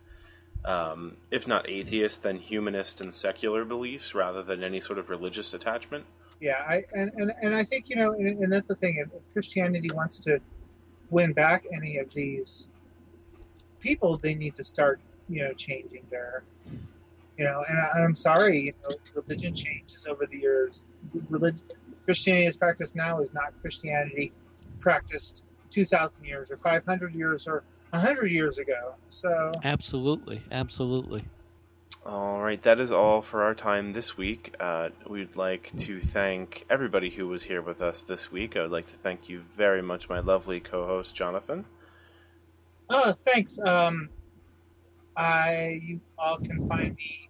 um, 0.64 1.16
if 1.30 1.46
not 1.46 1.68
atheist, 1.68 2.22
then 2.22 2.38
humanist 2.38 3.00
and 3.00 3.12
secular 3.12 3.64
beliefs 3.64 4.14
rather 4.14 4.42
than 4.42 4.62
any 4.62 4.80
sort 4.80 4.98
of 4.98 5.10
religious 5.10 5.52
attachment. 5.52 6.04
Yeah, 6.44 6.62
I 6.68 6.84
and, 6.92 7.10
and, 7.16 7.32
and 7.40 7.54
I 7.54 7.64
think 7.64 7.88
you 7.88 7.96
know, 7.96 8.12
and, 8.12 8.38
and 8.44 8.52
that's 8.52 8.66
the 8.66 8.74
thing. 8.74 8.98
If, 8.98 9.08
if 9.18 9.32
Christianity 9.32 9.88
wants 9.94 10.18
to 10.20 10.40
win 11.08 11.32
back 11.32 11.64
any 11.72 11.96
of 11.96 12.12
these 12.12 12.68
people, 13.80 14.18
they 14.18 14.34
need 14.34 14.54
to 14.56 14.62
start, 14.62 15.00
you 15.26 15.42
know, 15.42 15.54
changing 15.54 16.02
their, 16.10 16.44
you 17.38 17.44
know. 17.44 17.64
And 17.66 17.78
I, 17.78 18.04
I'm 18.04 18.14
sorry, 18.14 18.58
you 18.58 18.74
know, 18.82 18.94
religion 19.14 19.54
changes 19.54 20.04
over 20.06 20.26
the 20.26 20.36
years. 20.36 20.86
Religion, 21.30 21.64
Christianity 22.04 22.44
is 22.44 22.58
practiced 22.58 22.94
now 22.94 23.20
is 23.20 23.32
not 23.32 23.58
Christianity 23.62 24.30
practiced 24.80 25.44
2,000 25.70 26.26
years 26.26 26.50
or 26.50 26.58
500 26.58 27.14
years 27.14 27.48
or 27.48 27.64
100 27.92 28.30
years 28.30 28.58
ago. 28.58 28.96
So 29.08 29.50
Absolutely, 29.64 30.40
absolutely. 30.52 31.24
All 32.06 32.42
right, 32.42 32.62
that 32.64 32.80
is 32.80 32.92
all 32.92 33.22
for 33.22 33.42
our 33.42 33.54
time 33.54 33.94
this 33.94 34.14
week. 34.14 34.54
Uh, 34.60 34.90
we'd 35.08 35.36
like 35.36 35.74
to 35.78 36.02
thank 36.02 36.66
everybody 36.68 37.08
who 37.08 37.26
was 37.28 37.44
here 37.44 37.62
with 37.62 37.80
us 37.80 38.02
this 38.02 38.30
week. 38.30 38.58
I 38.58 38.60
would 38.60 38.70
like 38.70 38.88
to 38.88 38.94
thank 38.94 39.30
you 39.30 39.42
very 39.50 39.80
much, 39.80 40.10
my 40.10 40.18
lovely 40.18 40.60
co-host 40.60 41.14
Jonathan. 41.14 41.64
Oh, 42.90 43.12
thanks. 43.12 43.58
Um, 43.58 44.10
I 45.16 45.80
you 45.82 46.00
all 46.18 46.36
can 46.36 46.68
find 46.68 46.94
me 46.94 47.28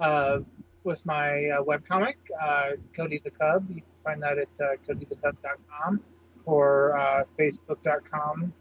uh, 0.00 0.40
with 0.82 1.06
my 1.06 1.30
uh, 1.30 1.62
webcomic, 1.62 2.16
uh, 2.42 2.70
Cody 2.96 3.20
the 3.22 3.30
Cub. 3.30 3.68
You 3.68 3.82
can 3.82 3.84
find 3.94 4.22
that 4.24 4.38
at 4.38 4.48
uh, 4.60 4.74
codythecub.com 4.88 6.00
or 6.46 6.98
uh, 6.98 7.22
facebook.com 7.38 8.54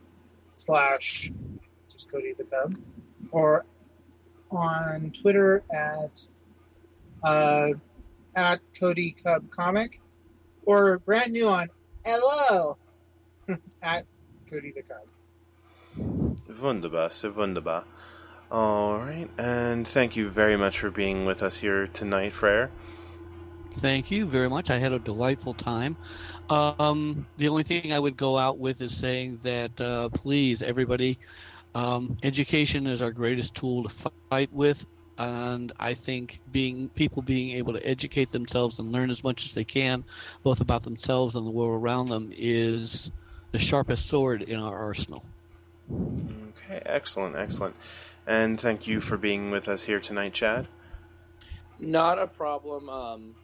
slash 0.54 1.32
just 1.90 2.12
Cody 2.12 2.36
the 2.38 2.44
Cub 2.44 2.76
or 3.32 3.66
on 4.52 5.12
Twitter 5.12 5.64
at 5.72 6.28
uh, 7.24 7.70
at 8.36 8.60
Cody 8.80 9.12
Cub 9.12 9.50
Comic 9.50 10.02
or 10.66 11.00
brand 11.00 11.34
new 11.34 11.48
on 11.48 11.70
Hello 12.06 12.78
at 13.82 14.06
Cody 14.50 14.74
the 14.76 14.84
Cub. 14.84 16.38
Wunderbar, 16.62 17.12
so 17.12 17.32
wunderbar. 17.32 17.86
All 18.52 18.98
right, 18.98 19.30
and 19.38 19.88
thank 19.88 20.16
you 20.16 20.30
very 20.30 20.58
much 20.58 20.80
for 20.80 20.90
being 20.90 21.26
with 21.26 21.44
us 21.44 21.58
here 21.58 21.88
tonight, 21.88 22.34
Freyr. 22.34 22.72
Thank 23.78 24.10
you 24.10 24.26
very 24.26 24.50
much. 24.50 24.70
I 24.70 24.80
had 24.80 24.92
a 24.92 25.00
delightful 25.00 25.54
time. 25.54 25.96
Um, 26.50 27.28
the 27.38 27.48
only 27.48 27.64
thing 27.64 27.94
I 27.94 28.00
would 28.00 28.18
go 28.18 28.38
out 28.38 28.58
with 28.58 28.82
is 28.82 28.98
saying 28.98 29.40
that 29.44 29.80
uh, 29.80 30.10
please, 30.10 30.64
everybody, 30.64 31.20
um, 31.76 32.18
education 32.24 32.88
is 32.88 33.02
our 33.02 33.12
greatest 33.12 33.56
tool 33.56 33.84
to 33.84 34.12
fight 34.30 34.52
with, 34.52 34.84
and 35.18 35.72
I 35.80 35.94
think 35.94 36.40
being 36.52 36.90
people 36.90 37.22
being 37.22 37.58
able 37.58 37.74
to 37.74 37.86
educate 37.86 38.32
themselves 38.32 38.80
and 38.80 38.92
learn 38.92 39.10
as 39.10 39.24
much 39.24 39.46
as 39.46 39.54
they 39.54 39.66
can, 39.66 40.04
both 40.44 40.62
about 40.62 40.84
themselves 40.84 41.36
and 41.36 41.46
the 41.46 41.52
world 41.52 41.82
around 41.82 42.08
them, 42.08 42.32
is 42.36 43.12
the 43.52 43.60
sharpest 43.60 44.10
sword 44.10 44.42
in 44.42 44.60
our 44.60 44.78
arsenal. 44.78 45.24
Okay, 45.92 46.82
excellent, 46.86 47.36
excellent. 47.36 47.76
And 48.26 48.60
thank 48.60 48.88
you 48.88 49.02
for 49.02 49.18
being 49.18 49.52
with 49.52 49.68
us 49.68 49.84
here 49.84 50.00
tonight, 50.00 50.34
Chad. 50.34 50.68
Not 51.80 52.20
a 52.20 52.28
problem. 52.28 52.90
Um, 52.90 53.36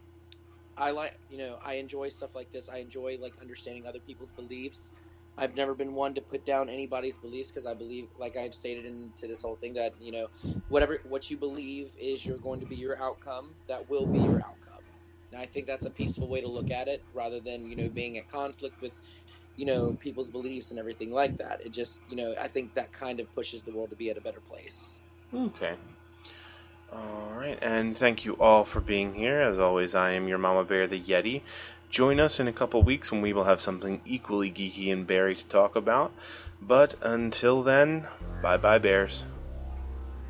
I 0.76 0.90
like, 0.90 1.18
you 1.30 1.38
know, 1.38 1.58
I 1.64 1.74
enjoy 1.74 2.10
stuff 2.10 2.34
like 2.34 2.52
this. 2.52 2.68
I 2.68 2.78
enjoy 2.78 3.18
like 3.20 3.40
understanding 3.40 3.86
other 3.86 3.98
people's 3.98 4.32
beliefs. 4.32 4.92
I've 5.38 5.54
never 5.54 5.74
been 5.74 5.94
one 5.94 6.14
to 6.14 6.20
put 6.20 6.44
down 6.46 6.68
anybody's 6.68 7.16
beliefs 7.16 7.50
because 7.50 7.66
I 7.66 7.74
believe, 7.74 8.08
like 8.18 8.36
I've 8.36 8.54
stated 8.54 8.86
into 8.86 9.26
this 9.26 9.42
whole 9.42 9.56
thing, 9.56 9.74
that 9.74 9.92
you 10.00 10.12
know, 10.12 10.28
whatever 10.68 10.98
what 11.08 11.30
you 11.30 11.36
believe 11.36 11.90
is 12.00 12.24
you're 12.24 12.38
going 12.38 12.60
to 12.60 12.66
be 12.66 12.76
your 12.76 13.02
outcome. 13.02 13.50
That 13.68 13.88
will 13.90 14.06
be 14.06 14.18
your 14.18 14.36
outcome. 14.36 14.82
And 15.32 15.40
I 15.40 15.46
think 15.46 15.66
that's 15.66 15.86
a 15.86 15.90
peaceful 15.90 16.28
way 16.28 16.40
to 16.40 16.48
look 16.48 16.70
at 16.70 16.88
it, 16.88 17.02
rather 17.12 17.40
than 17.40 17.68
you 17.68 17.76
know 17.76 17.88
being 17.88 18.16
at 18.18 18.28
conflict 18.28 18.80
with, 18.80 18.94
you 19.56 19.66
know, 19.66 19.96
people's 20.00 20.28
beliefs 20.28 20.70
and 20.70 20.80
everything 20.80 21.12
like 21.12 21.36
that. 21.36 21.60
It 21.64 21.72
just, 21.72 22.00
you 22.08 22.16
know, 22.16 22.34
I 22.40 22.48
think 22.48 22.74
that 22.74 22.92
kind 22.92 23.20
of 23.20 23.32
pushes 23.34 23.62
the 23.62 23.72
world 23.72 23.90
to 23.90 23.96
be 23.96 24.10
at 24.10 24.16
a 24.16 24.20
better 24.20 24.40
place. 24.40 24.98
Okay. 25.34 25.74
All 26.92 27.32
right, 27.36 27.58
and 27.60 27.98
thank 27.98 28.24
you 28.24 28.34
all 28.34 28.64
for 28.64 28.80
being 28.80 29.12
here. 29.12 29.40
As 29.40 29.58
always, 29.58 29.96
I 29.96 30.12
am 30.12 30.28
your 30.28 30.38
Mama 30.38 30.62
Bear, 30.62 30.86
the 30.86 31.00
Yeti. 31.00 31.42
Join 31.90 32.20
us 32.20 32.40
in 32.40 32.48
a 32.48 32.52
couple 32.52 32.82
weeks 32.82 33.10
when 33.10 33.22
we 33.22 33.32
will 33.32 33.44
have 33.44 33.60
something 33.60 34.00
equally 34.04 34.50
geeky 34.50 34.92
and 34.92 35.06
berry 35.06 35.34
to 35.34 35.46
talk 35.46 35.76
about. 35.76 36.12
But 36.60 36.94
until 37.02 37.62
then, 37.62 38.06
bye 38.42 38.56
bye, 38.56 38.78
bears. 38.78 39.24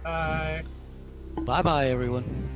Bye. 0.05 0.63
Bye 1.43 1.63
bye, 1.63 1.89
everyone. 1.89 2.56